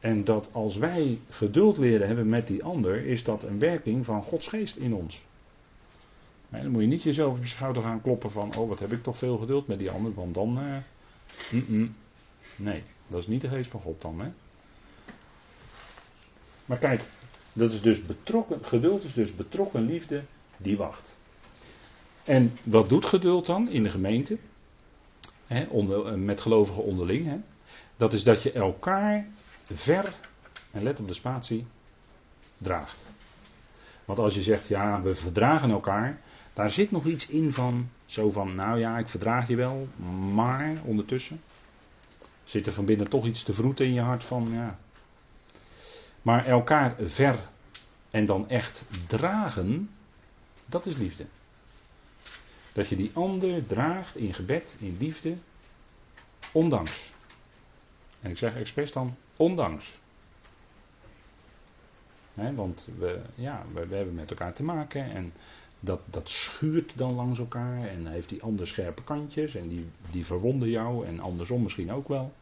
En 0.00 0.24
dat 0.24 0.48
als 0.52 0.76
wij 0.76 1.18
geduld 1.30 1.78
leren 1.78 2.06
hebben 2.06 2.28
met 2.28 2.46
die 2.46 2.64
ander, 2.64 3.06
is 3.06 3.24
dat 3.24 3.42
een 3.42 3.58
werking 3.58 4.04
van 4.04 4.22
Gods 4.22 4.48
geest 4.48 4.76
in 4.76 4.94
ons. 4.94 5.24
En 6.50 6.62
dan 6.62 6.70
moet 6.70 6.80
je 6.80 6.86
niet 6.86 7.02
jezelf 7.02 7.36
op 7.36 7.42
je 7.42 7.48
schouder 7.48 7.82
gaan 7.82 8.02
kloppen 8.02 8.30
van, 8.30 8.56
oh 8.56 8.68
wat 8.68 8.78
heb 8.78 8.92
ik 8.92 9.02
toch 9.02 9.18
veel 9.18 9.38
geduld 9.38 9.66
met 9.66 9.78
die 9.78 9.90
ander, 9.90 10.14
want 10.14 10.34
dan... 10.34 10.58
Uh, 10.58 11.88
Nee, 12.56 12.82
dat 13.06 13.20
is 13.20 13.26
niet 13.26 13.40
de 13.40 13.48
geest 13.48 13.70
van 13.70 13.80
God 13.80 14.02
dan. 14.02 14.20
Hè? 14.20 14.28
Maar 16.66 16.78
kijk, 16.78 17.00
dat 17.54 17.72
is 17.72 17.82
dus 17.82 18.02
betrokken, 18.02 18.64
geduld 18.64 19.04
is 19.04 19.12
dus 19.12 19.34
betrokken 19.34 19.84
liefde 19.84 20.22
die 20.56 20.76
wacht. 20.76 21.16
En 22.24 22.52
wat 22.62 22.88
doet 22.88 23.04
geduld 23.04 23.46
dan 23.46 23.68
in 23.68 23.82
de 23.82 23.90
gemeente? 23.90 24.38
Onder, 25.68 26.06
eh, 26.06 26.14
met 26.14 26.40
gelovigen 26.40 26.82
onderling. 26.82 27.42
Dat 27.96 28.12
is 28.12 28.24
dat 28.24 28.42
je 28.42 28.52
elkaar 28.52 29.26
ver, 29.72 30.14
en 30.70 30.82
let 30.82 31.00
op 31.00 31.08
de 31.08 31.14
spatie, 31.14 31.66
draagt. 32.58 33.04
Want 34.04 34.18
als 34.18 34.34
je 34.34 34.42
zegt, 34.42 34.68
ja, 34.68 35.02
we 35.02 35.14
verdragen 35.14 35.70
elkaar, 35.70 36.20
daar 36.52 36.70
zit 36.70 36.90
nog 36.90 37.04
iets 37.04 37.26
in 37.26 37.52
van, 37.52 37.88
zo 38.06 38.30
van, 38.30 38.54
nou 38.54 38.78
ja, 38.78 38.98
ik 38.98 39.08
verdraag 39.08 39.48
je 39.48 39.56
wel, 39.56 39.88
maar 40.34 40.80
ondertussen 40.84 41.40
zit 42.44 42.66
er 42.66 42.72
van 42.72 42.84
binnen 42.84 43.08
toch 43.08 43.26
iets 43.26 43.42
te 43.42 43.52
vroeten 43.52 43.86
in 43.86 43.92
je 43.92 44.00
hart 44.00 44.24
van, 44.24 44.48
ja. 44.52 44.78
Maar 46.22 46.46
elkaar 46.46 46.94
ver 47.00 47.38
en 48.10 48.26
dan 48.26 48.48
echt 48.48 48.84
dragen, 49.06 49.90
dat 50.66 50.86
is 50.86 50.96
liefde. 50.96 51.26
Dat 52.72 52.88
je 52.88 52.96
die 52.96 53.10
ander 53.14 53.66
draagt 53.66 54.16
in 54.16 54.34
gebed, 54.34 54.74
in 54.78 54.96
liefde, 55.00 55.36
ondanks. 56.52 57.12
En 58.20 58.30
ik 58.30 58.38
zeg 58.38 58.56
expres 58.56 58.92
dan 58.92 59.16
ondanks. 59.36 59.98
want 62.34 62.88
we, 62.98 63.20
ja, 63.34 63.64
we, 63.72 63.86
we, 63.86 63.96
hebben 63.96 64.14
met 64.14 64.30
elkaar 64.30 64.52
te 64.52 64.62
maken 64.62 65.10
en 65.10 65.32
dat, 65.80 66.00
dat 66.04 66.28
schuurt 66.28 66.92
dan 66.96 67.14
langs 67.14 67.38
elkaar 67.38 67.88
en 67.88 68.06
heeft 68.06 68.28
die 68.28 68.42
ander 68.42 68.66
scherpe 68.66 69.02
kantjes 69.02 69.54
en 69.54 69.68
die, 69.68 69.88
die 70.10 70.26
verwonden 70.26 70.68
jou 70.68 71.06
en 71.06 71.20
andersom 71.20 71.62
misschien 71.62 71.92
ook 71.92 72.08
wel. 72.08 72.32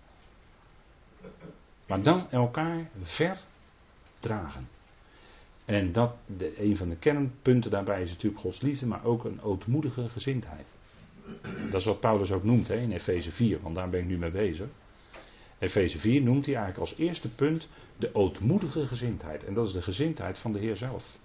Maar 1.87 2.03
dan 2.03 2.31
elkaar 2.31 2.91
verdragen. 3.03 4.69
En 5.65 5.93
dat, 5.93 6.15
de, 6.37 6.63
een 6.63 6.77
van 6.77 6.89
de 6.89 6.97
kernpunten 6.97 7.71
daarbij 7.71 8.03
is 8.03 8.11
natuurlijk 8.11 8.41
Gods 8.41 8.61
liefde, 8.61 8.87
maar 8.87 9.05
ook 9.05 9.25
een 9.25 9.43
ootmoedige 9.43 10.09
gezindheid. 10.09 10.73
Dat 11.71 11.81
is 11.81 11.87
wat 11.87 12.01
Paulus 12.01 12.33
ook 12.33 12.45
noemt 12.45 12.69
hè, 12.69 12.77
in 12.77 12.93
Efeze 12.93 13.31
4, 13.31 13.61
want 13.61 13.75
daar 13.75 13.89
ben 13.89 14.01
ik 14.01 14.07
nu 14.07 14.19
mee 14.19 14.31
bezig. 14.31 14.67
Efeze 15.59 15.99
4 15.99 16.23
noemt 16.23 16.47
hij 16.47 16.55
eigenlijk 16.55 16.91
als 16.91 16.99
eerste 16.99 17.35
punt 17.35 17.69
de 17.97 18.15
ootmoedige 18.15 18.87
gezindheid. 18.87 19.45
En 19.45 19.55
dat 19.55 19.67
is 19.67 19.73
de 19.73 19.83
gezindheid 19.83 20.39
van 20.39 20.53
de 20.53 20.59
Heer 20.59 20.77
zelf. 20.77 21.19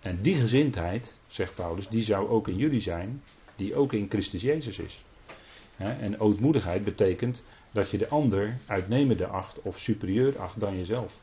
En 0.00 0.22
die 0.22 0.34
gezindheid, 0.34 1.16
zegt 1.26 1.54
Paulus, 1.54 1.88
die 1.88 2.02
zou 2.02 2.28
ook 2.28 2.48
in 2.48 2.56
jullie 2.56 2.80
zijn, 2.80 3.22
die 3.56 3.74
ook 3.74 3.92
in 3.92 4.06
Christus 4.08 4.42
Jezus 4.42 4.78
is. 4.78 5.04
En 5.76 6.20
ootmoedigheid 6.20 6.84
betekent 6.84 7.42
dat 7.70 7.90
je 7.90 7.98
de 7.98 8.08
ander 8.08 8.58
uitnemender 8.66 9.26
acht 9.26 9.62
of 9.62 9.78
superieur 9.78 10.38
acht 10.38 10.60
dan 10.60 10.76
jezelf. 10.76 11.22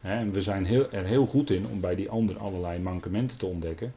En 0.00 0.32
we 0.32 0.42
zijn 0.42 0.64
heel, 0.64 0.90
er 0.90 1.04
heel 1.04 1.26
goed 1.26 1.50
in 1.50 1.66
om 1.66 1.80
bij 1.80 1.94
die 1.94 2.10
ander 2.10 2.38
allerlei 2.38 2.78
mankementen 2.78 3.38
te 3.38 3.46
ontdekken. 3.46 3.94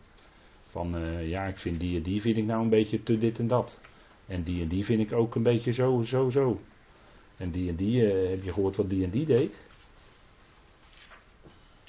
Van 0.70 0.96
uh, 0.96 1.30
ja, 1.30 1.44
ik 1.44 1.58
vind 1.58 1.80
die 1.80 1.98
en 1.98 2.04
die 2.04 2.22
vind 2.22 2.38
ik 2.38 2.46
nou 2.46 2.64
een 2.64 2.70
beetje 2.70 3.04
te 3.04 3.18
dit 3.18 3.40
en 3.40 3.48
dat. 3.48 3.80
En 4.28 4.44
die 4.44 4.62
en 4.62 4.68
die 4.68 4.86
vind 4.86 5.00
ik 5.00 5.12
ook 5.12 5.36
een 5.36 5.44
beetje 5.44 5.72
zo, 5.72 6.02
zo, 6.02 6.30
zo. 6.30 6.62
En 7.38 7.52
die 7.52 7.70
en 7.70 7.76
die, 7.76 8.02
uh, 8.02 8.30
heb 8.30 8.44
je 8.44 8.54
gehoord 8.54 8.76
wat 8.76 8.90
die 8.90 9.04
en 9.04 9.10
die 9.10 9.26
deed? 9.26 9.60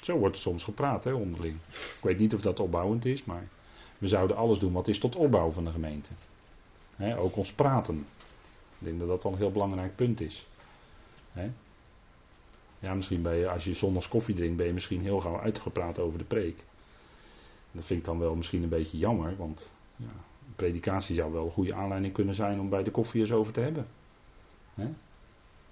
Zo 0.01 0.17
wordt 0.17 0.37
soms 0.37 0.63
gepraat, 0.63 1.03
hè, 1.03 1.13
onderling. 1.13 1.55
Ik 1.71 1.99
weet 2.01 2.19
niet 2.19 2.33
of 2.33 2.41
dat 2.41 2.59
opbouwend 2.59 3.05
is, 3.05 3.23
maar 3.23 3.47
we 3.97 4.07
zouden 4.07 4.37
alles 4.37 4.59
doen 4.59 4.73
wat 4.73 4.87
is 4.87 4.99
tot 4.99 5.15
opbouw 5.15 5.51
van 5.51 5.65
de 5.65 5.71
gemeente. 5.71 6.11
ook 7.17 7.35
ons 7.35 7.53
praten. 7.53 8.05
Ik 8.79 8.87
denk 8.87 8.99
dat 8.99 9.07
dat 9.07 9.21
dan 9.21 9.31
een 9.31 9.37
heel 9.37 9.51
belangrijk 9.51 9.95
punt 9.95 10.21
is. 10.21 10.45
Ja, 12.83 12.93
misschien 12.93 13.21
ben 13.21 13.35
je, 13.35 13.49
als 13.49 13.63
je 13.63 13.73
zondags 13.73 14.07
koffie 14.07 14.35
drinkt, 14.35 14.57
ben 14.57 14.65
je 14.65 14.73
misschien 14.73 15.01
heel 15.01 15.19
gauw 15.19 15.39
uitgepraat 15.39 15.99
over 15.99 16.17
de 16.17 16.23
preek. 16.23 16.63
Dat 17.71 17.85
vind 17.85 17.99
ik 17.99 18.05
dan 18.05 18.19
wel 18.19 18.35
misschien 18.35 18.63
een 18.63 18.69
beetje 18.69 18.97
jammer, 18.97 19.35
want 19.37 19.71
ja, 19.95 20.05
een 20.47 20.55
predikatie 20.55 21.15
zou 21.15 21.31
wel 21.31 21.45
een 21.45 21.51
goede 21.51 21.75
aanleiding 21.75 22.13
kunnen 22.13 22.35
zijn 22.35 22.59
om 22.59 22.69
bij 22.69 22.83
de 22.83 22.91
koffie 22.91 23.21
eens 23.21 23.31
over 23.31 23.53
te 23.53 23.59
hebben. 23.59 23.87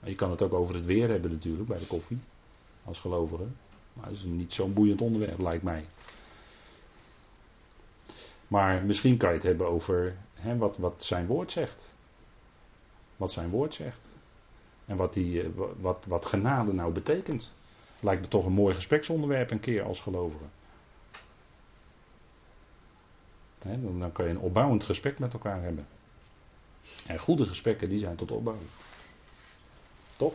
Je 0.03 0.15
kan 0.15 0.31
het 0.31 0.41
ook 0.41 0.53
over 0.53 0.75
het 0.75 0.85
weer 0.85 1.09
hebben 1.09 1.31
natuurlijk, 1.31 1.67
bij 1.67 1.79
de 1.79 1.87
koffie, 1.87 2.19
als 2.83 2.99
gelovige. 2.99 3.45
Maar 3.93 4.05
dat 4.05 4.15
is 4.15 4.23
niet 4.23 4.53
zo'n 4.53 4.73
boeiend 4.73 5.01
onderwerp, 5.01 5.39
lijkt 5.39 5.63
mij. 5.63 5.85
Maar 8.47 8.83
misschien 8.85 9.17
kan 9.17 9.29
je 9.29 9.35
het 9.35 9.45
hebben 9.45 9.67
over 9.67 10.17
wat, 10.57 10.77
wat 10.77 11.03
zijn 11.03 11.25
woord 11.25 11.51
zegt. 11.51 11.93
Wat 13.17 13.31
zijn 13.31 13.49
woord 13.49 13.73
zegt. 13.73 14.10
En 14.91 14.97
wat, 14.97 15.13
die, 15.13 15.41
eh, 15.41 15.49
wat, 15.79 16.05
wat 16.07 16.25
genade 16.25 16.73
nou 16.73 16.93
betekent. 16.93 17.53
Lijkt 17.99 18.21
me 18.21 18.27
toch 18.27 18.45
een 18.45 18.53
mooi 18.53 18.75
gespreksonderwerp 18.75 19.51
een 19.51 19.59
keer 19.59 19.83
als 19.83 20.01
gelovige. 20.01 20.43
dan, 23.59 24.11
kan 24.11 24.25
je 24.25 24.31
een 24.31 24.39
opbouwend 24.39 24.83
gesprek 24.83 25.19
met 25.19 25.33
elkaar 25.33 25.61
hebben. 25.61 25.87
En 27.07 27.19
goede 27.19 27.45
gesprekken 27.45 27.89
die 27.89 27.99
zijn 27.99 28.15
tot 28.15 28.31
opbouw. 28.31 28.57
Toch? 30.17 30.33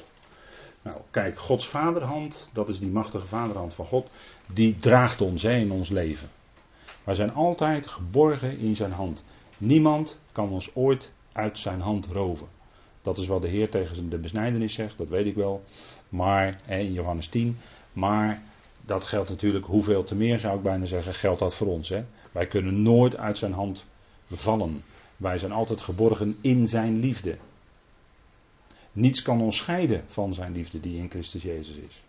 Nou, 0.82 1.00
kijk, 1.10 1.38
Gods 1.38 1.68
vaderhand, 1.68 2.48
dat 2.52 2.68
is 2.68 2.78
die 2.78 2.90
machtige 2.90 3.26
vaderhand 3.26 3.74
van 3.74 3.86
God, 3.86 4.10
die 4.46 4.78
draagt 4.78 5.20
ons 5.20 5.42
hè, 5.42 5.54
in 5.54 5.70
ons 5.70 5.88
leven. 5.88 6.28
Wij 7.04 7.14
zijn 7.14 7.34
altijd 7.34 7.86
geborgen 7.86 8.58
in 8.58 8.76
zijn 8.76 8.92
hand. 8.92 9.24
Niemand 9.58 10.18
kan 10.32 10.50
ons 10.50 10.74
ooit 10.74 11.12
uit 11.32 11.58
zijn 11.58 11.80
hand 11.80 12.06
roven. 12.06 12.48
Dat 13.06 13.18
is 13.18 13.26
wat 13.26 13.42
de 13.42 13.48
Heer 13.48 13.70
tegen 13.70 14.08
de 14.08 14.18
besnijdenis 14.18 14.74
zegt, 14.74 14.98
dat 14.98 15.08
weet 15.08 15.26
ik 15.26 15.34
wel. 15.34 15.64
Maar, 16.08 16.60
in 16.68 16.92
Johannes 16.92 17.28
10, 17.28 17.56
maar 17.92 18.42
dat 18.84 19.04
geldt 19.04 19.28
natuurlijk, 19.28 19.64
hoeveel 19.64 20.04
te 20.04 20.14
meer 20.14 20.38
zou 20.38 20.56
ik 20.56 20.62
bijna 20.62 20.84
zeggen, 20.84 21.14
geldt 21.14 21.38
dat 21.38 21.54
voor 21.54 21.66
ons. 21.66 21.88
Hè? 21.88 22.04
Wij 22.32 22.46
kunnen 22.46 22.82
nooit 22.82 23.16
uit 23.16 23.38
zijn 23.38 23.52
hand 23.52 23.86
vallen. 24.30 24.82
Wij 25.16 25.38
zijn 25.38 25.52
altijd 25.52 25.80
geborgen 25.80 26.36
in 26.40 26.66
zijn 26.66 27.00
liefde. 27.00 27.36
Niets 28.92 29.22
kan 29.22 29.40
ons 29.40 29.56
scheiden 29.56 30.04
van 30.06 30.34
zijn 30.34 30.52
liefde 30.52 30.80
die 30.80 30.98
in 30.98 31.10
Christus 31.10 31.42
Jezus 31.42 31.76
is. 31.76 32.02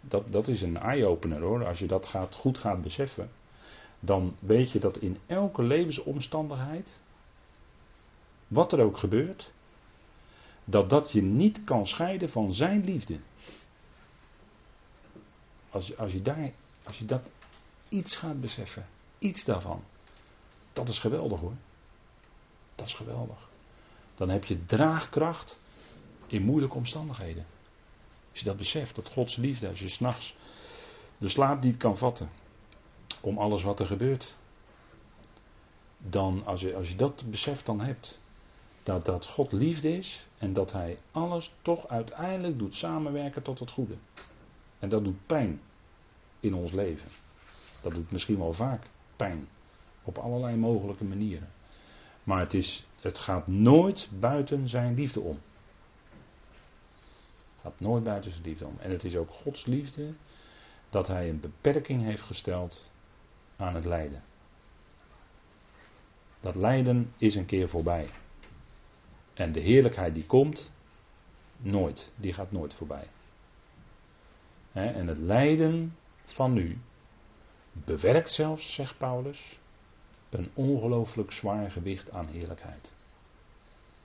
Dat, 0.00 0.32
dat 0.32 0.48
is 0.48 0.62
een 0.62 0.76
eye-opener 0.76 1.40
hoor. 1.40 1.66
Als 1.66 1.78
je 1.78 1.86
dat 1.86 2.06
gaat, 2.06 2.34
goed 2.34 2.58
gaat 2.58 2.82
beseffen, 2.82 3.30
dan 4.00 4.34
weet 4.38 4.70
je 4.72 4.78
dat 4.78 4.96
in 4.96 5.18
elke 5.26 5.62
levensomstandigheid, 5.62 7.00
wat 8.48 8.72
er 8.72 8.80
ook 8.80 8.96
gebeurt, 8.96 9.50
dat 10.64 10.90
dat 10.90 11.12
je 11.12 11.22
niet 11.22 11.64
kan 11.64 11.86
scheiden 11.86 12.30
van 12.30 12.52
zijn 12.52 12.84
liefde. 12.84 13.18
Als, 15.70 15.96
als, 15.96 16.12
je 16.12 16.22
daar, 16.22 16.52
als 16.84 16.98
je 16.98 17.04
dat 17.04 17.30
iets 17.88 18.16
gaat 18.16 18.40
beseffen, 18.40 18.86
iets 19.18 19.44
daarvan, 19.44 19.84
dat 20.72 20.88
is 20.88 20.98
geweldig 20.98 21.40
hoor. 21.40 21.56
Dat 22.74 22.86
is 22.86 22.94
geweldig. 22.94 23.48
Dan 24.14 24.28
heb 24.28 24.44
je 24.44 24.64
draagkracht 24.64 25.58
in 26.26 26.42
moeilijke 26.42 26.76
omstandigheden. 26.76 27.46
Als 28.30 28.38
je 28.38 28.44
dat 28.44 28.56
beseft, 28.56 28.94
dat 28.94 29.10
Gods 29.10 29.36
liefde, 29.36 29.68
als 29.68 29.78
je 29.78 29.88
s'nachts 29.88 30.36
de 31.18 31.28
slaap 31.28 31.62
niet 31.62 31.76
kan 31.76 31.96
vatten, 31.96 32.30
om 33.20 33.38
alles 33.38 33.62
wat 33.62 33.80
er 33.80 33.86
gebeurt, 33.86 34.36
dan 35.98 36.44
als 36.44 36.60
je, 36.60 36.74
als 36.74 36.88
je 36.88 36.96
dat 36.96 37.24
besef 37.30 37.62
dan 37.62 37.80
hebt, 37.80 38.20
dat, 38.88 39.04
dat 39.04 39.26
God 39.26 39.52
liefde 39.52 39.96
is 39.96 40.26
en 40.38 40.52
dat 40.52 40.72
Hij 40.72 40.98
alles 41.10 41.54
toch 41.62 41.88
uiteindelijk 41.88 42.58
doet 42.58 42.74
samenwerken 42.74 43.42
tot 43.42 43.58
het 43.58 43.70
goede. 43.70 43.94
En 44.78 44.88
dat 44.88 45.04
doet 45.04 45.26
pijn 45.26 45.60
in 46.40 46.54
ons 46.54 46.72
leven. 46.72 47.08
Dat 47.82 47.94
doet 47.94 48.10
misschien 48.10 48.38
wel 48.38 48.52
vaak 48.52 48.82
pijn. 49.16 49.48
Op 50.02 50.18
allerlei 50.18 50.56
mogelijke 50.56 51.04
manieren. 51.04 51.48
Maar 52.24 52.40
het, 52.40 52.54
is, 52.54 52.86
het 53.00 53.18
gaat 53.18 53.46
nooit 53.46 54.08
buiten 54.20 54.68
zijn 54.68 54.94
liefde 54.94 55.20
om. 55.20 55.38
Het 57.54 57.62
gaat 57.62 57.80
nooit 57.80 58.04
buiten 58.04 58.30
zijn 58.30 58.44
liefde 58.44 58.66
om. 58.66 58.76
En 58.78 58.90
het 58.90 59.04
is 59.04 59.16
ook 59.16 59.30
Gods 59.30 59.66
liefde 59.66 60.12
dat 60.90 61.06
Hij 61.06 61.28
een 61.28 61.40
beperking 61.40 62.02
heeft 62.02 62.22
gesteld 62.22 62.90
aan 63.56 63.74
het 63.74 63.84
lijden. 63.84 64.22
Dat 66.40 66.54
lijden 66.54 67.12
is 67.16 67.34
een 67.34 67.46
keer 67.46 67.68
voorbij. 67.68 68.08
En 69.38 69.52
de 69.52 69.60
heerlijkheid 69.60 70.14
die 70.14 70.26
komt, 70.26 70.70
nooit. 71.56 72.10
Die 72.16 72.32
gaat 72.32 72.52
nooit 72.52 72.74
voorbij. 72.74 73.06
en 74.72 75.06
het 75.06 75.18
lijden 75.18 75.96
van 76.24 76.52
nu 76.52 76.78
bewerkt 77.72 78.30
zelfs, 78.30 78.74
zegt 78.74 78.98
Paulus, 78.98 79.58
een 80.30 80.50
ongelooflijk 80.54 81.32
zwaar 81.32 81.70
gewicht 81.70 82.10
aan 82.10 82.26
heerlijkheid. 82.26 82.92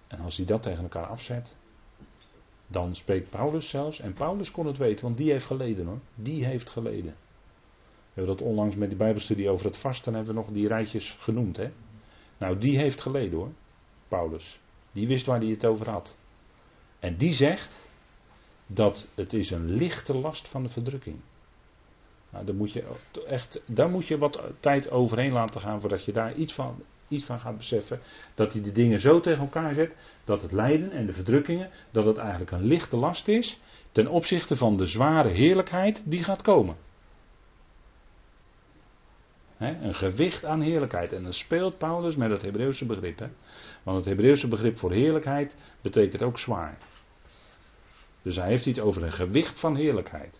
En 0.07 0.19
als 0.19 0.38
hij 0.38 0.45
dat 0.45 0.63
tegen 0.63 0.84
elkaar 0.84 1.07
afzet, 1.07 1.55
dan 2.67 2.95
spreekt 2.95 3.29
Paulus 3.29 3.69
zelfs, 3.69 3.99
en 3.99 4.13
Paulus 4.13 4.51
kon 4.51 4.65
het 4.65 4.77
weten, 4.77 5.05
want 5.05 5.17
die 5.17 5.31
heeft 5.31 5.45
geleden 5.45 5.86
hoor, 5.86 5.99
die 6.15 6.45
heeft 6.45 6.69
geleden. 6.69 7.15
We 8.13 8.19
hebben 8.19 8.38
dat 8.38 8.47
onlangs 8.47 8.75
met 8.75 8.89
die 8.89 8.97
Bijbelstudie 8.97 9.49
over 9.49 9.65
het 9.65 9.77
vasten, 9.77 10.13
hebben 10.13 10.34
we 10.34 10.39
nog 10.39 10.51
die 10.51 10.67
rijtjes 10.67 11.11
genoemd. 11.11 11.57
Hè? 11.57 11.71
Nou, 12.38 12.57
die 12.57 12.77
heeft 12.77 13.01
geleden 13.01 13.38
hoor, 13.38 13.51
Paulus. 14.07 14.61
Die 14.94 15.08
wist 15.08 15.26
waar 15.26 15.39
hij 15.39 15.50
het 15.50 15.66
over 15.66 15.89
had. 15.89 16.16
En 17.00 17.18
die 17.18 17.34
zegt 17.34 17.82
dat 18.68 19.08
het 19.16 19.34
is 19.34 19.52
een 19.52 19.72
lichte 19.72 20.18
last 20.18 20.48
van 20.48 20.64
de 20.64 20.70
verdrukking. 20.70 21.20
Nou, 22.30 22.46
daar, 22.46 22.56
moet 22.56 22.72
je 22.72 22.84
echt, 23.28 23.62
daar 23.66 23.89
moet 23.89 24.08
je 24.08 24.18
wat 24.18 24.41
tijd 24.60 24.91
overheen 24.91 25.32
laten 25.32 25.62
gaan 25.62 25.80
voordat 25.80 26.06
je 26.06 26.12
daar 26.12 26.34
iets 26.34 26.54
van, 26.54 26.84
iets 27.08 27.26
van 27.26 27.39
gaat 27.39 27.58
beseffen. 27.58 28.00
Dat 28.36 28.54
hij 28.54 28.62
de 28.62 28.72
dingen 28.72 29.00
zo 29.00 29.20
tegen 29.20 29.44
elkaar 29.44 29.74
zet 29.74 29.96
dat 30.24 30.41
het 30.41 30.52
lijden 30.52 30.91
en 30.91 31.06
de 31.06 31.14
verdrukkingen, 31.14 31.70
dat 31.91 32.06
het 32.06 32.18
eigenlijk 32.18 32.52
een 32.52 32.64
lichte 32.64 32.98
last 32.98 33.28
is 33.28 33.60
ten 33.91 34.08
opzichte 34.08 34.56
van 34.56 34.78
de 34.78 34.86
zware 34.86 35.30
heerlijkheid 35.30 36.04
die 36.06 36.24
gaat 36.24 36.41
komen. 36.41 36.76
een 39.58 39.96
gewicht 39.96 40.46
aan 40.46 40.62
heerlijkheid. 40.62 41.14
En 41.14 41.24
dan 41.24 41.34
speelt 41.34 41.78
Paulus 41.78 42.16
met 42.16 42.32
het 42.32 42.41
Hebreeuwse 42.41 42.86
begrip. 42.86 43.30
Want 43.84 43.97
het 43.97 44.05
Hebreeuwse 44.05 44.47
begrip 44.47 44.75
voor 44.75 44.91
heerlijkheid 44.91 45.55
betekent 45.81 46.23
ook 46.23 46.39
zwaar. 46.39 46.77
Dus 48.21 48.36
hij 48.36 48.47
heeft 48.47 48.65
iets 48.65 48.79
over 48.79 49.03
een 49.03 49.13
gewicht 49.13 49.59
van 49.59 49.75
heerlijkheid. 49.75 50.39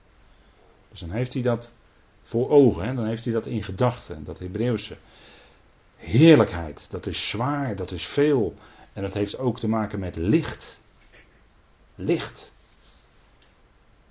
Dus 0.90 1.00
dan 1.00 1.12
heeft 1.12 1.34
hij 1.34 1.42
dat 1.42 1.72
voor 2.22 2.50
ogen, 2.50 2.86
hè? 2.86 2.94
dan 2.94 3.06
heeft 3.06 3.24
hij 3.24 3.34
dat 3.34 3.46
in 3.46 3.64
gedachten, 3.64 4.24
dat 4.24 4.40
Hebreeuwse. 4.40 4.98
Heerlijkheid, 5.96 6.88
dat 6.92 7.06
is 7.06 7.30
zwaar, 7.30 7.76
dat 7.76 7.92
is 7.92 8.06
veel. 8.06 8.54
En 8.94 9.02
dat 9.02 9.14
heeft 9.14 9.38
ook 9.38 9.60
te 9.60 9.68
maken 9.68 10.00
met 10.00 10.16
licht. 10.16 10.80
Licht. 11.96 12.54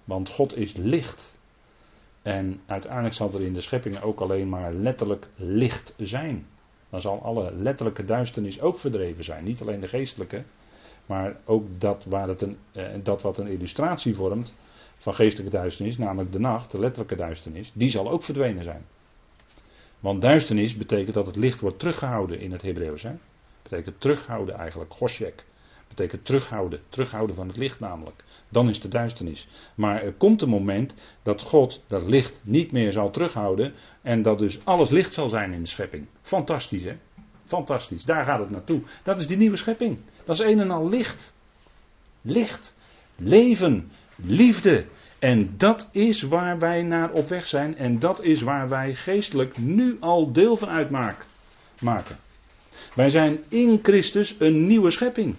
Want 0.04 0.28
God 0.28 0.56
is 0.56 0.72
licht. 0.72 1.36
En 2.22 2.60
uiteindelijk 2.66 3.14
zal 3.14 3.34
er 3.34 3.40
in 3.40 3.52
de 3.52 3.60
schepping 3.60 4.00
ook 4.00 4.20
alleen 4.20 4.48
maar 4.48 4.72
letterlijk 4.72 5.28
licht 5.36 5.94
zijn. 5.96 6.46
Dan 6.92 7.00
zal 7.00 7.22
alle 7.22 7.52
letterlijke 7.54 8.04
duisternis 8.04 8.60
ook 8.60 8.78
verdreven 8.78 9.24
zijn. 9.24 9.44
Niet 9.44 9.60
alleen 9.60 9.80
de 9.80 9.88
geestelijke, 9.88 10.42
maar 11.06 11.36
ook 11.44 11.64
dat, 11.78 12.04
waar 12.04 12.28
het 12.28 12.42
een, 12.42 12.56
eh, 12.72 12.86
dat 13.02 13.22
wat 13.22 13.38
een 13.38 13.46
illustratie 13.46 14.14
vormt 14.14 14.54
van 14.96 15.14
geestelijke 15.14 15.56
duisternis, 15.56 15.98
namelijk 15.98 16.32
de 16.32 16.38
nacht, 16.38 16.70
de 16.70 16.78
letterlijke 16.78 17.16
duisternis, 17.16 17.72
die 17.74 17.90
zal 17.90 18.10
ook 18.10 18.22
verdwenen 18.22 18.64
zijn. 18.64 18.84
Want 20.00 20.22
duisternis 20.22 20.76
betekent 20.76 21.14
dat 21.14 21.26
het 21.26 21.36
licht 21.36 21.60
wordt 21.60 21.78
teruggehouden 21.78 22.40
in 22.40 22.52
het 22.52 22.62
Hebreeuws. 22.62 23.02
Hè? 23.02 23.12
Betekent 23.62 24.00
terughouden 24.00 24.54
eigenlijk, 24.54 24.92
goshek. 24.92 25.44
Betekent 25.94 26.24
terughouden, 26.24 26.80
terughouden 26.88 27.36
van 27.36 27.48
het 27.48 27.56
licht 27.56 27.80
namelijk. 27.80 28.24
Dan 28.48 28.68
is 28.68 28.80
de 28.80 28.88
duisternis. 28.88 29.48
Maar 29.74 30.02
er 30.02 30.12
komt 30.12 30.42
een 30.42 30.48
moment 30.48 30.94
dat 31.22 31.42
God 31.42 31.82
dat 31.86 32.02
licht 32.02 32.40
niet 32.42 32.72
meer 32.72 32.92
zal 32.92 33.10
terughouden 33.10 33.72
en 34.02 34.22
dat 34.22 34.38
dus 34.38 34.64
alles 34.64 34.90
licht 34.90 35.14
zal 35.14 35.28
zijn 35.28 35.52
in 35.52 35.62
de 35.62 35.68
schepping. 35.68 36.06
Fantastisch 36.22 36.84
hè? 36.84 36.96
Fantastisch, 37.44 38.04
daar 38.04 38.24
gaat 38.24 38.38
het 38.38 38.50
naartoe. 38.50 38.82
Dat 39.02 39.18
is 39.18 39.26
die 39.26 39.36
nieuwe 39.36 39.56
schepping. 39.56 39.98
Dat 40.24 40.40
is 40.40 40.46
een 40.46 40.60
en 40.60 40.70
al 40.70 40.88
licht. 40.88 41.34
Licht, 42.22 42.76
leven, 43.16 43.90
liefde. 44.16 44.86
En 45.18 45.54
dat 45.56 45.88
is 45.90 46.22
waar 46.22 46.58
wij 46.58 46.82
naar 46.82 47.10
op 47.10 47.28
weg 47.28 47.46
zijn 47.46 47.76
en 47.76 47.98
dat 47.98 48.22
is 48.22 48.42
waar 48.42 48.68
wij 48.68 48.94
geestelijk 48.94 49.58
nu 49.58 49.96
al 50.00 50.32
deel 50.32 50.56
van 50.56 50.68
uitmaken. 50.68 51.26
Wij 52.94 53.08
zijn 53.08 53.42
in 53.48 53.78
Christus 53.82 54.36
een 54.38 54.66
nieuwe 54.66 54.90
schepping. 54.90 55.34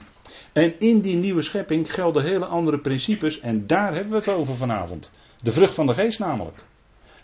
En 0.54 0.80
in 0.80 1.02
die 1.02 1.16
nieuwe 1.16 1.42
schepping 1.42 1.94
gelden 1.94 2.24
hele 2.24 2.46
andere 2.46 2.80
principes 2.80 3.40
en 3.40 3.68
daar 3.68 3.94
hebben 3.94 4.12
we 4.12 4.18
het 4.18 4.28
over 4.28 4.56
vanavond. 4.56 5.12
De 5.42 5.52
vrucht 5.52 5.76
van 5.76 5.86
de 5.86 5.94
geest 5.94 6.20
namelijk. 6.20 6.58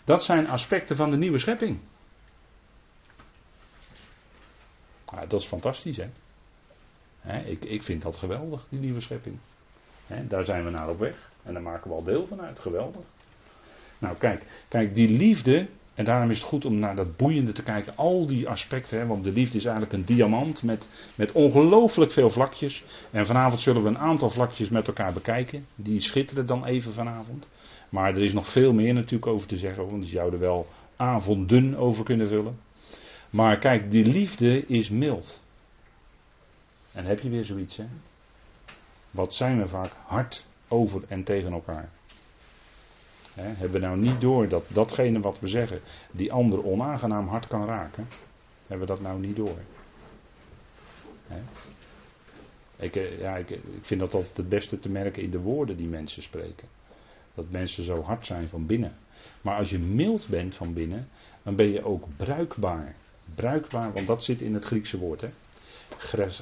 Dat 0.04 0.24
zijn 0.24 0.48
aspecten 0.48 0.96
van 0.96 1.10
de 1.10 1.16
nieuwe 1.16 1.38
schepping. 1.38 1.78
Nou, 5.12 5.28
dat 5.28 5.40
is 5.40 5.46
fantastisch 5.46 5.96
hè. 5.96 6.10
ik, 7.38 7.64
ik 7.64 7.82
vind 7.82 8.02
dat 8.02 8.16
geweldig, 8.16 8.66
die 8.68 8.80
nieuwe 8.80 9.00
schepping. 9.00 9.38
daar 10.06 10.44
zijn 10.44 10.64
we 10.64 10.70
naar 10.70 10.88
op 10.88 10.98
weg. 10.98 11.30
En 11.42 11.52
daar 11.52 11.62
maken 11.62 11.90
we 11.90 11.96
al 11.96 12.04
deel 12.04 12.26
van 12.26 12.40
uit. 12.40 12.58
Geweldig. 12.58 13.04
Nou, 13.98 14.16
kijk, 14.16 14.42
kijk, 14.68 14.94
die 14.94 15.08
liefde. 15.08 15.68
En 16.00 16.06
daarom 16.06 16.30
is 16.30 16.38
het 16.38 16.48
goed 16.48 16.64
om 16.64 16.78
naar 16.78 16.96
dat 16.96 17.16
boeiende 17.16 17.52
te 17.52 17.62
kijken. 17.62 17.96
Al 17.96 18.26
die 18.26 18.48
aspecten. 18.48 18.98
Hè, 18.98 19.06
want 19.06 19.24
de 19.24 19.32
liefde 19.32 19.56
is 19.56 19.64
eigenlijk 19.64 19.94
een 19.94 20.04
diamant 20.04 20.62
met, 20.62 20.88
met 21.14 21.32
ongelooflijk 21.32 22.12
veel 22.12 22.30
vlakjes. 22.30 22.84
En 23.10 23.26
vanavond 23.26 23.60
zullen 23.60 23.82
we 23.82 23.88
een 23.88 23.98
aantal 23.98 24.30
vlakjes 24.30 24.68
met 24.68 24.86
elkaar 24.86 25.12
bekijken. 25.12 25.66
Die 25.74 26.00
schitteren 26.00 26.46
dan 26.46 26.64
even 26.64 26.92
vanavond. 26.92 27.46
Maar 27.88 28.14
er 28.14 28.22
is 28.22 28.32
nog 28.32 28.46
veel 28.46 28.72
meer 28.72 28.94
natuurlijk 28.94 29.26
over 29.26 29.48
te 29.48 29.56
zeggen. 29.56 29.90
Want 29.90 30.04
je 30.04 30.10
zou 30.10 30.32
er 30.32 30.38
wel 30.38 30.66
avonden 30.96 31.76
over 31.76 32.04
kunnen 32.04 32.28
vullen. 32.28 32.58
Maar 33.30 33.58
kijk, 33.58 33.90
die 33.90 34.04
liefde 34.04 34.66
is 34.66 34.90
mild. 34.90 35.40
En 36.92 37.04
heb 37.04 37.20
je 37.20 37.28
weer 37.28 37.44
zoiets, 37.44 37.76
hè? 37.76 37.86
Wat 39.10 39.34
zijn 39.34 39.58
we 39.58 39.68
vaak 39.68 39.92
hard 40.06 40.46
over 40.68 41.02
en 41.08 41.24
tegen 41.24 41.52
elkaar. 41.52 41.88
Hebben 43.34 43.80
we 43.80 43.86
nou 43.86 43.98
niet 43.98 44.20
door 44.20 44.48
dat 44.48 44.64
datgene 44.68 45.20
wat 45.20 45.40
we 45.40 45.46
zeggen 45.46 45.80
die 46.10 46.32
ander 46.32 46.64
onaangenaam 46.64 47.28
hard 47.28 47.46
kan 47.46 47.64
raken? 47.64 48.06
Hebben 48.66 48.86
we 48.86 48.92
dat 48.94 49.02
nou 49.02 49.20
niet 49.20 49.36
door? 49.36 49.58
Ik, 52.76 52.96
eh, 52.96 53.18
ja, 53.18 53.36
ik, 53.36 53.50
ik 53.50 53.60
vind 53.80 54.00
dat 54.00 54.14
altijd 54.14 54.36
het 54.36 54.48
beste 54.48 54.78
te 54.78 54.88
merken 54.88 55.22
in 55.22 55.30
de 55.30 55.40
woorden 55.40 55.76
die 55.76 55.88
mensen 55.88 56.22
spreken. 56.22 56.68
Dat 57.34 57.50
mensen 57.50 57.84
zo 57.84 58.02
hard 58.02 58.26
zijn 58.26 58.48
van 58.48 58.66
binnen. 58.66 58.96
Maar 59.40 59.56
als 59.56 59.70
je 59.70 59.78
mild 59.78 60.28
bent 60.28 60.54
van 60.54 60.74
binnen, 60.74 61.08
dan 61.42 61.56
ben 61.56 61.72
je 61.72 61.84
ook 61.84 62.06
bruikbaar. 62.16 62.94
Bruikbaar, 63.34 63.92
want 63.92 64.06
dat 64.06 64.24
zit 64.24 64.40
in 64.40 64.54
het 64.54 64.64
Griekse 64.64 64.98
woord. 64.98 65.20
Hè? 65.20 65.28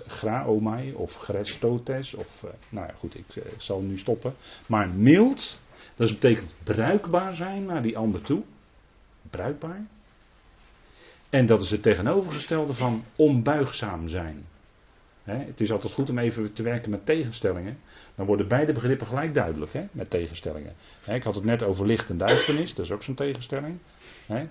graomai 0.07 0.93
of 0.93 1.15
grestotes. 1.15 2.15
Of, 2.15 2.43
uh, 2.45 2.51
nou 2.69 2.87
ja, 2.87 2.95
goed, 2.99 3.15
eh, 3.15 3.21
ik, 3.21 3.61
zal 3.61 3.81
nu 3.81 3.99
stoppen. 3.99 4.35
Maar 4.67 4.89
mild, 4.89 5.59
dat 5.99 6.09
betekent 6.09 6.55
bruikbaar 6.65 7.37
zijn 7.37 7.65
naar 7.65 7.83
die 7.83 7.99
ander 7.99 8.23
toe. 8.23 8.43
Bruikbaar. 9.31 9.87
En 11.31 11.47
dat 11.47 11.61
is 11.61 11.71
het 11.71 11.83
tegenovergestelde 11.83 12.73
van 12.73 13.05
onbuigzaam 13.17 14.09
zijn. 14.09 14.45
het 15.25 15.61
is 15.61 15.73
altijd 15.73 15.93
goed 15.93 16.11
om 16.11 16.19
even 16.19 16.53
te 16.53 16.63
werken 16.63 16.91
met 16.91 17.07
tegenstellingen. 17.07 17.79
Dan 18.15 18.27
worden 18.27 18.49
beide 18.49 18.73
begrippen 18.73 19.07
gelijk 19.07 19.35
duidelijk 19.35 19.73
met 19.93 20.11
tegenstellingen. 20.11 20.73
ik 21.07 21.23
had 21.23 21.35
het 21.35 21.45
net 21.45 21.63
over 21.63 21.87
licht 21.87 22.11
en 22.11 22.19
duisternis, 22.19 22.75
dat 22.75 22.85
is 22.85 22.93
ook 22.93 23.03
zo'n 23.03 23.15
tegenstelling 23.15 23.79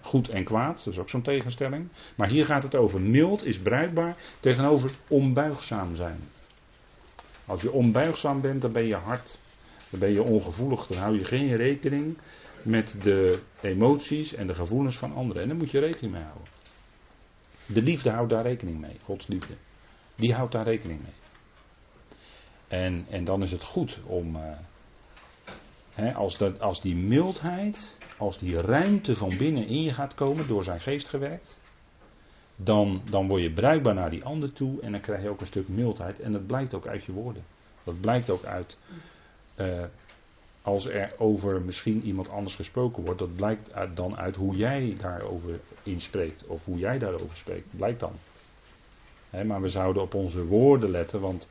goed 0.02 0.30
en 0.30 0.44
kwaad, 0.44 0.84
dat 0.84 0.94
is 0.94 1.00
ook 1.00 1.10
zo'n 1.10 1.22
tegenstelling. 1.22 1.88
Maar 2.16 2.30
hier 2.30 2.46
gaat 2.46 2.64
het 2.64 2.76
over 2.76 3.02
mild 3.02 3.46
is 3.46 3.60
bruikbaar 3.60 4.16
tegenover 4.40 4.92
onbuigzaam 5.08 5.96
zijn. 5.96 6.20
Als 7.46 7.62
je 7.62 7.72
onbuigzaam 7.72 8.42
bent, 8.42 8.62
dan 8.62 8.72
ben 8.72 8.86
je 8.86 8.96
hard. 8.96 9.40
Dan 9.90 10.00
ben 10.00 10.12
je 10.12 10.24
ongevoelig. 10.24 10.88
Dan 10.88 10.98
hou 10.98 11.18
je 11.18 11.26
geen 11.26 11.56
rekening 11.56 12.18
met 12.62 12.98
de 13.04 13.40
emoties 13.62 14.34
en 14.34 14.48
de 14.48 14.56
gevoelens 14.56 14.98
van 14.98 15.14
anderen. 15.14 15.42
En 15.42 15.48
daar 15.48 15.58
moet 15.58 15.72
je 15.72 15.80
rekening 15.80 16.14
mee 16.14 16.24
houden. 16.24 16.48
De 17.66 17.82
liefde 17.82 18.10
houdt 18.10 18.30
daar 18.30 18.44
rekening 18.44 18.80
mee. 18.80 18.98
Gods 19.04 19.28
liefde. 19.28 19.54
Die 20.16 20.34
houdt 20.34 20.52
daar 20.52 20.66
rekening 20.66 21.02
mee. 21.02 21.14
En, 22.68 23.06
en 23.10 23.24
dan 23.24 23.42
is 23.42 23.52
het 23.52 23.64
goed 23.64 24.00
om. 24.06 24.36
Uh, 24.36 26.18
als, 26.18 26.38
dat, 26.38 26.60
als 26.60 26.82
die 26.82 26.96
mildheid 26.96 27.98
als 28.18 28.38
die 28.38 28.58
ruimte 28.58 29.16
van 29.16 29.38
binnen 29.38 29.68
in 29.68 29.82
je 29.82 29.94
gaat 29.94 30.14
komen 30.14 30.48
door 30.48 30.64
zijn 30.64 30.82
geest 30.82 31.10
gewerkt, 31.10 31.58
dan, 32.56 33.02
dan 33.10 33.28
word 33.28 33.42
je 33.42 33.54
bruikbaar 33.54 33.94
naar 33.94 34.10
die 34.10 34.24
ander 34.24 34.54
toe 34.54 34.82
en 34.82 34.92
dan 34.92 35.02
krijg 35.02 35.22
je 35.22 35.30
ook 35.30 35.42
een 35.42 35.48
stuk 35.48 35.68
mildheid. 35.68 36.20
En 36.20 36.32
dat 36.32 36.48
blijkt 36.48 36.74
ook 36.74 36.88
uit 36.88 37.04
je 37.04 37.12
woorden. 37.12 37.44
Dat 37.84 38.02
blijkt 38.02 38.30
ook 38.30 38.44
uit, 38.44 38.78
uh, 39.60 39.84
als 40.62 40.86
er 40.86 41.14
over 41.18 41.62
misschien 41.62 42.04
iemand 42.04 42.30
anders 42.30 42.56
gesproken 42.56 43.04
wordt, 43.04 43.20
dat 43.20 43.36
blijkt 43.36 43.72
dan 43.94 44.18
uit 44.18 44.36
hoe 44.36 44.56
jij 44.56 44.96
daarover 45.02 45.60
inspreekt 45.84 46.46
of 46.46 46.66
hoe 46.66 46.78
jij 46.78 47.00
daarover 47.00 47.38
spreekt. 47.38 47.68
Blijkt 47.70 48.00
dan. 48.00 48.14
maar 49.46 49.62
we 49.62 49.68
zouden 49.68 50.02
op 50.02 50.14
onze 50.14 50.46
woorden 50.46 50.90
letten, 50.90 51.20
want 51.20 51.50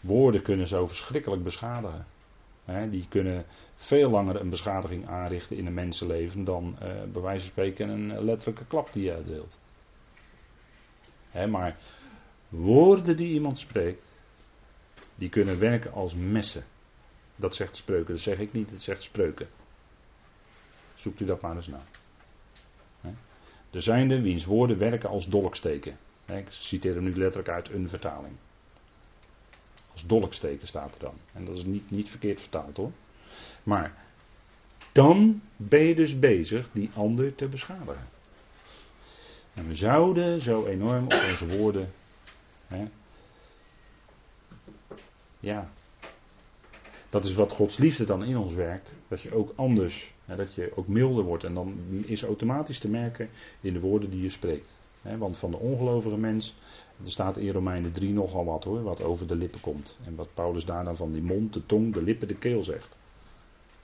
woorden 0.00 0.42
kunnen 0.42 0.68
zo 0.68 0.86
verschrikkelijk 0.86 1.42
beschadigen 1.42 2.06
die 2.90 3.06
kunnen 3.08 3.44
veel 3.74 4.10
langer 4.10 4.40
een 4.40 4.50
beschadiging 4.50 5.08
aanrichten 5.08 5.56
in 5.56 5.66
een 5.66 5.74
mensenleven 5.74 6.44
dan 6.44 6.76
uh, 6.82 6.88
bij 7.12 7.22
wijze 7.22 7.40
van 7.40 7.50
spreken 7.50 7.88
een 7.88 8.24
letterlijke 8.24 8.64
klap 8.66 8.92
die 8.92 9.02
je 9.02 9.12
uitdeelt. 9.12 9.58
maar 11.48 11.76
woorden 12.48 13.16
die 13.16 13.32
iemand 13.32 13.58
spreekt, 13.58 14.02
die 15.14 15.28
kunnen 15.28 15.58
werken 15.58 15.92
als 15.92 16.14
messen. 16.14 16.64
Dat 17.36 17.54
zegt 17.54 17.76
spreuken, 17.76 18.14
dat 18.14 18.22
zeg 18.22 18.38
ik 18.38 18.52
niet, 18.52 18.70
dat 18.70 18.80
zegt 18.80 19.02
spreuken. 19.02 19.48
Zoekt 20.94 21.20
u 21.20 21.24
dat 21.24 21.40
maar 21.40 21.56
eens 21.56 21.66
na. 21.66 21.82
Er 23.70 23.82
zijn 23.82 24.10
er 24.10 24.22
wiens 24.22 24.44
woorden 24.44 24.78
werken 24.78 25.08
als 25.08 25.28
dolksteken. 25.28 25.98
Ik 26.26 26.46
citeer 26.48 26.94
hem 26.94 27.04
nu 27.04 27.16
letterlijk 27.16 27.48
uit 27.48 27.68
een 27.68 27.88
vertaling. 27.88 28.34
Als 29.92 30.06
dolksteken 30.06 30.66
staat 30.66 30.94
er 30.94 31.00
dan. 31.00 31.14
En 31.32 31.44
dat 31.44 31.56
is 31.56 31.64
niet, 31.64 31.90
niet 31.90 32.08
verkeerd 32.08 32.40
vertaald 32.40 32.76
hoor. 32.76 32.92
Maar 33.62 33.94
dan 34.92 35.42
ben 35.56 35.82
je 35.82 35.94
dus 35.94 36.18
bezig 36.18 36.68
die 36.72 36.90
ander 36.94 37.34
te 37.34 37.48
beschadigen. 37.48 38.06
En 39.54 39.68
we 39.68 39.74
zouden 39.74 40.40
zo 40.40 40.66
enorm 40.66 41.04
op 41.04 41.12
onze 41.30 41.46
woorden. 41.46 41.92
Hè, 42.66 42.88
ja. 45.40 45.70
Dat 47.10 47.24
is 47.24 47.34
wat 47.34 47.52
Gods 47.52 47.78
liefde 47.78 48.04
dan 48.04 48.24
in 48.24 48.36
ons 48.36 48.54
werkt. 48.54 48.94
Dat 49.08 49.20
je 49.20 49.34
ook 49.34 49.52
anders, 49.56 50.14
hè, 50.24 50.36
dat 50.36 50.54
je 50.54 50.72
ook 50.74 50.88
milder 50.88 51.24
wordt. 51.24 51.44
En 51.44 51.54
dan 51.54 51.78
is 52.04 52.22
automatisch 52.22 52.78
te 52.78 52.88
merken 52.88 53.28
in 53.60 53.72
de 53.72 53.80
woorden 53.80 54.10
die 54.10 54.22
je 54.22 54.28
spreekt. 54.28 54.74
Hè, 55.02 55.18
want 55.18 55.38
van 55.38 55.50
de 55.50 55.56
ongelovige 55.56 56.16
mens, 56.16 56.56
er 57.04 57.10
staat 57.10 57.36
in 57.36 57.52
Romeinen 57.52 57.92
3 57.92 58.12
nogal 58.12 58.44
wat 58.44 58.64
hoor, 58.64 58.82
wat 58.82 59.02
over 59.02 59.26
de 59.26 59.36
lippen 59.36 59.60
komt. 59.60 59.96
En 60.04 60.14
wat 60.14 60.34
Paulus 60.34 60.64
daar 60.64 60.84
dan 60.84 60.96
van 60.96 61.12
die 61.12 61.22
mond, 61.22 61.52
de 61.52 61.66
tong, 61.66 61.92
de 61.92 62.02
lippen, 62.02 62.28
de 62.28 62.36
keel 62.36 62.62
zegt. 62.62 62.96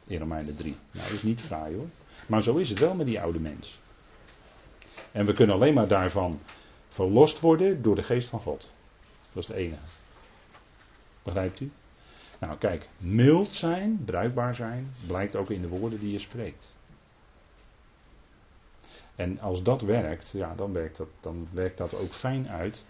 In 0.06 0.18
Romeinen 0.18 0.56
3. 0.56 0.76
Nou, 0.90 1.06
dat 1.06 1.16
is 1.16 1.22
niet 1.22 1.40
fraai 1.40 1.76
hoor. 1.76 1.88
Maar 2.26 2.42
zo 2.42 2.56
is 2.56 2.68
het 2.68 2.78
wel 2.78 2.94
met 2.94 3.06
die 3.06 3.20
oude 3.20 3.40
mens. 3.40 3.80
En 5.12 5.26
we 5.26 5.32
kunnen 5.32 5.56
alleen 5.56 5.74
maar 5.74 5.88
daarvan 5.88 6.38
verlost 6.88 7.40
worden 7.40 7.82
door 7.82 7.96
de 7.96 8.02
geest 8.02 8.28
van 8.28 8.40
God. 8.40 8.70
Dat 9.32 9.42
is 9.42 9.48
het 9.48 9.56
enige. 9.56 9.82
Begrijpt 11.22 11.60
u? 11.60 11.70
Nou 12.42 12.56
kijk, 12.58 12.88
mild 12.98 13.54
zijn, 13.54 14.02
bruikbaar 14.04 14.54
zijn, 14.54 14.92
blijkt 15.06 15.36
ook 15.36 15.50
in 15.50 15.60
de 15.60 15.68
woorden 15.68 16.00
die 16.00 16.12
je 16.12 16.18
spreekt. 16.18 16.72
En 19.16 19.40
als 19.40 19.62
dat 19.62 19.82
werkt, 19.82 20.30
ja, 20.32 20.54
dan 20.54 20.72
werkt 20.72 20.96
dat, 20.96 21.08
dan 21.20 21.48
werkt 21.52 21.78
dat 21.78 21.94
ook 21.94 22.12
fijn 22.12 22.48
uit. 22.48 22.84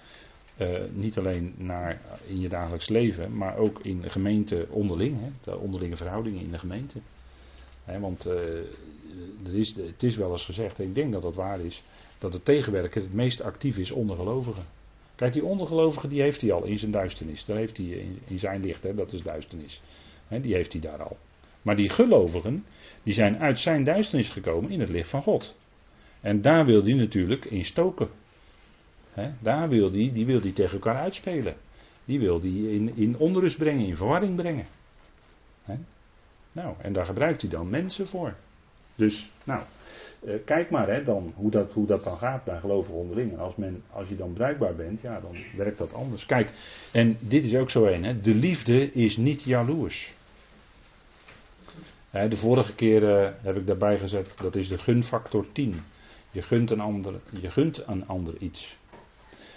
Uh, 0.59 0.79
niet 0.93 1.19
alleen 1.19 1.55
naar, 1.57 2.01
in 2.27 2.41
je 2.41 2.49
dagelijks 2.49 2.89
leven, 2.89 3.37
maar 3.37 3.57
ook 3.57 3.81
in 3.81 4.01
de 4.01 4.11
gemeente 4.11 4.67
onderling. 4.71 5.21
Hè, 5.21 5.29
de 5.43 5.59
onderlinge 5.59 5.97
verhoudingen 5.97 6.41
in 6.43 6.51
de 6.51 6.59
gemeente. 6.59 6.99
Hè, 7.85 8.01
want 8.01 8.27
uh, 8.27 8.33
er 9.45 9.55
is, 9.55 9.75
het 9.77 10.03
is 10.03 10.17
wel 10.17 10.31
eens 10.33 10.45
gezegd, 10.45 10.79
en 10.79 10.85
ik 10.85 10.95
denk 10.95 11.13
dat 11.13 11.23
dat 11.23 11.35
waar 11.35 11.61
is, 11.61 11.83
dat 12.19 12.33
het 12.33 12.45
tegenwerken 12.45 13.03
het 13.03 13.13
meest 13.13 13.41
actief 13.43 13.77
is 13.79 13.91
onder 13.91 14.17
gelovigen. 14.17 14.65
Kijk, 15.23 15.35
die 15.35 15.45
ondergelovige 15.45 16.09
die 16.09 16.23
heeft 16.23 16.41
hij 16.41 16.53
al 16.53 16.65
in 16.65 16.79
zijn 16.79 16.91
duisternis. 16.91 17.45
Daar 17.45 17.57
heeft 17.57 17.77
hij 17.77 17.87
in, 18.27 18.39
zijn 18.39 18.61
licht, 18.61 18.83
hè, 18.83 18.95
dat 18.95 19.13
is 19.13 19.23
duisternis. 19.23 19.83
Hè, 20.29 20.41
die 20.41 20.55
heeft 20.55 20.73
hij 20.73 20.81
daar 20.81 21.03
al. 21.03 21.17
Maar 21.63 21.77
die 21.77 21.89
gelovigen, 21.89 22.65
die 23.03 23.15
zijn 23.15 23.39
uit 23.39 23.59
zijn 23.59 23.85
duisternis 23.85 24.29
gekomen 24.29 24.71
in 24.71 24.81
het 24.81 24.89
licht 24.89 25.09
van 25.09 25.23
God. 25.23 25.57
En 26.21 26.41
daar 26.41 26.65
wil 26.65 26.83
hij 26.83 26.93
natuurlijk 26.93 27.45
in 27.45 27.65
stoken. 27.65 28.09
Daar 29.41 29.69
wil 29.69 29.93
hij, 29.93 30.11
die 30.13 30.27
wil 30.27 30.41
die 30.41 30.53
tegen 30.53 30.73
elkaar 30.73 30.97
uitspelen. 30.97 31.57
Die 32.05 32.19
wil 32.19 32.41
die 32.41 32.73
in, 32.73 32.97
in 32.97 33.17
onrust 33.17 33.59
brengen, 33.59 33.87
in 33.87 33.97
verwarring 33.97 34.37
brengen. 34.37 34.67
Nou, 36.53 36.75
en 36.79 36.93
daar 36.93 37.07
gebruikt 37.07 37.41
hij 37.41 37.51
dan 37.51 37.71
mensen 37.71 38.09
voor. 38.09 38.35
Dus, 38.95 39.31
nou, 39.45 39.63
eh, 40.27 40.35
kijk 40.45 40.71
maar 40.71 40.89
hè, 40.89 41.03
dan, 41.03 41.33
hoe, 41.37 41.51
dat, 41.51 41.73
hoe 41.73 41.87
dat 41.87 42.05
dan 42.05 42.17
gaat 42.17 42.45
bij 42.45 42.59
gelovigen 42.59 42.99
onderling. 42.99 43.39
Als, 43.39 43.57
men, 43.57 43.83
als 43.91 44.09
je 44.09 44.17
dan 44.17 44.33
bruikbaar 44.33 44.75
bent, 44.75 45.01
ja, 45.01 45.21
dan 45.21 45.37
werkt 45.57 45.79
dat 45.79 45.95
anders. 45.95 46.27
Kijk, 46.27 46.49
en 46.93 47.17
dit 47.21 47.45
is 47.45 47.55
ook 47.55 47.71
zo 47.71 47.85
een, 47.85 48.05
hè, 48.05 48.21
de 48.21 48.35
liefde 48.35 48.93
is 48.93 49.17
niet 49.17 49.43
jaloers. 49.43 50.15
de 52.11 52.37
vorige 52.37 52.75
keer 52.75 53.19
eh, 53.19 53.31
heb 53.43 53.57
ik 53.57 53.67
daarbij 53.67 53.99
gezet, 53.99 54.35
dat 54.41 54.57
is 54.57 54.69
de 54.69 54.79
gunfactor 54.79 55.47
10. 55.53 55.81
Je 56.31 56.43
gunt 56.43 56.71
een 56.71 56.81
ander, 56.81 57.21
je 57.41 57.51
gunt 57.51 57.83
een 57.87 58.07
ander 58.07 58.35
iets. 58.39 58.79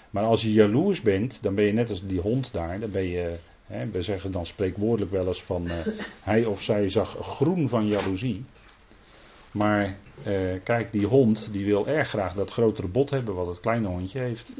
Maar 0.09 0.23
als 0.23 0.41
je 0.41 0.53
jaloers 0.53 1.01
bent, 1.01 1.39
dan 1.41 1.55
ben 1.55 1.65
je 1.65 1.73
net 1.73 1.89
als 1.89 2.05
die 2.05 2.19
hond 2.19 2.53
daar. 2.53 2.79
Dan 2.79 2.91
ben 2.91 3.07
je, 3.07 3.37
hè, 3.65 3.85
we 3.85 4.01
zeggen 4.01 4.31
dan 4.31 4.45
spreekwoordelijk 4.45 5.11
wel 5.11 5.27
eens 5.27 5.43
van 5.43 5.65
uh, 5.65 5.73
hij 6.21 6.45
of 6.45 6.61
zij 6.61 6.89
zag 6.89 7.17
groen 7.21 7.69
van 7.69 7.87
jaloezie. 7.87 8.43
Maar 9.55 9.97
uh, 10.27 10.59
kijk, 10.63 10.91
die 10.91 11.05
hond 11.05 11.51
die 11.51 11.65
wil 11.65 11.87
erg 11.87 12.09
graag 12.09 12.33
dat 12.33 12.51
grotere 12.51 12.87
bot 12.87 13.09
hebben 13.09 13.35
wat 13.35 13.47
het 13.47 13.59
kleine 13.59 13.87
hondje 13.87 14.19
heeft. 14.19 14.51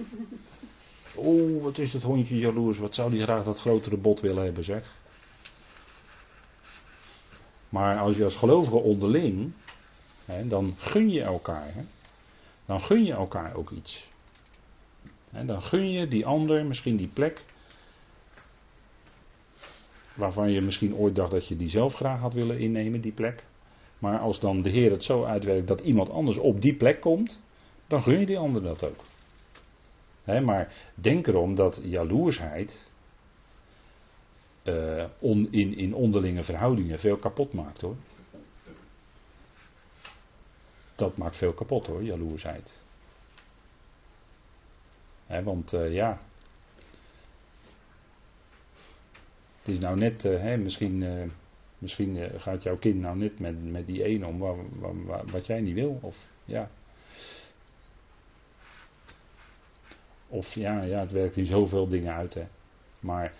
Oeh, 1.18 1.64
wat 1.64 1.78
is 1.78 1.94
het 1.94 2.04
hondje 2.04 2.38
jaloers? 2.38 2.78
Wat 2.78 2.96
zou 2.96 3.12
die 3.12 3.24
graag 3.24 3.44
dat 3.44 3.60
grotere 3.60 3.98
bot 3.98 4.20
willen 4.20 4.44
hebben, 4.44 4.64
zeg. 4.64 4.94
Maar 7.70 7.98
als 7.98 8.18
je 8.18 8.24
als 8.24 8.36
gelovige 8.36 8.76
onderling, 8.76 9.52
hè, 10.26 10.48
dan 10.48 10.76
gun 10.78 11.12
je 11.12 11.22
elkaar. 11.22 11.74
Hè 11.74 11.82
dan 12.66 12.82
gun 12.82 13.06
je 13.06 13.14
elkaar 13.14 13.56
ook 13.56 13.72
iets. 13.72 14.12
Dan 15.30 15.62
gun 15.62 15.92
je 15.92 16.08
die 16.08 16.26
ander 16.26 16.66
misschien 16.66 16.96
die 16.96 17.08
plek. 17.08 17.44
Waarvan 20.14 20.52
je 20.52 20.62
misschien 20.62 20.96
ooit 20.96 21.16
dacht 21.16 21.32
dat 21.32 21.48
je 21.48 21.56
die 21.56 21.70
zelf 21.70 21.94
graag 21.94 22.20
had 22.20 22.34
willen 22.34 22.60
innemen, 22.60 23.02
die 23.02 23.12
plek. 23.12 23.44
Maar 24.06 24.20
als 24.20 24.40
dan 24.40 24.62
de 24.62 24.70
Heer 24.70 24.92
het 24.92 25.04
zo 25.04 25.24
uitwerkt 25.24 25.68
dat 25.68 25.82
iemand 25.82 26.10
anders 26.10 26.38
op 26.38 26.62
die 26.62 26.76
plek 26.76 27.02
komt, 27.02 27.40
dan 27.88 28.02
gun 28.02 28.20
je 28.20 28.26
die 28.26 28.38
ander 28.38 28.62
dat 28.62 28.84
ook. 28.84 29.04
maar 30.44 30.74
denk 30.96 31.28
erom 31.28 31.56
dat 31.56 31.80
jaloersheid 31.84 32.90
uh, 34.64 35.06
on, 35.20 35.48
in, 35.52 35.78
in 35.78 35.94
onderlinge 35.94 36.44
verhoudingen 36.44 37.00
veel 37.00 37.16
kapot 37.16 37.54
maakt 37.54 37.82
hoor 37.82 37.96
dat 40.96 41.18
maakt 41.18 41.36
veel 41.36 41.54
kapot 41.54 41.88
hoor, 41.88 42.04
jaloersheid. 42.04 42.74
want 45.44 45.74
uh, 45.74 45.94
ja. 45.94 46.20
Het 49.60 49.74
is 49.74 49.80
nou 49.80 49.98
net, 49.98 50.26
uh, 50.26 50.56
misschien, 50.56 51.04
misschien 51.78 52.40
gaat 52.40 52.64
jouw 52.64 52.78
kind 52.78 53.02
nou 53.02 53.18
net 53.18 53.40
met, 53.40 53.72
met 53.72 53.88
die 53.88 54.04
ene 54.04 54.26
om 54.26 54.38
wat 55.32 55.46
jij 55.46 55.62
niet 55.62 55.74
wil. 55.74 56.00
Of 56.02 56.28
ja. 56.46 56.70
Of 60.28 60.56
ja, 60.56 60.82
ja, 60.82 61.00
het 61.00 61.12
werkt 61.12 61.36
hier 61.36 61.46
zoveel 61.46 61.88
dingen 61.88 62.14
uit. 62.14 62.34
Hè. 62.34 62.46
Maar 63.00 63.34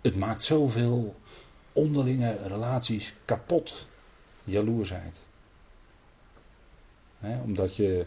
het 0.00 0.16
maakt 0.16 0.42
zoveel 0.42 1.14
onderlinge 1.72 2.38
relaties 2.46 3.14
kapot. 3.24 3.86
Jaloersheid 4.44 5.26
omdat 7.34 7.76
je, 7.76 8.06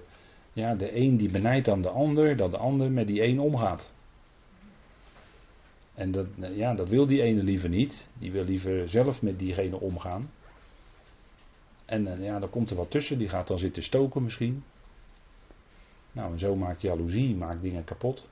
ja, 0.53 0.75
de 0.75 0.95
een 0.95 1.17
die 1.17 1.29
benijdt 1.29 1.69
aan 1.69 1.81
de 1.81 1.89
ander, 1.89 2.37
dat 2.37 2.51
de 2.51 2.57
ander 2.57 2.91
met 2.91 3.07
die 3.07 3.23
een 3.23 3.39
omgaat. 3.39 3.91
En 5.99 6.11
dat, 6.11 6.27
ja, 6.37 6.73
dat 6.73 6.89
wil 6.89 7.05
die 7.05 7.21
ene 7.21 7.43
liever 7.43 7.69
niet. 7.69 8.07
Die 8.13 8.31
wil 8.31 8.43
liever 8.43 8.89
zelf 8.89 9.21
met 9.21 9.39
diegene 9.39 9.79
omgaan. 9.79 10.31
En 11.85 12.07
eh, 12.07 12.23
ja, 12.23 12.39
dan 12.39 12.49
komt 12.49 12.69
er 12.69 12.75
wat 12.75 12.91
tussen, 12.91 13.17
die 13.17 13.29
gaat 13.29 13.47
dan 13.47 13.57
zitten 13.57 13.83
stoken 13.83 14.23
misschien. 14.23 14.63
Nou, 16.11 16.31
en 16.31 16.39
zo 16.39 16.55
maakt 16.55 16.81
jaloezie, 16.81 17.35
maakt 17.35 17.61
dingen 17.61 17.83
kapot. 17.83 18.27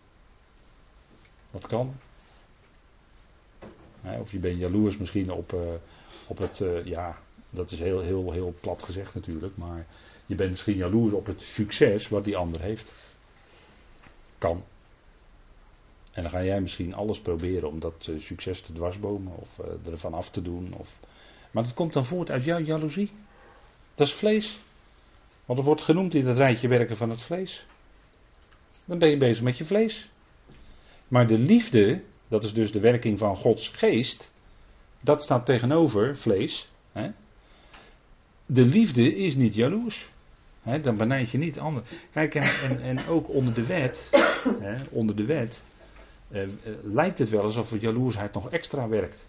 Dat 1.51 1.67
kan. 1.67 1.95
Of 4.19 4.31
je 4.31 4.39
bent 4.39 4.59
jaloers 4.59 4.97
misschien 4.97 5.31
op, 5.31 5.53
uh, 5.53 5.59
op 6.27 6.37
het, 6.37 6.59
uh, 6.59 6.85
ja, 6.85 7.17
dat 7.49 7.71
is 7.71 7.79
heel, 7.79 7.99
heel, 7.99 8.31
heel 8.31 8.53
plat 8.59 8.83
gezegd 8.83 9.15
natuurlijk, 9.15 9.57
maar 9.57 9.85
je 10.25 10.35
bent 10.35 10.49
misschien 10.49 10.77
jaloers 10.77 11.13
op 11.13 11.25
het 11.25 11.41
succes 11.41 12.07
wat 12.07 12.23
die 12.23 12.37
ander 12.37 12.61
heeft. 12.61 12.93
Kan. 14.37 14.63
En 16.17 16.23
dan 16.23 16.31
ga 16.31 16.43
jij 16.43 16.61
misschien 16.61 16.93
alles 16.93 17.19
proberen 17.19 17.69
om 17.69 17.79
dat 17.79 18.07
uh, 18.09 18.19
succes 18.19 18.61
te 18.61 18.73
dwarsbomen 18.73 19.37
of 19.37 19.57
uh, 19.59 19.91
ervan 19.91 20.13
af 20.13 20.29
te 20.29 20.41
doen. 20.41 20.73
Of... 20.73 20.99
Maar 21.51 21.63
dat 21.63 21.73
komt 21.73 21.93
dan 21.93 22.05
voort 22.05 22.31
uit 22.31 22.43
jouw 22.43 22.59
jaloezie. 22.59 23.11
Dat 23.95 24.07
is 24.07 24.13
vlees. 24.13 24.59
Want 25.45 25.59
er 25.59 25.65
wordt 25.65 25.81
genoemd 25.81 26.13
in 26.13 26.27
het 26.27 26.37
rijtje 26.37 26.67
werken 26.67 26.97
van 26.97 27.09
het 27.09 27.21
vlees. 27.21 27.65
Dan 28.85 28.99
ben 28.99 29.09
je 29.09 29.17
bezig 29.17 29.43
met 29.43 29.57
je 29.57 29.65
vlees. 29.65 30.09
Maar 31.07 31.27
de 31.27 31.37
liefde, 31.37 32.03
dat 32.27 32.43
is 32.43 32.53
dus 32.53 32.71
de 32.71 32.79
werking 32.79 33.17
van 33.17 33.35
Gods 33.35 33.69
geest, 33.69 34.33
dat 35.01 35.21
staat 35.23 35.45
tegenover 35.45 36.17
vlees. 36.17 36.69
Hè? 36.91 37.11
De 38.45 38.65
liefde 38.65 39.15
is 39.15 39.35
niet 39.35 39.53
jaloers 39.53 40.09
dan 40.81 40.97
benijd 40.97 41.29
je 41.29 41.37
niet 41.37 41.59
anderen. 41.59 41.87
Kijk, 42.11 42.35
en, 42.35 42.81
en, 42.81 43.05
ook 43.07 43.29
onder 43.29 43.53
de 43.53 43.65
wet, 43.65 44.09
onder 44.91 45.15
de 45.15 45.25
wet, 45.25 45.63
eh, 46.27 46.43
eh, 46.43 46.49
lijkt 46.83 47.17
het 47.17 47.29
wel 47.29 47.43
alsof 47.43 47.81
jaloersheid 47.81 48.33
nog 48.33 48.49
extra 48.49 48.87
werkt. 48.87 49.27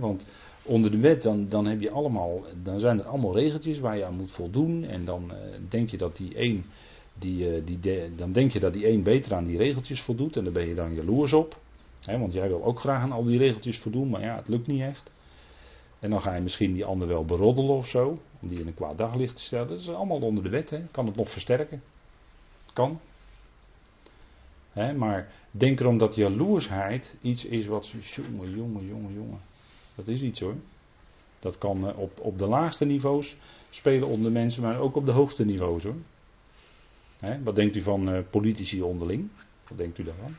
want 0.00 0.24
onder 0.62 0.90
de 0.90 0.98
wet, 0.98 1.22
dan, 1.22 1.48
dan, 1.48 1.66
heb 1.66 1.80
je 1.80 1.90
allemaal, 1.90 2.42
dan 2.62 2.80
zijn 2.80 2.98
er 2.98 3.06
allemaal 3.06 3.36
regeltjes 3.36 3.78
waar 3.78 3.96
je 3.96 4.04
aan 4.04 4.16
moet 4.16 4.30
voldoen. 4.30 4.84
En 4.84 5.04
dan 5.04 5.32
eh, 5.32 5.38
denk 5.68 5.90
je 5.90 5.96
dat 5.96 6.16
die 6.16 6.40
een, 6.40 6.64
die, 7.18 7.64
die 7.64 8.14
dan 8.16 8.32
denk 8.32 8.52
je 8.52 8.60
dat 8.60 8.72
die 8.72 8.88
een 8.88 9.02
beter 9.02 9.34
aan 9.34 9.44
die 9.44 9.58
regeltjes 9.58 10.02
voldoet. 10.02 10.36
En 10.36 10.44
daar 10.44 10.52
ben 10.52 10.68
je 10.68 10.74
dan 10.74 10.94
jaloers 10.94 11.32
op. 11.32 11.56
want 12.04 12.32
jij 12.32 12.48
wil 12.48 12.64
ook 12.64 12.80
graag 12.80 13.02
aan 13.02 13.12
al 13.12 13.24
die 13.24 13.38
regeltjes 13.38 13.78
voldoen, 13.78 14.08
maar 14.08 14.22
ja, 14.22 14.36
het 14.36 14.48
lukt 14.48 14.66
niet 14.66 14.80
echt. 14.80 15.10
En 15.98 16.10
dan 16.10 16.20
ga 16.20 16.34
je 16.34 16.40
misschien 16.40 16.72
die 16.72 16.84
ander 16.84 17.08
wel 17.08 17.24
beroddelen 17.24 17.76
of 17.76 17.86
zo, 17.86 18.18
om 18.40 18.48
die 18.48 18.60
in 18.60 18.66
een 18.66 18.74
kwaad 18.74 18.98
daglicht 18.98 19.36
te 19.36 19.42
stellen. 19.42 19.68
Dat 19.68 19.78
is 19.78 19.88
allemaal 19.88 20.20
onder 20.20 20.42
de 20.42 20.50
wet, 20.50 20.70
hè. 20.70 20.82
kan 20.90 21.06
het 21.06 21.16
nog 21.16 21.30
versterken. 21.30 21.82
Kan. 22.72 23.00
Maar 24.72 25.32
denk 25.50 25.80
erom 25.80 25.98
dat 25.98 26.14
jaloersheid 26.14 27.16
iets 27.20 27.44
is 27.44 27.66
wat. 27.66 27.88
Jongen, 27.88 28.54
jongen, 28.56 28.86
jongen, 28.86 29.14
jongen. 29.14 29.40
Dat 29.94 30.08
is 30.08 30.22
iets 30.22 30.40
hoor. 30.40 30.56
Dat 31.38 31.58
kan 31.58 31.88
eh, 31.88 31.98
op, 31.98 32.20
op 32.20 32.38
de 32.38 32.46
laagste 32.46 32.84
niveaus 32.84 33.36
spelen 33.70 34.08
onder 34.08 34.32
mensen, 34.32 34.62
maar 34.62 34.78
ook 34.78 34.96
op 34.96 35.06
de 35.06 35.12
hoogste 35.12 35.44
niveaus 35.44 35.82
hoor. 35.82 35.96
wat 37.42 37.54
denkt 37.54 37.76
u 37.76 37.80
van 37.80 38.14
uh, 38.14 38.20
politici 38.30 38.82
onderling? 38.82 39.28
Wat 39.68 39.78
denkt 39.78 39.98
u 39.98 40.04
daarvan? 40.04 40.34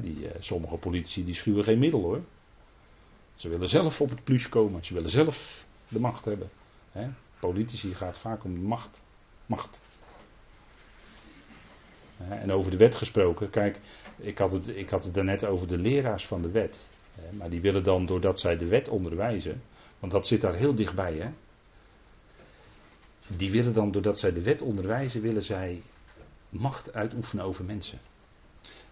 die, 0.00 0.28
eh, 0.28 0.42
sommige 0.42 0.76
politici 0.76 1.24
die 1.24 1.34
schuwen 1.34 1.64
geen 1.64 1.78
middel 1.78 2.00
hoor. 2.00 2.20
Ze 3.34 3.48
willen 3.48 3.68
zelf 3.68 4.00
op 4.00 4.10
het 4.10 4.24
plus 4.24 4.48
komen. 4.48 4.84
Ze 4.84 4.94
willen 4.94 5.10
zelf 5.10 5.66
de 5.88 6.00
macht 6.00 6.24
hebben. 6.24 6.50
Politici 7.40 7.94
gaat 7.94 8.18
vaak 8.18 8.44
om 8.44 8.52
macht. 8.52 9.02
Macht. 9.46 9.80
En 12.28 12.52
over 12.52 12.70
de 12.70 12.76
wet 12.76 12.94
gesproken, 12.94 13.50
kijk, 13.50 13.78
ik 14.16 14.38
had, 14.38 14.50
het, 14.50 14.68
ik 14.68 14.90
had 14.90 15.04
het 15.04 15.14
daarnet 15.14 15.44
over 15.44 15.68
de 15.68 15.78
leraars 15.78 16.26
van 16.26 16.42
de 16.42 16.50
wet. 16.50 16.88
Maar 17.30 17.50
die 17.50 17.60
willen 17.60 17.82
dan, 17.82 18.06
doordat 18.06 18.40
zij 18.40 18.56
de 18.56 18.66
wet 18.66 18.88
onderwijzen, 18.88 19.62
want 19.98 20.12
dat 20.12 20.26
zit 20.26 20.40
daar 20.40 20.54
heel 20.54 20.74
dichtbij, 20.74 21.14
hè. 21.14 21.28
Die 23.36 23.50
willen 23.50 23.74
dan, 23.74 23.90
doordat 23.90 24.18
zij 24.18 24.32
de 24.32 24.42
wet 24.42 24.62
onderwijzen, 24.62 25.22
willen 25.22 25.42
zij 25.42 25.82
macht 26.48 26.94
uitoefenen 26.94 27.44
over 27.44 27.64
mensen. 27.64 27.98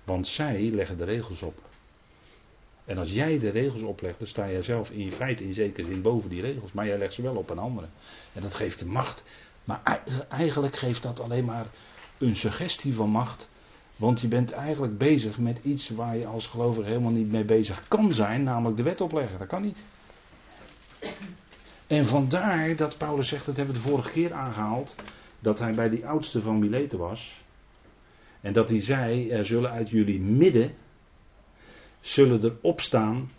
Want 0.05 0.27
zij 0.27 0.71
leggen 0.71 0.99
de 0.99 1.05
regels 1.05 1.43
op. 1.43 1.59
En 2.85 2.99
als 2.99 3.13
jij 3.13 3.39
de 3.39 3.51
regels 3.51 3.83
oplegt, 3.83 4.19
dan 4.19 4.27
sta 4.27 4.51
jij 4.51 4.63
zelf 4.63 4.91
in 4.91 5.13
feite 5.13 5.45
in 5.45 5.55
zekere 5.55 5.87
zin 5.87 6.03
boven 6.03 6.31
die 6.31 6.41
regels. 6.41 6.73
Maar 6.73 6.87
jij 6.87 6.99
legt 6.99 7.13
ze 7.13 7.23
wel 7.23 7.37
op 7.37 7.51
aan 7.51 7.59
anderen. 7.59 7.91
En 8.33 8.43
dat 8.43 8.55
geeft 8.55 8.79
de 8.79 8.87
macht. 8.87 9.23
Maar 9.65 10.03
eigenlijk 10.29 10.77
geeft 10.77 11.03
dat 11.03 11.21
alleen 11.21 11.45
maar 11.45 11.67
een 12.23 12.37
suggestie 12.37 12.95
van 12.95 13.11
macht. 13.11 13.51
Want 13.97 14.21
je 14.21 14.29
bent 14.29 14.53
eigenlijk 14.53 14.99
bezig 14.99 15.39
met 15.39 15.61
iets 15.63 15.89
waar 15.89 16.17
je 16.17 16.27
als 16.27 16.47
gelovige 16.47 16.89
helemaal 16.89 17.11
niet 17.11 17.33
mee 17.33 17.45
bezig 17.45 17.89
kan 17.89 18.15
zijn, 18.15 18.43
namelijk 18.43 18.77
de 18.77 18.83
wet 18.83 19.01
opleggen. 19.01 19.39
Dat 19.39 19.49
kan 19.49 19.63
niet. 19.63 19.83
En 21.87 22.07
vandaar 22.07 22.77
dat 22.77 22.99
Paulus 22.99 23.29
zegt, 23.29 23.47
dat 23.47 23.57
hebben 23.57 23.75
we 23.75 23.81
de 23.81 23.89
vorige 23.89 24.11
keer 24.11 24.33
aangehaald, 24.33 24.95
dat 25.41 25.59
hij 25.59 25.75
bij 25.75 25.89
die 25.89 26.07
oudste 26.07 26.43
van 26.43 26.59
Mileten 26.59 26.99
was. 26.99 27.45
En 28.41 28.53
dat 28.53 28.69
hij 28.69 28.83
zei, 28.83 29.31
er 29.31 29.45
zullen 29.45 29.71
uit 29.71 29.91
jullie 29.91 30.21
midden, 30.21 30.75
zullen 32.01 32.43
er 32.43 32.57
opstaan 32.61 33.31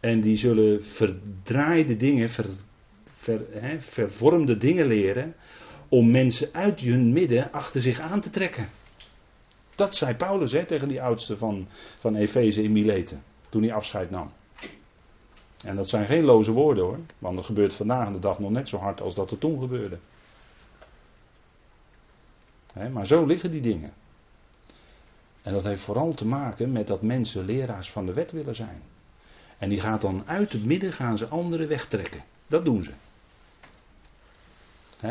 en 0.00 0.20
die 0.20 0.36
zullen 0.36 0.84
verdraaide 0.84 1.96
dingen, 1.96 2.28
ver, 2.28 2.50
vervormde 3.78 4.56
dingen 4.56 4.86
leren, 4.86 5.34
om 5.94 6.10
mensen 6.10 6.48
uit 6.52 6.80
hun 6.80 7.12
midden 7.12 7.52
achter 7.52 7.80
zich 7.80 8.00
aan 8.00 8.20
te 8.20 8.30
trekken. 8.30 8.68
Dat 9.74 9.96
zei 9.96 10.14
Paulus 10.14 10.52
hè, 10.52 10.66
tegen 10.66 10.88
die 10.88 11.02
oudste 11.02 11.36
van, 11.36 11.66
van 11.98 12.14
Efeze 12.14 12.62
in 12.62 12.72
Mileten, 12.72 13.22
toen 13.48 13.62
hij 13.62 13.72
afscheid 13.72 14.10
nam. 14.10 14.30
En 15.64 15.76
dat 15.76 15.88
zijn 15.88 16.06
geen 16.06 16.24
loze 16.24 16.52
woorden 16.52 16.84
hoor, 16.84 16.98
want 17.18 17.36
dat 17.36 17.44
gebeurt 17.44 17.74
vandaag 17.74 18.12
de 18.12 18.18
dag 18.18 18.38
nog 18.38 18.50
net 18.50 18.68
zo 18.68 18.78
hard 18.78 19.00
als 19.00 19.14
dat 19.14 19.30
er 19.30 19.38
toen 19.38 19.60
gebeurde. 19.60 19.98
maar 22.92 23.06
zo 23.06 23.26
liggen 23.26 23.50
die 23.50 23.60
dingen. 23.60 23.92
En 25.42 25.52
dat 25.52 25.64
heeft 25.64 25.82
vooral 25.82 26.14
te 26.14 26.26
maken 26.26 26.72
met 26.72 26.86
dat 26.86 27.02
mensen 27.02 27.44
leraars 27.44 27.90
van 27.90 28.06
de 28.06 28.12
wet 28.12 28.32
willen 28.32 28.54
zijn. 28.54 28.82
En 29.58 29.68
die 29.68 29.80
gaat 29.80 30.00
dan 30.00 30.22
uit 30.26 30.52
het 30.52 30.64
midden 30.64 30.92
gaan 30.92 31.18
ze 31.18 31.26
anderen 31.26 31.68
wegtrekken. 31.68 32.24
Dat 32.46 32.64
doen 32.64 32.82
ze. 32.82 32.92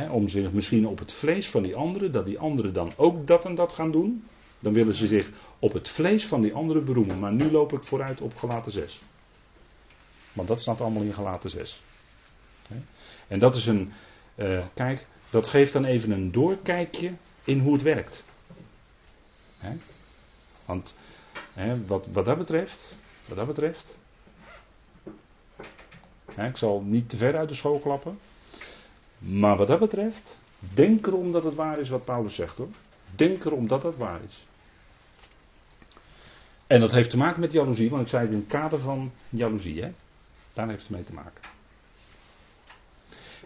Om 0.02 0.28
zich 0.28 0.52
misschien 0.52 0.88
op 0.88 1.00
het 1.00 1.12
vlees 1.12 1.50
van 1.50 1.64
die 1.64 1.76
anderen, 1.76 2.12
dat 2.12 2.26
die 2.26 2.40
anderen 2.40 2.74
dan 2.74 2.94
ook 2.96 3.28
dat 3.28 3.46
en 3.46 3.56
dat 3.56 3.74
gaan 3.74 3.92
doen. 3.92 4.28
Dan 4.60 4.74
willen 4.74 4.96
ze 4.96 5.08
zich 5.08 5.30
op 5.60 5.74
het 5.74 5.90
vlees 5.90 6.26
van 6.26 6.42
die 6.42 6.54
anderen 6.54 6.86
beroemen. 6.86 7.20
Maar 7.20 7.34
nu 7.34 7.52
loop 7.52 7.74
ik 7.74 7.84
vooruit 7.84 8.22
op 8.22 8.36
gelaten 8.36 8.72
6. 8.72 9.02
Want 10.34 10.48
dat 10.48 10.62
staat 10.62 10.82
allemaal 10.82 11.04
in 11.04 11.14
gelaten 11.14 11.50
6. 11.50 11.82
En 13.28 13.40
dat 13.40 13.56
is 13.56 13.66
een. 13.66 13.92
Uh, 14.36 14.66
kijk, 14.74 15.06
dat 15.30 15.48
geeft 15.48 15.74
dan 15.74 15.86
even 15.86 16.12
een 16.12 16.32
doorkijkje 16.32 17.14
in 17.44 17.60
hoe 17.60 17.74
het 17.74 17.82
werkt. 17.82 18.24
Want 20.66 20.96
wat, 21.88 22.08
wat 22.12 22.26
dat 22.26 22.38
betreft. 22.38 22.96
Wat 23.26 23.38
dat 23.38 23.48
betreft. 23.48 23.98
ik 26.38 26.58
zal 26.58 26.82
niet 26.82 27.10
te 27.10 27.18
ver 27.18 27.38
uit 27.38 27.50
de 27.50 27.56
school 27.56 27.80
klappen. 27.80 28.20
Maar 29.24 29.58
wat 29.58 29.68
dat 29.68 29.80
betreft. 29.80 30.40
Denk 30.74 31.08
erom 31.08 31.32
dat 31.32 31.44
het 31.44 31.56
waar 31.56 31.80
is 31.80 31.90
wat 31.90 32.06
Paulus 32.06 32.36
zegt 32.36 32.58
hoor. 32.58 32.70
Denk 33.16 33.46
erom 33.46 33.68
dat 33.68 33.84
het 33.84 33.98
waar 33.98 34.20
is. 34.28 34.46
En 36.68 36.80
dat 36.80 36.92
heeft 36.92 37.10
te 37.10 37.18
maken 37.18 37.40
met 37.40 37.52
jaloezie, 37.52 37.90
want 37.90 38.02
ik 38.02 38.08
zei 38.08 38.24
het 38.24 38.32
in 38.32 38.38
het 38.38 38.48
kader 38.48 38.80
van 38.80 39.12
jaloezie. 39.30 39.82
Hè? 39.82 39.92
Daar 40.54 40.68
heeft 40.68 40.82
het 40.82 40.90
mee 40.90 41.04
te 41.04 41.14
maken. 41.14 41.42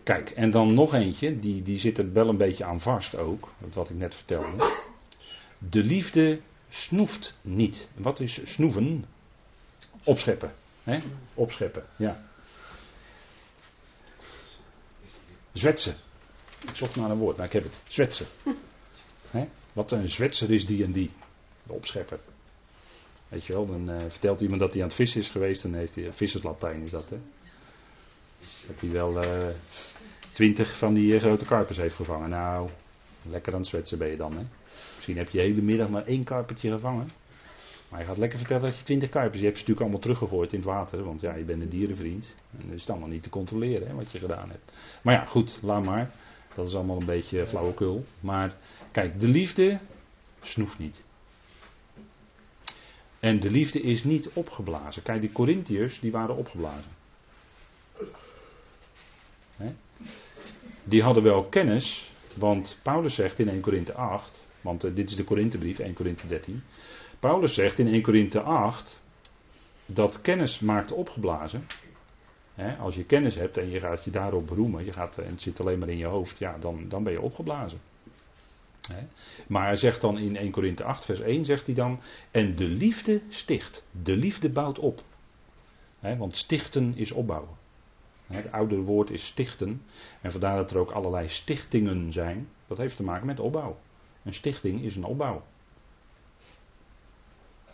Kijk, 0.03 0.29
en 0.29 0.51
dan 0.51 0.73
nog 0.73 0.93
eentje, 0.93 1.39
die, 1.39 1.63
die 1.63 1.79
zit 1.79 1.97
er 1.97 2.13
wel 2.13 2.27
een 2.27 2.37
beetje 2.37 2.65
aan 2.65 2.79
vast 2.79 3.17
ook, 3.17 3.53
wat 3.73 3.89
ik 3.89 3.95
net 3.95 4.15
vertelde. 4.15 4.71
De 5.57 5.83
liefde 5.83 6.39
snoeft 6.69 7.35
niet. 7.41 7.89
Wat 7.95 8.19
is 8.19 8.41
snoeven? 8.43 9.05
Opscheppen. 10.03 10.53
Hè? 10.83 10.97
Opscheppen, 11.33 11.83
ja. 11.95 12.25
Zwetsen. 15.57 15.95
Ik 16.61 16.75
zocht 16.75 16.95
naar 16.95 17.09
een 17.09 17.17
woord, 17.17 17.37
maar 17.37 17.45
ik 17.45 17.53
heb 17.53 17.63
het. 17.63 17.79
Zwetsen. 17.87 18.25
Wat 19.73 19.91
een 19.91 20.09
zwetser 20.09 20.51
is 20.51 20.65
die 20.65 20.83
en 20.83 20.91
die. 20.91 21.11
De 21.63 21.73
opschepper. 21.73 22.19
Weet 23.27 23.45
je 23.45 23.53
wel, 23.53 23.65
dan 23.65 23.91
uh, 23.91 23.97
vertelt 24.07 24.41
iemand 24.41 24.59
dat 24.59 24.73
hij 24.73 24.81
aan 24.81 24.87
het 24.87 24.95
vissen 24.95 25.21
is 25.21 25.29
geweest, 25.29 25.61
dan 25.61 25.73
heeft 25.73 25.95
hij, 25.95 26.13
visserslatijn 26.13 26.81
is 26.81 26.91
dat 26.91 27.09
hè. 27.09 27.17
Dat 28.67 28.79
hij 28.79 28.89
wel 28.89 29.23
uh, 29.23 29.47
twintig 30.33 30.77
van 30.77 30.93
die 30.93 31.13
uh, 31.13 31.19
grote 31.21 31.45
karpers 31.45 31.77
heeft 31.77 31.95
gevangen. 31.95 32.29
Nou, 32.29 32.69
lekker 33.21 33.53
aan 33.53 33.59
het 33.59 33.67
zwetsen 33.67 33.97
ben 33.97 34.07
je 34.07 34.17
dan 34.17 34.37
hè. 34.37 34.43
Misschien 34.95 35.17
heb 35.17 35.29
je 35.29 35.37
de 35.37 35.43
hele 35.43 35.61
middag 35.61 35.89
maar 35.89 36.05
één 36.05 36.23
karpertje 36.23 36.71
gevangen. 36.71 37.09
Maar 37.89 37.99
je 37.99 38.05
gaat 38.05 38.17
lekker 38.17 38.37
vertellen 38.37 38.63
dat 38.63 38.77
je 38.77 38.83
twintig 38.83 39.09
karpers, 39.09 39.39
je 39.39 39.45
hebt 39.45 39.57
ze 39.57 39.63
natuurlijk 39.63 39.79
allemaal 39.79 39.99
teruggegooid 39.99 40.53
in 40.53 40.59
het 40.59 40.67
water, 40.67 41.03
want 41.03 41.21
ja, 41.21 41.35
je 41.35 41.43
bent 41.43 41.61
een 41.61 41.69
dierenvriend. 41.69 42.35
En 42.59 42.67
dat 42.67 42.77
is 42.77 42.89
allemaal 42.89 43.09
niet 43.09 43.23
te 43.23 43.29
controleren 43.29 43.87
hè, 43.87 43.93
wat 43.93 44.11
je 44.11 44.19
gedaan 44.19 44.49
hebt. 44.49 44.77
Maar 45.01 45.13
ja, 45.13 45.25
goed, 45.25 45.59
laat 45.61 45.83
maar. 45.83 46.11
Dat 46.55 46.67
is 46.67 46.75
allemaal 46.75 46.99
een 46.99 47.05
beetje 47.05 47.47
flauwekul. 47.47 48.05
Maar 48.19 48.55
kijk, 48.91 49.19
de 49.19 49.27
liefde 49.27 49.79
snoeft 50.41 50.79
niet. 50.79 51.03
En 53.19 53.39
de 53.39 53.51
liefde 53.51 53.81
is 53.81 54.03
niet 54.03 54.29
opgeblazen. 54.33 55.03
Kijk, 55.03 55.21
die 55.21 55.31
Corinthiërs, 55.31 55.99
die 55.99 56.11
waren 56.11 56.35
opgeblazen. 56.35 56.91
Die 60.83 61.03
hadden 61.03 61.23
wel 61.23 61.43
kennis, 61.43 62.11
want 62.35 62.79
Paulus 62.81 63.15
zegt 63.15 63.39
in 63.39 63.49
1 63.49 63.61
Korinthe 63.61 63.93
8, 63.93 64.47
want 64.61 64.85
uh, 64.85 64.95
dit 64.95 65.09
is 65.09 65.15
de 65.15 65.23
Korinthebrief, 65.23 65.79
1 65.79 65.93
Korinthe 65.93 66.27
13. 66.27 66.63
Paulus 67.19 67.53
zegt 67.53 67.79
in 67.79 67.87
1 67.87 68.01
Korinthe 68.01 68.41
8 68.41 69.03
dat 69.85 70.21
kennis 70.21 70.59
maakt 70.59 70.91
opgeblazen. 70.91 71.65
als 72.79 72.95
je 72.95 73.03
kennis 73.03 73.35
hebt 73.35 73.57
en 73.57 73.69
je 73.69 73.79
gaat 73.79 74.03
je 74.03 74.11
daarop 74.11 74.47
beroemen, 74.47 74.85
je 74.85 74.93
gaat, 74.93 75.17
en 75.17 75.29
het 75.29 75.41
zit 75.41 75.59
alleen 75.59 75.79
maar 75.79 75.89
in 75.89 75.97
je 75.97 76.05
hoofd, 76.05 76.39
ja, 76.39 76.57
dan, 76.57 76.89
dan 76.89 77.03
ben 77.03 77.13
je 77.13 77.21
opgeblazen. 77.21 77.79
Maar 79.47 79.65
hij 79.65 79.75
zegt 79.75 80.01
dan 80.01 80.17
in 80.17 80.35
1 80.35 80.51
Korinthe 80.51 80.83
8, 80.83 81.05
vers 81.05 81.19
1, 81.19 81.45
zegt 81.45 81.65
hij 81.65 81.75
dan, 81.75 81.99
en 82.31 82.55
de 82.55 82.67
liefde 82.67 83.21
sticht. 83.29 83.85
De 84.03 84.15
liefde 84.15 84.49
bouwt 84.49 84.79
op. 84.79 85.01
want 85.99 86.37
stichten 86.37 86.93
is 86.95 87.11
opbouwen. 87.11 87.55
Het 88.27 88.51
oude 88.51 88.75
woord 88.75 89.09
is 89.09 89.25
stichten. 89.25 89.81
En 90.21 90.31
vandaar 90.31 90.55
dat 90.55 90.71
er 90.71 90.77
ook 90.77 90.91
allerlei 90.91 91.29
stichtingen 91.29 92.11
zijn. 92.11 92.47
Dat 92.67 92.77
heeft 92.77 92.95
te 92.95 93.03
maken 93.03 93.25
met 93.25 93.39
opbouw. 93.39 93.77
Een 94.23 94.33
stichting 94.33 94.83
is 94.83 94.95
een 94.95 95.05
opbouw. 95.05 95.43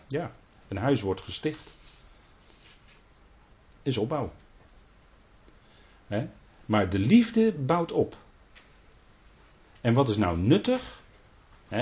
Ja, 0.07 0.31
een 0.67 0.77
huis 0.77 1.01
wordt 1.01 1.21
gesticht. 1.21 1.75
Is 3.83 3.97
opbouw. 3.97 4.31
Maar 6.65 6.89
de 6.89 6.99
liefde 6.99 7.53
bouwt 7.53 7.91
op. 7.91 8.17
En 9.81 9.93
wat 9.93 10.09
is 10.09 10.17
nou 10.17 10.37
nuttig? 10.37 11.01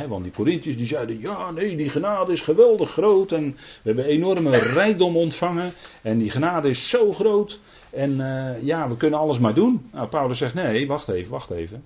want 0.07 0.24
die 0.24 0.34
Corinthiërs 0.34 0.78
die 0.78 0.86
zeiden, 0.86 1.19
ja 1.19 1.51
nee, 1.51 1.76
die 1.76 1.89
genade 1.89 2.32
is 2.32 2.41
geweldig 2.41 2.91
groot 2.91 3.32
en 3.32 3.51
we 3.51 3.57
hebben 3.84 4.05
enorme 4.05 4.57
rijkdom 4.57 5.17
ontvangen 5.17 5.74
en 6.01 6.17
die 6.17 6.30
genade 6.30 6.69
is 6.69 6.89
zo 6.89 7.13
groot 7.13 7.59
en 7.89 8.11
uh, 8.11 8.63
ja, 8.63 8.89
we 8.89 8.97
kunnen 8.97 9.19
alles 9.19 9.39
maar 9.39 9.53
doen. 9.53 9.89
Nou, 9.91 10.07
Paulus 10.07 10.38
zegt, 10.38 10.53
nee, 10.53 10.88
wacht 10.88 11.07
even, 11.07 11.32
wacht 11.32 11.49
even. 11.49 11.84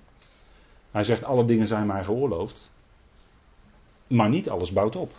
Hij 0.90 1.04
zegt, 1.04 1.24
alle 1.24 1.44
dingen 1.44 1.66
zijn 1.66 1.86
mij 1.86 2.04
geoorloofd, 2.04 2.70
maar 4.06 4.28
niet 4.28 4.48
alles 4.50 4.72
bouwt 4.72 4.96
op. 4.96 5.12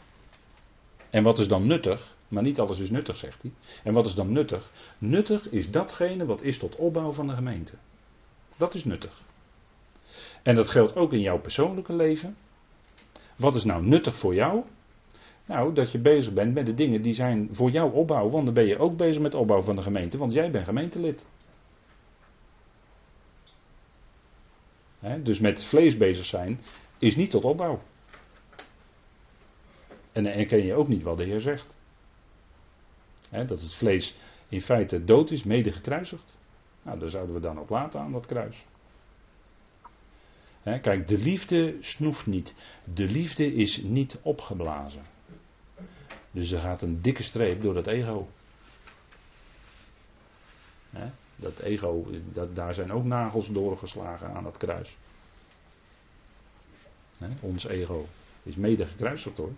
En 1.10 1.24
wat 1.24 1.40
is 1.40 1.48
dan 1.48 1.68
nuttig? 1.68 2.16
Maar 2.28 2.44
niet 2.44 2.60
alles 2.60 2.80
is 2.80 2.90
nuttig, 2.90 3.18
zegt 3.18 3.42
hij. 3.42 3.52
En 3.84 3.94
wat 3.94 4.06
is 4.06 4.16
dan 4.16 4.32
nuttig? 4.32 4.72
Nuttig 4.98 5.50
is 5.50 5.72
datgene 5.72 6.26
wat 6.26 6.42
is 6.42 6.58
tot 6.58 6.76
opbouw 6.76 7.12
van 7.12 7.28
de 7.28 7.34
gemeente. 7.34 7.74
Dat 8.58 8.74
is 8.74 8.86
nuttig. 8.86 9.22
En 10.44 10.56
dat 10.56 10.68
geldt 10.68 10.96
ook 10.96 11.14
in 11.14 11.22
jouw 11.22 11.40
persoonlijke 11.40 11.94
leven. 11.94 12.36
Wat 13.36 13.56
is 13.56 13.64
nou 13.64 13.86
nuttig 13.86 14.18
voor 14.18 14.34
jou? 14.34 14.64
Nou, 15.46 15.74
dat 15.74 15.92
je 15.92 16.00
bezig 16.00 16.34
bent 16.34 16.54
met 16.54 16.66
de 16.66 16.74
dingen 16.74 17.02
die 17.02 17.14
zijn 17.14 17.50
voor 17.52 17.72
jouw 17.72 17.90
opbouw. 17.90 18.30
Want 18.30 18.46
dan 18.46 18.54
ben 18.54 18.66
je 18.66 18.78
ook 18.78 18.98
bezig 18.98 19.22
met 19.22 19.34
opbouw 19.34 19.62
van 19.62 19.76
de 19.76 19.82
gemeente, 19.82 20.18
want 20.18 20.34
jij 20.34 20.52
bent 20.52 20.66
gemeentelid. 20.66 21.26
dus 25.24 25.40
met 25.40 25.64
vlees 25.64 25.98
bezig 25.98 26.26
zijn 26.26 26.60
is 26.98 27.16
niet 27.16 27.32
tot 27.32 27.46
opbouw. 27.46 27.82
En 30.18 30.24
dan 30.24 30.34
erken 30.34 30.66
je 30.66 30.74
ook 30.74 30.88
niet 30.88 31.04
wat 31.04 31.18
de 31.18 31.24
Heer 31.24 31.42
zegt. 31.42 31.78
dat 33.30 33.50
het 33.50 33.74
vlees 33.74 34.16
in 34.50 34.62
feite 34.62 35.04
dood 35.04 35.32
is, 35.32 35.44
mede 35.44 35.72
gekruisigd. 35.72 36.38
Nou, 36.82 37.00
daar 37.00 37.10
zouden 37.10 37.36
we 37.36 37.42
dan 37.42 37.60
ook 37.60 37.70
laten 37.70 38.00
aan 38.00 38.12
dat 38.12 38.26
kruis. 38.26 38.66
kijk, 40.64 41.08
de 41.08 41.18
liefde 41.18 41.78
snoeft 41.80 42.26
niet. 42.26 42.56
De 42.84 43.06
liefde 43.06 43.54
is 43.54 43.82
niet 43.82 44.18
opgeblazen. 44.22 45.04
Dus 46.32 46.52
er 46.52 46.60
gaat 46.60 46.82
een 46.82 47.02
dikke 47.02 47.24
streep 47.24 47.62
door 47.62 47.74
dat 47.74 47.88
ego. 47.88 48.28
dat 51.36 51.60
ego, 51.60 52.06
dat, 52.32 52.56
daar 52.56 52.74
zijn 52.74 52.92
ook 52.92 53.04
nagels 53.04 53.52
doorgeslagen 53.52 54.34
aan 54.34 54.44
dat 54.44 54.58
kruis. 54.58 54.98
ons 57.40 57.68
ego 57.68 58.08
is 58.44 58.56
mede 58.56 58.86
gekruisigd 58.86 59.38
hoor. 59.38 59.54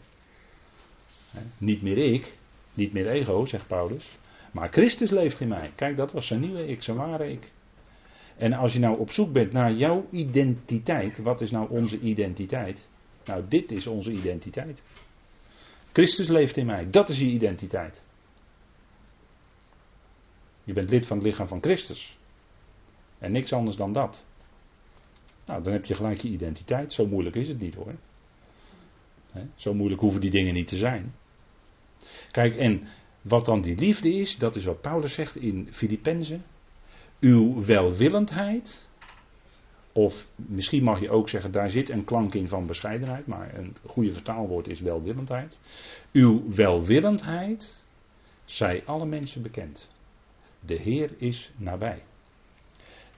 Niet 1.57 1.81
meer 1.81 1.97
ik, 1.97 2.37
niet 2.73 2.93
meer 2.93 3.07
ego, 3.07 3.45
zegt 3.45 3.67
Paulus. 3.67 4.17
Maar 4.51 4.69
Christus 4.71 5.09
leeft 5.09 5.39
in 5.39 5.47
mij. 5.47 5.71
Kijk, 5.75 5.95
dat 5.95 6.11
was 6.11 6.27
zijn 6.27 6.39
nieuwe 6.39 6.67
ik, 6.67 6.83
zijn 6.83 6.97
ware 6.97 7.31
ik. 7.31 7.51
En 8.37 8.53
als 8.53 8.73
je 8.73 8.79
nou 8.79 8.99
op 8.99 9.11
zoek 9.11 9.31
bent 9.31 9.51
naar 9.51 9.71
jouw 9.73 10.07
identiteit, 10.11 11.17
wat 11.17 11.41
is 11.41 11.51
nou 11.51 11.69
onze 11.69 11.99
identiteit? 11.99 12.87
Nou, 13.25 13.43
dit 13.47 13.71
is 13.71 13.87
onze 13.87 14.11
identiteit. 14.11 14.83
Christus 15.91 16.27
leeft 16.27 16.57
in 16.57 16.65
mij. 16.65 16.89
Dat 16.89 17.09
is 17.09 17.19
je 17.19 17.25
identiteit. 17.25 18.03
Je 20.63 20.73
bent 20.73 20.89
lid 20.89 21.05
van 21.05 21.17
het 21.17 21.25
lichaam 21.25 21.47
van 21.47 21.61
Christus. 21.61 22.17
En 23.17 23.31
niks 23.31 23.53
anders 23.53 23.77
dan 23.77 23.93
dat. 23.93 24.25
Nou, 25.45 25.63
dan 25.63 25.73
heb 25.73 25.85
je 25.85 25.95
gelijk 25.95 26.21
je 26.21 26.27
identiteit. 26.27 26.93
Zo 26.93 27.07
moeilijk 27.07 27.35
is 27.35 27.47
het 27.47 27.59
niet 27.59 27.75
hoor. 27.75 27.95
Zo 29.55 29.73
moeilijk 29.73 30.01
hoeven 30.01 30.21
die 30.21 30.31
dingen 30.31 30.53
niet 30.53 30.67
te 30.67 30.77
zijn. 30.77 31.13
Kijk, 32.31 32.55
en 32.55 32.81
wat 33.21 33.45
dan 33.45 33.61
die 33.61 33.77
liefde 33.77 34.13
is, 34.13 34.37
dat 34.37 34.55
is 34.55 34.63
wat 34.63 34.81
Paulus 34.81 35.13
zegt 35.13 35.35
in 35.35 35.67
Filippenzen. 35.71 36.43
Uw 37.19 37.63
welwillendheid 37.65 38.87
of 39.91 40.27
misschien 40.35 40.83
mag 40.83 40.99
je 40.99 41.09
ook 41.09 41.29
zeggen, 41.29 41.51
daar 41.51 41.69
zit 41.69 41.89
een 41.89 42.03
klank 42.03 42.33
in 42.33 42.47
van 42.47 42.67
bescheidenheid, 42.67 43.27
maar 43.27 43.55
een 43.57 43.75
goede 43.85 44.13
vertaalwoord 44.13 44.67
is 44.67 44.79
welwillendheid. 44.81 45.57
Uw 46.11 46.53
welwillendheid 46.53 47.83
zij 48.45 48.85
alle 48.85 49.05
mensen 49.05 49.41
bekend. 49.41 49.89
De 50.59 50.75
Heer 50.75 51.11
is 51.17 51.51
nabij. 51.57 52.03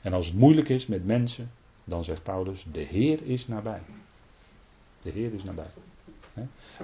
En 0.01 0.13
als 0.13 0.27
het 0.27 0.35
moeilijk 0.35 0.69
is 0.69 0.87
met 0.87 1.05
mensen, 1.05 1.51
dan 1.83 2.03
zegt 2.03 2.23
Paulus, 2.23 2.65
de 2.71 2.83
Heer 2.83 3.23
is 3.23 3.47
nabij. 3.47 3.81
De 5.01 5.09
Heer 5.09 5.33
is 5.33 5.43
nabij. 5.43 5.71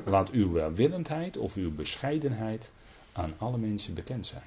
Laat 0.06 0.32
uw 0.32 0.52
welwillendheid 0.52 1.38
of 1.38 1.56
uw 1.56 1.76
bescheidenheid 1.76 2.72
aan 3.12 3.34
alle 3.38 3.58
mensen 3.58 3.94
bekend 3.94 4.28
zijn. 4.28 4.44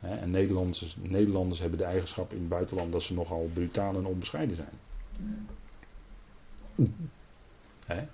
En 0.00 0.30
Nederlanders, 0.30 0.96
Nederlanders 1.00 1.60
hebben 1.60 1.78
de 1.78 1.84
eigenschap 1.84 2.32
in 2.32 2.38
het 2.38 2.48
buitenland 2.48 2.92
dat 2.92 3.02
ze 3.02 3.14
nogal 3.14 3.50
brutaal 3.52 3.96
en 3.96 4.06
onbescheiden 4.06 4.56
zijn. 4.56 4.78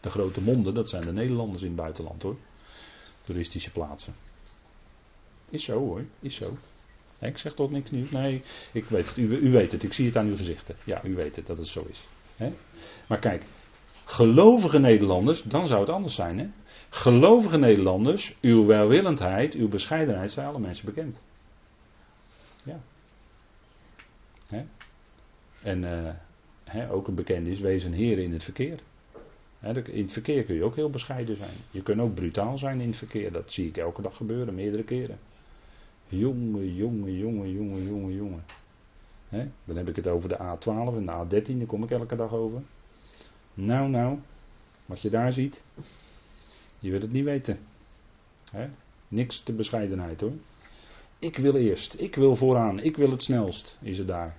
De 0.00 0.10
grote 0.10 0.40
monden, 0.40 0.74
dat 0.74 0.88
zijn 0.88 1.04
de 1.04 1.12
Nederlanders 1.12 1.62
in 1.62 1.68
het 1.68 1.76
buitenland 1.76 2.22
hoor. 2.22 2.36
Toeristische 3.24 3.70
plaatsen. 3.70 4.14
Is 5.50 5.64
zo 5.64 5.78
hoor, 5.78 6.04
is 6.20 6.34
zo. 6.34 6.56
Ik 7.18 7.38
zeg 7.38 7.54
toch 7.54 7.70
niks 7.70 7.90
nieuws? 7.90 8.10
Nee, 8.10 8.42
ik 8.72 8.84
weet 8.84 9.08
het. 9.08 9.16
U, 9.16 9.36
u, 9.36 9.50
weet 9.50 9.72
het. 9.72 9.82
Ik 9.82 9.92
zie 9.92 10.06
het 10.06 10.16
aan 10.16 10.26
uw 10.26 10.36
gezichten. 10.36 10.76
Ja, 10.84 11.04
u 11.04 11.14
weet 11.14 11.36
het 11.36 11.46
dat 11.46 11.58
het 11.58 11.66
zo 11.66 11.86
is. 11.88 12.06
Maar 13.06 13.18
kijk, 13.18 13.42
gelovige 14.12 14.78
Nederlanders, 14.78 15.42
dan 15.42 15.66
zou 15.66 15.80
het 15.80 15.90
anders 15.90 16.14
zijn. 16.14 16.38
Hè? 16.38 16.48
Gelovige 16.88 17.58
Nederlanders, 17.58 18.36
uw 18.40 18.66
welwillendheid, 18.66 19.54
uw 19.54 19.68
bescheidenheid 19.68 20.32
zijn 20.32 20.46
alle 20.46 20.58
mensen 20.58 20.84
bekend. 20.84 21.16
Ja. 22.64 22.80
Hè? 24.46 24.64
En 25.62 25.82
uh, 25.82 26.10
hè, 26.64 26.90
ook 26.90 27.08
een 27.08 27.14
bekende 27.14 27.50
is, 27.50 27.60
wees 27.60 27.84
een 27.84 27.92
heer 27.92 28.18
in 28.18 28.32
het 28.32 28.44
verkeer. 28.44 28.78
Hè, 29.58 29.84
in 29.88 30.02
het 30.02 30.12
verkeer 30.12 30.44
kun 30.44 30.54
je 30.54 30.64
ook 30.64 30.76
heel 30.76 30.90
bescheiden 30.90 31.36
zijn. 31.36 31.56
Je 31.70 31.82
kunt 31.82 32.00
ook 32.00 32.14
brutaal 32.14 32.58
zijn 32.58 32.80
in 32.80 32.88
het 32.88 32.96
verkeer. 32.96 33.32
Dat 33.32 33.52
zie 33.52 33.68
ik 33.68 33.76
elke 33.76 34.02
dag 34.02 34.16
gebeuren, 34.16 34.54
meerdere 34.54 34.84
keren. 34.84 35.18
Jongen, 36.08 36.74
jongen, 36.74 37.18
jongen, 37.18 37.52
jongen, 37.52 37.82
jongen, 37.86 38.14
jongen. 38.14 38.44
Dan 39.64 39.76
heb 39.76 39.88
ik 39.88 39.96
het 39.96 40.08
over 40.08 40.28
de 40.28 40.36
A12 40.36 40.96
en 40.96 41.06
de 41.06 41.40
A13, 41.42 41.56
daar 41.58 41.66
kom 41.66 41.82
ik 41.82 41.90
elke 41.90 42.16
dag 42.16 42.32
over. 42.32 42.62
Nou, 43.54 43.88
nou, 43.88 44.18
wat 44.86 45.00
je 45.00 45.10
daar 45.10 45.32
ziet, 45.32 45.62
je 46.78 46.90
wil 46.90 47.00
het 47.00 47.12
niet 47.12 47.24
weten. 47.24 47.58
Niks 49.08 49.40
te 49.40 49.52
bescheidenheid 49.52 50.20
hoor. 50.20 50.32
Ik 51.18 51.36
wil 51.36 51.54
eerst, 51.54 51.94
ik 51.98 52.14
wil 52.14 52.36
vooraan, 52.36 52.80
ik 52.80 52.96
wil 52.96 53.10
het 53.10 53.22
snelst, 53.22 53.78
is 53.80 53.98
het 53.98 54.08
daar. 54.08 54.36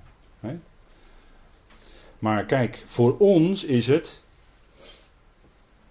Maar 2.20 2.46
kijk, 2.46 2.84
voor 2.86 3.18
ons 3.18 3.64
is 3.64 3.88
het 3.88 4.24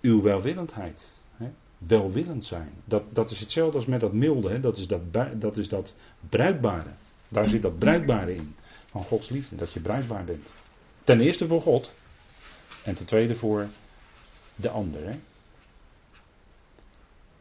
uw 0.01 0.23
welwillendheid. 0.23 1.21
Welwillend 1.79 2.45
zijn. 2.45 2.73
Dat, 2.85 3.03
dat 3.15 3.31
is 3.31 3.41
hetzelfde 3.41 3.77
als 3.77 3.87
met 3.87 4.01
dat 4.01 4.13
milde, 4.13 4.61
Dat, 4.61 4.77
is 4.77 4.87
dat, 4.87 5.01
dat 5.35 5.57
is 5.57 5.69
dat 5.69 5.95
bruikbare. 6.29 6.91
Daar 7.29 7.45
zit 7.45 7.63
dat 7.63 7.79
bruikbare 7.79 8.35
in. 8.35 8.55
Van 8.87 9.05
Gods 9.05 9.29
liefde, 9.29 9.57
dat 9.57 9.73
je 9.73 9.81
bruikbaar 9.81 10.25
bent. 10.25 10.49
Ten 11.05 11.21
eerste 11.21 11.47
voor 11.47 11.61
God. 11.61 11.93
En 12.85 12.95
ten 12.95 13.07
tweede 13.07 13.35
voor 13.35 13.69
de 14.57 14.69
ander. 14.69 15.17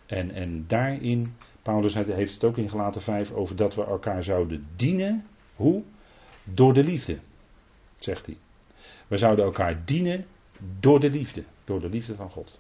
En, 0.06 0.32
en 0.32 0.68
daarin 0.68 1.36
Paulus 1.62 1.94
heeft 1.94 2.34
het 2.34 2.44
ook 2.44 2.58
in 2.58 2.70
gelaten 2.70 3.02
5 3.02 3.32
over 3.32 3.56
dat 3.56 3.76
we 3.76 3.86
elkaar 3.86 4.24
zouden 4.24 4.68
dienen. 4.76 5.26
Hoe? 5.56 5.84
Door 6.44 6.74
de 6.74 6.84
liefde, 6.84 7.20
zegt 7.96 8.26
hij. 8.26 8.38
We 9.08 9.18
zouden 9.18 9.46
elkaar 9.46 9.86
dienen 9.86 10.26
door 10.80 11.00
de 11.00 11.10
liefde, 11.10 11.44
door 11.64 11.82
de 11.82 11.90
liefde 11.90 12.16
van 12.16 12.30
God. 12.30 12.60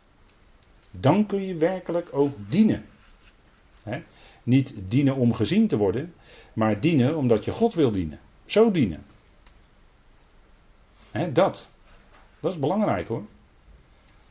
Dan 0.91 1.25
kun 1.25 1.41
je 1.41 1.55
werkelijk 1.55 2.07
ook 2.11 2.35
dienen. 2.49 2.85
Niet 4.43 4.73
dienen 4.87 5.15
om 5.15 5.33
gezien 5.33 5.67
te 5.67 5.77
worden, 5.77 6.13
maar 6.53 6.79
dienen 6.79 7.17
omdat 7.17 7.45
je 7.45 7.51
God 7.51 7.73
wil 7.73 7.91
dienen. 7.91 8.19
Zo 8.45 8.71
dienen. 8.71 9.03
dat. 11.33 11.69
Dat 12.41 12.51
is 12.51 12.59
belangrijk 12.59 13.07
hoor. 13.07 13.23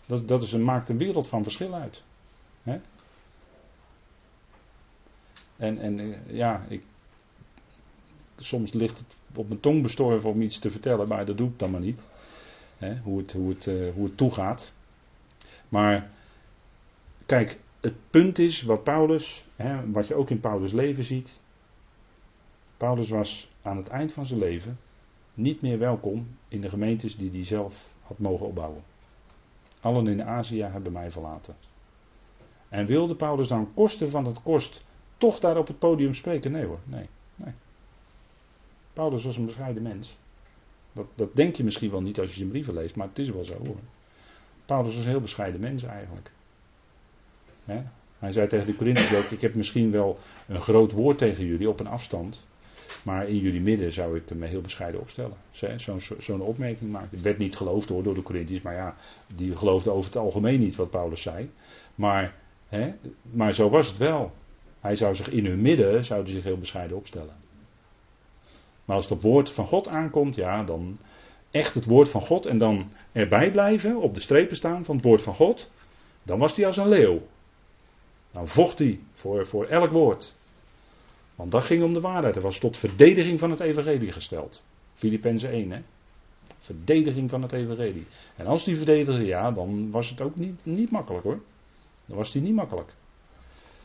Dat, 0.06 0.28
dat 0.28 0.42
is 0.42 0.52
een, 0.52 0.64
maakt 0.64 0.88
een 0.88 0.98
wereld 0.98 1.28
van 1.28 1.42
verschil 1.42 1.74
uit. 1.74 2.02
En, 5.56 5.78
en 5.78 5.98
eh, 5.98 6.34
ja, 6.36 6.64
ik, 6.68 6.82
soms 8.36 8.72
ligt 8.72 8.98
het 8.98 9.16
op 9.36 9.48
mijn 9.48 9.60
tong 9.60 9.82
bestorven 9.82 10.30
om 10.30 10.42
iets 10.42 10.58
te 10.58 10.70
vertellen, 10.70 11.08
maar 11.08 11.26
dat 11.26 11.36
doe 11.36 11.48
ik 11.48 11.58
dan 11.58 11.70
maar 11.70 11.80
niet. 11.80 12.00
hoe, 13.02 13.18
het, 13.18 13.32
hoe, 13.32 13.48
het, 13.48 13.66
uh, 13.66 13.92
hoe 13.94 14.04
het 14.04 14.16
toegaat. 14.16 14.72
Maar 15.68 16.10
kijk, 17.26 17.58
het 17.80 17.94
punt 18.10 18.38
is 18.38 18.62
wat 18.62 18.84
Paulus, 18.84 19.46
wat 19.84 20.06
je 20.06 20.14
ook 20.14 20.30
in 20.30 20.40
Paulus' 20.40 20.72
leven 20.72 21.04
ziet. 21.04 21.38
Paulus 22.76 23.10
was 23.10 23.50
aan 23.62 23.76
het 23.76 23.88
eind 23.88 24.12
van 24.12 24.26
zijn 24.26 24.38
leven 24.38 24.78
niet 25.34 25.60
meer 25.60 25.78
welkom 25.78 26.28
in 26.48 26.60
de 26.60 26.68
gemeentes 26.68 27.16
die 27.16 27.30
hij 27.30 27.44
zelf 27.44 27.94
had 28.02 28.18
mogen 28.18 28.46
opbouwen. 28.46 28.82
Allen 29.80 30.06
in 30.06 30.24
Azië 30.24 30.62
hebben 30.62 30.92
mij 30.92 31.10
verlaten. 31.10 31.54
En 32.68 32.86
wilde 32.86 33.14
Paulus 33.14 33.48
dan 33.48 33.74
kosten 33.74 34.10
van 34.10 34.24
het 34.24 34.42
kost 34.42 34.84
toch 35.16 35.40
daar 35.40 35.56
op 35.56 35.66
het 35.66 35.78
podium 35.78 36.14
spreken? 36.14 36.52
Nee 36.52 36.64
hoor, 36.64 36.78
nee. 36.84 37.08
nee. 37.36 37.52
Paulus 38.92 39.24
was 39.24 39.36
een 39.36 39.46
bescheiden 39.46 39.82
mens. 39.82 40.16
Dat, 40.92 41.06
dat 41.14 41.36
denk 41.36 41.56
je 41.56 41.64
misschien 41.64 41.90
wel 41.90 42.02
niet 42.02 42.20
als 42.20 42.30
je 42.30 42.36
zijn 42.36 42.48
brieven 42.48 42.74
leest, 42.74 42.96
maar 42.96 43.08
het 43.08 43.18
is 43.18 43.30
wel 43.30 43.44
zo 43.44 43.56
hoor. 43.64 43.76
Paulus 44.64 44.94
was 44.94 45.04
een 45.04 45.10
heel 45.10 45.20
bescheiden 45.20 45.60
mens 45.60 45.82
eigenlijk. 45.82 46.30
Hij 48.18 48.32
zei 48.32 48.46
tegen 48.46 48.66
de 48.66 48.76
Corinthiërs 48.76 49.14
ook: 49.14 49.30
Ik 49.30 49.40
heb 49.40 49.54
misschien 49.54 49.90
wel 49.90 50.18
een 50.46 50.60
groot 50.60 50.92
woord 50.92 51.18
tegen 51.18 51.44
jullie 51.44 51.68
op 51.68 51.80
een 51.80 51.86
afstand. 51.86 52.46
Maar 53.02 53.28
in 53.28 53.38
jullie 53.38 53.60
midden 53.60 53.92
zou 53.92 54.16
ik 54.16 54.34
me 54.34 54.46
heel 54.46 54.60
bescheiden 54.60 55.00
opstellen. 55.00 55.36
Zo'n 55.76 56.00
zo 56.20 56.36
opmerking 56.36 56.90
maakte. 56.90 57.14
Het 57.14 57.24
werd 57.24 57.38
niet 57.38 57.56
geloofd 57.56 57.88
hoor, 57.88 58.02
door 58.02 58.14
de 58.14 58.22
Corinthiërs, 58.22 58.62
maar 58.62 58.74
ja, 58.74 58.96
die 59.34 59.56
geloofden 59.56 59.92
over 59.92 60.10
het 60.10 60.20
algemeen 60.20 60.58
niet 60.58 60.76
wat 60.76 60.90
Paulus 60.90 61.22
zei. 61.22 61.50
Maar, 61.94 62.34
hè, 62.68 62.92
maar 63.30 63.54
zo 63.54 63.70
was 63.70 63.86
het 63.86 63.96
wel. 63.96 64.32
Hij 64.80 64.96
zou 64.96 65.14
zich 65.14 65.28
in 65.28 65.46
hun 65.46 65.60
midden, 65.60 66.04
zou 66.04 66.28
zich 66.28 66.44
heel 66.44 66.58
bescheiden 66.58 66.96
opstellen. 66.96 67.34
Maar 68.84 68.96
als 68.96 69.04
het 69.04 69.14
op 69.14 69.22
woord 69.22 69.50
van 69.50 69.66
God 69.66 69.88
aankomt, 69.88 70.34
ja, 70.34 70.64
dan 70.64 70.98
echt 71.50 71.74
het 71.74 71.84
woord 71.84 72.08
van 72.08 72.20
God 72.20 72.46
en 72.46 72.58
dan 72.58 72.92
erbij 73.12 73.50
blijven, 73.50 73.96
op 73.96 74.14
de 74.14 74.20
strepen 74.20 74.56
staan 74.56 74.84
van 74.84 74.94
het 74.96 75.04
woord 75.04 75.22
van 75.22 75.34
God, 75.34 75.70
dan 76.22 76.38
was 76.38 76.56
hij 76.56 76.66
als 76.66 76.76
een 76.76 76.88
leeuw. 76.88 77.20
Dan 78.32 78.48
vocht 78.48 78.78
hij 78.78 79.00
voor, 79.12 79.46
voor 79.46 79.66
elk 79.66 79.90
woord. 79.90 80.34
Want 81.40 81.52
dat 81.52 81.64
ging 81.64 81.82
om 81.82 81.92
de 81.92 82.00
waarheid. 82.00 82.34
Hij 82.34 82.42
was 82.42 82.58
tot 82.58 82.76
verdediging 82.76 83.38
van 83.38 83.50
het 83.50 83.60
evangelie 83.60 84.12
gesteld. 84.12 84.64
Filippenzen 84.94 85.50
1, 85.50 85.70
hè. 85.70 85.80
Verdediging 86.58 87.30
van 87.30 87.42
het 87.42 87.52
evangelie. 87.52 88.06
En 88.36 88.46
als 88.46 88.64
die 88.64 88.76
verdedigde, 88.76 89.24
ja, 89.24 89.50
dan 89.50 89.90
was 89.90 90.10
het 90.10 90.20
ook 90.20 90.36
niet, 90.36 90.60
niet 90.64 90.90
makkelijk 90.90 91.24
hoor. 91.24 91.40
Dan 92.06 92.16
was 92.16 92.32
die 92.32 92.42
niet 92.42 92.54
makkelijk. 92.54 92.92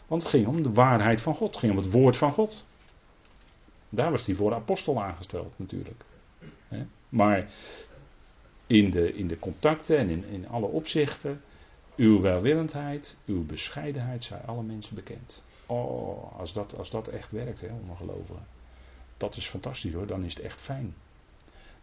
Want 0.08 0.22
het 0.22 0.32
ging 0.32 0.48
om 0.48 0.64
de 0.64 0.72
waarheid 0.72 1.22
van 1.22 1.36
God. 1.36 1.48
Het 1.48 1.58
ging 1.58 1.72
om 1.72 1.78
het 1.78 1.92
woord 1.92 2.18
van 2.18 2.32
God. 2.32 2.66
Daar 3.90 4.12
was 4.12 4.26
hij 4.26 4.36
voor 4.36 4.54
apostel 4.54 5.04
aangesteld 5.04 5.54
natuurlijk. 5.56 6.04
Maar 7.10 7.52
in 8.68 8.90
de, 8.90 9.14
in 9.14 9.28
de 9.28 9.40
contacten 9.40 9.98
en 9.98 10.10
in, 10.10 10.26
in 10.26 10.48
alle 10.48 10.68
opzichten, 10.68 11.42
uw 11.96 12.22
welwillendheid, 12.22 13.16
uw 13.26 13.46
bescheidenheid 13.46 14.24
zijn 14.24 14.46
alle 14.46 14.64
mensen 14.64 14.96
bekend. 14.96 15.44
Oh, 15.66 16.40
als 16.40 16.54
dat, 16.54 16.78
als 16.78 16.90
dat 16.90 17.08
echt 17.08 17.32
werkt, 17.32 17.62
hè. 17.62 17.68
Dat 19.18 19.36
is 19.36 19.48
fantastisch 19.48 19.94
hoor, 19.94 20.08
dan 20.08 20.24
is 20.24 20.34
het 20.34 20.44
echt 20.44 20.62
fijn. 20.62 20.96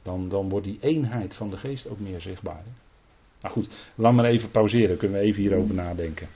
Dan, 0.02 0.28
dan 0.28 0.48
wordt 0.48 0.66
die 0.66 0.78
eenheid 0.80 1.34
van 1.34 1.50
de 1.50 1.56
geest 1.56 1.88
ook 1.88 1.98
meer 1.98 2.20
zichtbaar. 2.20 2.62
Hè? 2.64 2.70
Nou 3.40 3.54
goed, 3.54 3.74
laat 3.94 4.12
maar 4.12 4.24
even 4.24 4.50
pauzeren, 4.50 4.96
kunnen 4.96 5.18
we 5.20 5.24
even 5.24 5.42
hierover 5.42 5.74
nadenken. 5.74 6.28